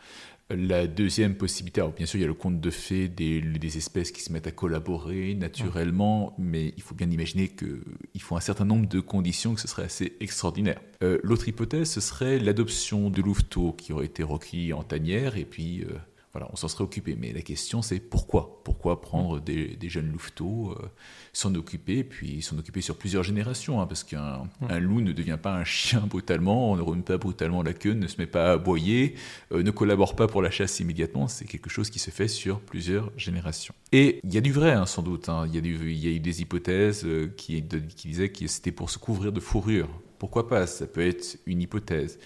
La 0.51 0.87
deuxième 0.87 1.35
possibilité, 1.37 1.81
alors 1.81 1.93
bien 1.93 2.05
sûr, 2.05 2.19
il 2.19 2.23
y 2.23 2.25
a 2.25 2.29
le 2.29 2.35
conte 2.35 2.61
de 2.61 2.71
fées 2.71 3.09
des, 3.09 3.41
des, 3.41 3.77
espèces 3.79 4.11
qui 4.11 4.21
se 4.21 4.33
mettent 4.33 4.47
à 4.47 4.51
collaborer 4.51 5.35
naturellement, 5.35 6.35
mais 6.39 6.75
il 6.77 6.83
faut 6.83 6.95
bien 6.95 7.11
imaginer 7.11 7.49
qu'il 7.49 8.21
faut 8.21 8.37
un 8.37 8.41
certain 8.41 8.67
nombre 8.67 8.87
de 8.87 9.01
conditions 9.01 9.55
que 9.55 9.61
ce 9.63 9.69
serait 9.69 9.85
assez 9.85 10.15
extraordinaire. 10.21 10.81
Euh, 11.03 11.19
l'autre 11.23 11.49
hypothèse, 11.49 11.91
ce 11.91 12.01
serait 12.03 12.39
l'adoption 12.39 13.09
de 13.09 13.23
louveteaux 13.23 13.73
qui 13.73 13.95
aurait 13.95 14.07
été 14.07 14.23
recueillis 14.23 14.75
en 14.75 14.83
tanière 14.83 15.39
et 15.39 15.47
puis 15.47 15.85
euh, 15.85 15.97
voilà, 16.33 16.49
on 16.51 16.57
s'en 16.57 16.69
serait 16.69 16.85
occupé. 16.85 17.15
Mais 17.19 17.33
la 17.33 17.43
question, 17.43 17.83
c'est 17.83 18.01
pourquoi? 18.01 18.63
Pourquoi 18.65 19.03
prendre 19.03 19.39
des, 19.39 19.77
jeunes 19.83 20.11
louveteaux, 20.11 20.73
euh, 20.73 20.89
s'en 21.35 21.55
occuper, 21.55 22.05
puis 22.05 22.41
s'en 22.41 22.57
occuper 22.59 22.81
sur 22.81 22.97
plusieurs 22.97 23.23
générations 23.23 23.83
hein, 23.83 23.87
Parce 23.87 24.03
qu'un 24.03 24.49
loup 24.81 25.03
ne 25.03 25.13
devient 25.13 25.39
pas 25.41 25.55
un 25.55 25.65
chien 25.65 26.01
brutalement, 26.01 26.73
on 26.73 26.77
ne 26.77 26.81
remet 26.81 27.03
pas 27.03 27.19
brutalement 27.19 27.63
la 27.63 27.75
queue, 27.75 27.93
ne 27.93 28.07
se 28.07 28.17
met 28.17 28.27
pas 28.27 28.51
à 28.51 28.53
aboyer, 28.53 29.15
euh, 29.53 29.63
ne 29.63 29.71
collabore 29.71 30.17
pas 30.17 30.27
pour 30.27 30.41
la 30.41 30.51
chasse 30.51 30.81
immédiatement. 30.81 31.29
C'est 31.29 31.45
quelque 31.45 31.69
chose 31.69 31.91
qui 31.91 31.99
se 31.99 32.11
fait 32.11 32.29
sur 32.29 32.61
plusieurs 32.61 33.13
générations. 33.19 33.75
Et 33.93 34.21
il 34.25 34.33
y 34.33 34.39
a 34.39 34.41
du 34.41 34.53
vrai, 34.53 34.73
hein, 34.73 34.87
sans 34.87 35.03
doute. 35.03 35.29
Hein. 35.29 35.45
Il, 35.47 35.55
y 35.55 35.59
a 35.59 35.61
il, 35.61 35.99
y 35.99 36.09
a 36.09 36.11
eu 36.11 36.21
des 36.21 36.41
hypothèses 36.41 37.05
euh, 37.05 37.31
qui, 37.37 37.63
qui, 37.95 38.09
disaient 38.09 38.31
que 38.31 38.47
c'était 38.47 38.73
pour 38.73 38.89
se 38.89 38.97
couvrir 38.97 39.33
de 39.33 39.41
fourrure. 39.41 39.91
Pourquoi 40.19 40.49
pas? 40.49 40.67
Ça 40.67 40.87
peut 40.87 41.07
être 41.07 41.39
une 41.45 41.61
hypothèse. 41.61 42.19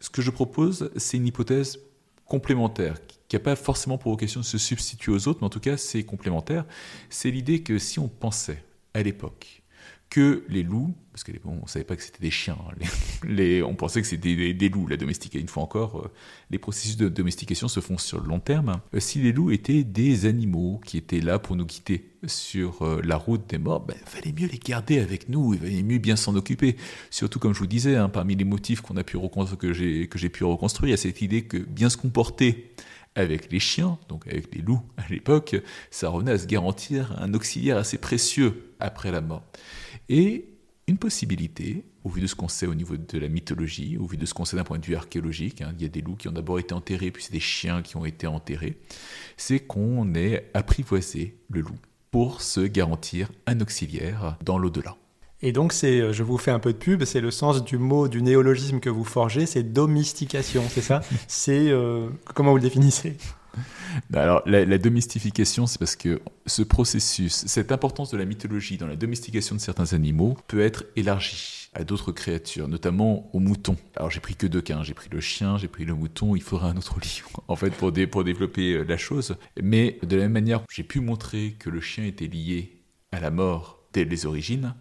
ce 0.00 0.10
que 0.10 0.20
je 0.20 0.30
propose, 0.30 0.90
c'est 0.96 1.18
une 1.18 1.26
hypothèse 1.26 1.78
complémentaire, 2.26 2.96
qui 3.28 3.36
n'a 3.36 3.40
pas 3.40 3.56
forcément 3.56 3.98
pour 3.98 4.12
vocation 4.12 4.40
de 4.40 4.44
se 4.44 4.58
substituer 4.58 5.12
aux 5.12 5.28
autres, 5.28 5.40
mais 5.40 5.46
en 5.46 5.50
tout 5.50 5.60
cas 5.60 5.76
c'est 5.76 6.04
complémentaire, 6.04 6.64
c'est 7.10 7.30
l'idée 7.30 7.62
que 7.62 7.78
si 7.78 7.98
on 7.98 8.08
pensait 8.08 8.62
à 8.94 9.02
l'époque 9.02 9.63
que 10.10 10.44
les 10.48 10.62
loups, 10.62 10.94
parce 11.12 11.24
qu'on 11.24 11.62
ne 11.62 11.66
savait 11.66 11.84
pas 11.84 11.96
que 11.96 12.02
c'était 12.02 12.20
des 12.20 12.30
chiens, 12.30 12.56
hein, 12.68 13.62
on 13.66 13.74
pensait 13.74 14.00
que 14.00 14.06
c'était 14.06 14.54
des, 14.54 14.68
loups, 14.68 14.86
la 14.86 14.96
domestication. 14.96 15.40
Une 15.40 15.48
fois 15.48 15.62
encore, 15.62 16.02
euh, 16.02 16.10
les 16.50 16.58
processus 16.58 16.96
de 16.96 17.08
domestication 17.08 17.66
se 17.66 17.80
font 17.80 17.98
sur 17.98 18.20
le 18.20 18.28
long 18.28 18.38
terme. 18.38 18.80
Euh, 18.94 19.00
si 19.00 19.20
les 19.20 19.32
loups 19.32 19.50
étaient 19.50 19.82
des 19.82 20.26
animaux 20.26 20.80
qui 20.84 20.98
étaient 20.98 21.20
là 21.20 21.38
pour 21.38 21.56
nous 21.56 21.66
quitter 21.66 22.10
sur 22.26 22.82
euh, 22.82 23.00
la 23.04 23.16
route 23.16 23.48
des 23.48 23.58
morts, 23.58 23.80
ben, 23.80 23.96
fallait 24.06 24.32
mieux 24.32 24.46
les 24.46 24.58
garder 24.58 25.00
avec 25.00 25.28
nous, 25.28 25.54
il 25.54 25.60
fallait 25.60 25.82
mieux 25.82 25.98
bien 25.98 26.16
s'en 26.16 26.36
occuper. 26.36 26.76
Surtout, 27.10 27.40
comme 27.40 27.52
je 27.52 27.58
vous 27.58 27.66
disais, 27.66 27.96
hein, 27.96 28.08
parmi 28.08 28.36
les 28.36 28.44
motifs 28.44 28.80
qu'on 28.82 28.96
a 28.96 29.02
que 29.02 29.72
j'ai 29.72 30.28
pu 30.28 30.44
reconstruire, 30.44 30.88
il 30.88 30.90
y 30.92 30.94
a 30.94 30.96
cette 30.96 31.22
idée 31.22 31.42
que 31.42 31.58
bien 31.58 31.88
se 31.88 31.96
comporter 31.96 32.72
avec 33.14 33.50
les 33.52 33.60
chiens, 33.60 33.98
donc 34.08 34.26
avec 34.26 34.54
les 34.54 34.60
loups 34.60 34.82
à 34.96 35.08
l'époque, 35.08 35.56
ça 35.90 36.08
revenait 36.08 36.32
à 36.32 36.38
se 36.38 36.46
garantir 36.46 37.16
un 37.18 37.32
auxiliaire 37.34 37.78
assez 37.78 37.98
précieux 37.98 38.74
après 38.80 39.10
la 39.10 39.20
mort. 39.20 39.44
Et 40.08 40.54
une 40.86 40.98
possibilité, 40.98 41.84
au 42.04 42.10
vu 42.10 42.20
de 42.20 42.26
ce 42.26 42.34
qu'on 42.34 42.48
sait 42.48 42.66
au 42.66 42.74
niveau 42.74 42.96
de 42.96 43.18
la 43.18 43.28
mythologie, 43.28 43.96
au 43.96 44.06
vu 44.06 44.16
de 44.16 44.26
ce 44.26 44.34
qu'on 44.34 44.44
sait 44.44 44.56
d'un 44.56 44.64
point 44.64 44.78
de 44.78 44.84
vue 44.84 44.96
archéologique, 44.96 45.62
hein, 45.62 45.72
il 45.78 45.82
y 45.82 45.86
a 45.86 45.88
des 45.88 46.02
loups 46.02 46.16
qui 46.16 46.28
ont 46.28 46.32
d'abord 46.32 46.58
été 46.58 46.74
enterrés, 46.74 47.10
puis 47.10 47.22
c'est 47.22 47.32
des 47.32 47.40
chiens 47.40 47.80
qui 47.80 47.96
ont 47.96 48.04
été 48.04 48.26
enterrés, 48.26 48.78
c'est 49.36 49.60
qu'on 49.60 50.14
ait 50.14 50.50
apprivoisé 50.52 51.38
le 51.48 51.60
loup 51.62 51.78
pour 52.10 52.42
se 52.42 52.60
garantir 52.60 53.30
un 53.46 53.60
auxiliaire 53.60 54.36
dans 54.44 54.58
l'au-delà. 54.58 54.96
Et 55.42 55.52
donc, 55.52 55.72
c'est, 55.72 56.00
euh, 56.00 56.12
je 56.12 56.22
vous 56.22 56.38
fais 56.38 56.50
un 56.50 56.58
peu 56.58 56.72
de 56.72 56.78
pub, 56.78 57.04
c'est 57.04 57.20
le 57.20 57.30
sens 57.30 57.64
du 57.64 57.76
mot, 57.76 58.08
du 58.08 58.22
néologisme 58.22 58.80
que 58.80 58.88
vous 58.88 59.04
forgez, 59.04 59.46
c'est 59.46 59.62
domestication, 59.62 60.62
c'est 60.70 60.80
ça? 60.80 61.00
C'est 61.28 61.70
euh, 61.70 62.08
comment 62.34 62.52
vous 62.52 62.56
le 62.56 62.62
définissez? 62.62 63.16
Alors, 64.12 64.42
la, 64.46 64.78
domestication, 64.78 65.66
c'est 65.66 65.78
parce 65.78 65.96
que 65.96 66.20
ce 66.46 66.62
processus, 66.62 67.44
cette 67.46 67.72
importance 67.72 68.10
de 68.10 68.16
la 68.16 68.24
mythologie 68.24 68.76
dans 68.76 68.86
la 68.86 68.96
domestication 68.96 69.54
de 69.54 69.60
certains 69.60 69.92
animaux 69.92 70.36
peut 70.46 70.60
être 70.60 70.84
élargie 70.96 71.70
à 71.74 71.84
d'autres 71.84 72.12
créatures, 72.12 72.68
notamment 72.68 73.30
aux 73.34 73.40
moutons. 73.40 73.76
Alors, 73.96 74.10
j'ai 74.10 74.20
pris 74.20 74.36
que 74.36 74.46
deux 74.46 74.60
cas, 74.60 74.76
hein. 74.76 74.82
j'ai 74.82 74.94
pris 74.94 75.08
le 75.10 75.20
chien, 75.20 75.58
j'ai 75.58 75.68
pris 75.68 75.84
le 75.84 75.94
mouton, 75.94 76.36
il 76.36 76.42
faudra 76.42 76.68
un 76.68 76.76
autre 76.76 76.98
livre, 77.02 77.42
en 77.48 77.56
fait, 77.56 77.70
pour, 77.70 77.92
pour 78.10 78.24
développer 78.24 78.74
euh, 78.74 78.84
la 78.84 78.96
chose. 78.96 79.36
Mais 79.60 79.98
de 80.02 80.16
la 80.16 80.24
même 80.24 80.32
manière, 80.32 80.62
j'ai 80.70 80.84
pu 80.84 81.00
montrer 81.00 81.56
que 81.58 81.70
le 81.70 81.80
chien 81.80 82.04
était 82.04 82.26
lié 82.26 82.82
à 83.12 83.20
la 83.20 83.30
mort 83.30 83.80
dès 83.92 84.04
les 84.04 84.26
origines, 84.26 84.74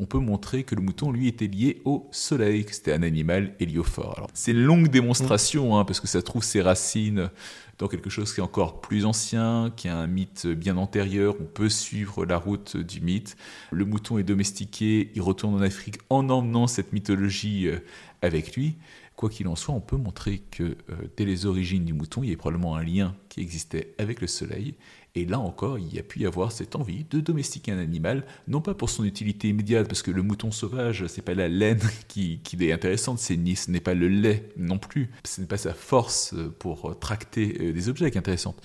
on 0.00 0.06
peut 0.06 0.18
montrer 0.18 0.64
que 0.64 0.74
le 0.74 0.80
mouton, 0.80 1.12
lui, 1.12 1.28
était 1.28 1.46
lié 1.46 1.82
au 1.84 2.08
soleil, 2.10 2.64
que 2.64 2.74
c'était 2.74 2.94
un 2.94 3.02
animal 3.02 3.54
héliophore. 3.60 4.28
C'est 4.32 4.52
une 4.52 4.62
longue 4.62 4.88
démonstration, 4.88 5.76
hein, 5.78 5.84
parce 5.84 6.00
que 6.00 6.08
ça 6.08 6.22
trouve 6.22 6.42
ses 6.42 6.62
racines 6.62 7.30
dans 7.78 7.86
quelque 7.86 8.08
chose 8.08 8.32
qui 8.32 8.40
est 8.40 8.42
encore 8.42 8.80
plus 8.80 9.04
ancien, 9.04 9.70
qui 9.76 9.88
a 9.88 9.96
un 9.96 10.06
mythe 10.06 10.46
bien 10.46 10.78
antérieur. 10.78 11.36
On 11.38 11.44
peut 11.44 11.68
suivre 11.68 12.24
la 12.24 12.38
route 12.38 12.78
du 12.78 13.02
mythe. 13.02 13.36
Le 13.70 13.84
mouton 13.84 14.16
est 14.16 14.22
domestiqué, 14.22 15.10
il 15.14 15.20
retourne 15.20 15.54
en 15.54 15.60
Afrique 15.60 15.98
en 16.08 16.30
emmenant 16.30 16.66
cette 16.66 16.94
mythologie 16.94 17.68
euh, 17.68 17.78
avec 18.22 18.56
lui. 18.56 18.76
Quoi 19.16 19.28
qu'il 19.28 19.48
en 19.48 19.56
soit, 19.56 19.74
on 19.74 19.80
peut 19.80 19.98
montrer 19.98 20.38
que 20.50 20.62
euh, 20.62 20.76
dès 21.18 21.26
les 21.26 21.44
origines 21.44 21.84
du 21.84 21.92
mouton, 21.92 22.22
il 22.22 22.30
y 22.30 22.32
a 22.32 22.36
probablement 22.38 22.74
un 22.76 22.82
lien 22.82 23.14
qui 23.28 23.42
existait 23.42 23.94
avec 23.98 24.22
le 24.22 24.26
soleil. 24.26 24.76
Et 25.14 25.24
là 25.24 25.40
encore, 25.40 25.78
il 25.78 25.92
y 25.92 25.98
a 25.98 26.02
pu 26.02 26.20
y 26.20 26.26
avoir 26.26 26.52
cette 26.52 26.76
envie 26.76 27.04
de 27.04 27.20
domestiquer 27.20 27.72
un 27.72 27.78
animal, 27.78 28.24
non 28.46 28.60
pas 28.60 28.74
pour 28.74 28.90
son 28.90 29.04
utilité 29.04 29.48
immédiate, 29.48 29.88
parce 29.88 30.02
que 30.02 30.10
le 30.10 30.22
mouton 30.22 30.50
sauvage, 30.52 31.06
c'est 31.08 31.22
pas 31.22 31.34
la 31.34 31.48
laine 31.48 31.80
qui, 32.08 32.40
est 32.60 32.72
intéressante, 32.72 33.18
c'est 33.18 33.36
ni 33.36 33.56
ce 33.56 33.70
n'est 33.70 33.80
pas 33.80 33.94
le 33.94 34.08
lait 34.08 34.48
non 34.56 34.78
plus, 34.78 35.10
ce 35.24 35.40
n'est 35.40 35.46
pas 35.46 35.56
sa 35.56 35.74
force 35.74 36.34
pour 36.58 36.98
tracter 37.00 37.56
euh, 37.60 37.72
des 37.72 37.88
objets 37.88 38.10
qui 38.10 38.16
est 38.16 38.20
intéressante. 38.20 38.60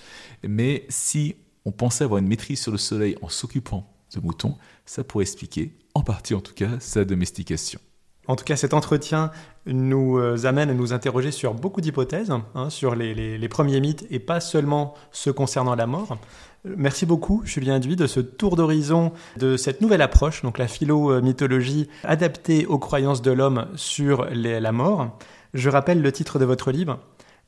Mais 0.48 0.86
si 0.90 1.36
on 1.66 1.72
pensait 1.72 2.04
avoir 2.04 2.20
une 2.20 2.28
maîtrise 2.28 2.62
sur 2.62 2.72
le 2.72 2.78
soleil 2.78 3.18
en 3.22 3.30
s'occupant 3.30 3.92
de 4.14 4.22
moutons, 4.22 4.58
ça 4.86 5.04
pourrait 5.04 5.24
expliquer, 5.24 5.74
en 5.96 6.04
partie 6.04 6.36
en 6.36 6.42
tout 6.42 6.54
cas, 6.54 6.80
sa 6.80 7.06
domestication. 7.06 7.80
En 8.28 8.36
tout 8.36 8.44
cas, 8.44 8.56
cet 8.56 8.74
entretien 8.74 9.32
nous 9.66 10.18
euh, 10.18 10.46
amène 10.46 10.70
à 10.70 10.74
nous 10.74 10.94
interroger 10.94 11.32
sur 11.32 11.54
beaucoup 11.54 11.82
d'hypothèses, 11.82 12.32
hein, 12.32 12.70
sur 12.70 12.96
les, 12.96 13.48
premiers 13.50 13.80
mythes 13.80 14.06
et 14.10 14.20
pas 14.20 14.40
seulement 14.40 14.96
ceux 15.12 15.34
concernant 15.34 15.76
la 15.76 15.88
mort. 15.88 16.18
Merci 16.66 17.06
beaucoup, 17.06 17.44
Julien 17.46 17.80
Duy, 17.80 17.96
de 17.96 18.08
ce 18.08 18.20
tour 18.20 18.56
d'horizon 18.56 19.12
de 19.38 19.56
cette 19.56 19.82
nouvelle 19.82 20.02
approche, 20.02 20.42
donc 20.42 20.58
la 20.58 20.68
philo-mythologie 20.68 21.88
adaptée 22.04 22.66
aux 22.66 22.80
croyances 22.80 23.22
de 23.22 23.32
l'homme 23.32 23.68
sur 23.76 24.26
la 24.32 24.72
mort. 24.72 25.18
Je 25.54 25.70
rappelle 25.70 26.02
le 26.02 26.12
titre 26.12 26.40
de 26.40 26.46
votre 26.46 26.72
livre, 26.72 27.00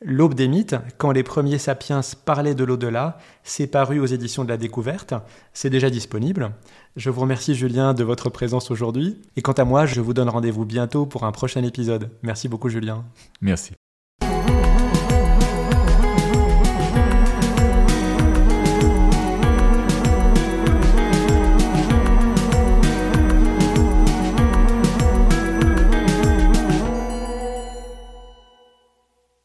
L'aube 0.01 0.35
des 0.35 0.47
mythes, 0.47 0.75
quand 0.97 1.11
les 1.11 1.23
premiers 1.23 1.57
sapiens 1.57 2.01
parlaient 2.23 2.53
de 2.53 2.63
l'au-delà, 2.63 3.17
c'est 3.43 3.65
paru 3.65 3.99
aux 3.99 4.05
éditions 4.05 4.43
de 4.43 4.49
la 4.49 4.57
découverte, 4.57 5.15
c'est 5.53 5.71
déjà 5.71 5.89
disponible. 5.89 6.51
Je 6.95 7.09
vous 7.09 7.21
remercie 7.21 7.55
Julien 7.55 7.95
de 7.95 8.03
votre 8.03 8.29
présence 8.29 8.69
aujourd'hui, 8.69 9.19
et 9.35 9.41
quant 9.41 9.53
à 9.53 9.63
moi, 9.63 9.87
je 9.87 10.01
vous 10.01 10.13
donne 10.13 10.29
rendez-vous 10.29 10.65
bientôt 10.65 11.07
pour 11.07 11.23
un 11.23 11.31
prochain 11.31 11.63
épisode. 11.63 12.11
Merci 12.21 12.47
beaucoup 12.47 12.69
Julien. 12.69 13.05
Merci. 13.41 13.73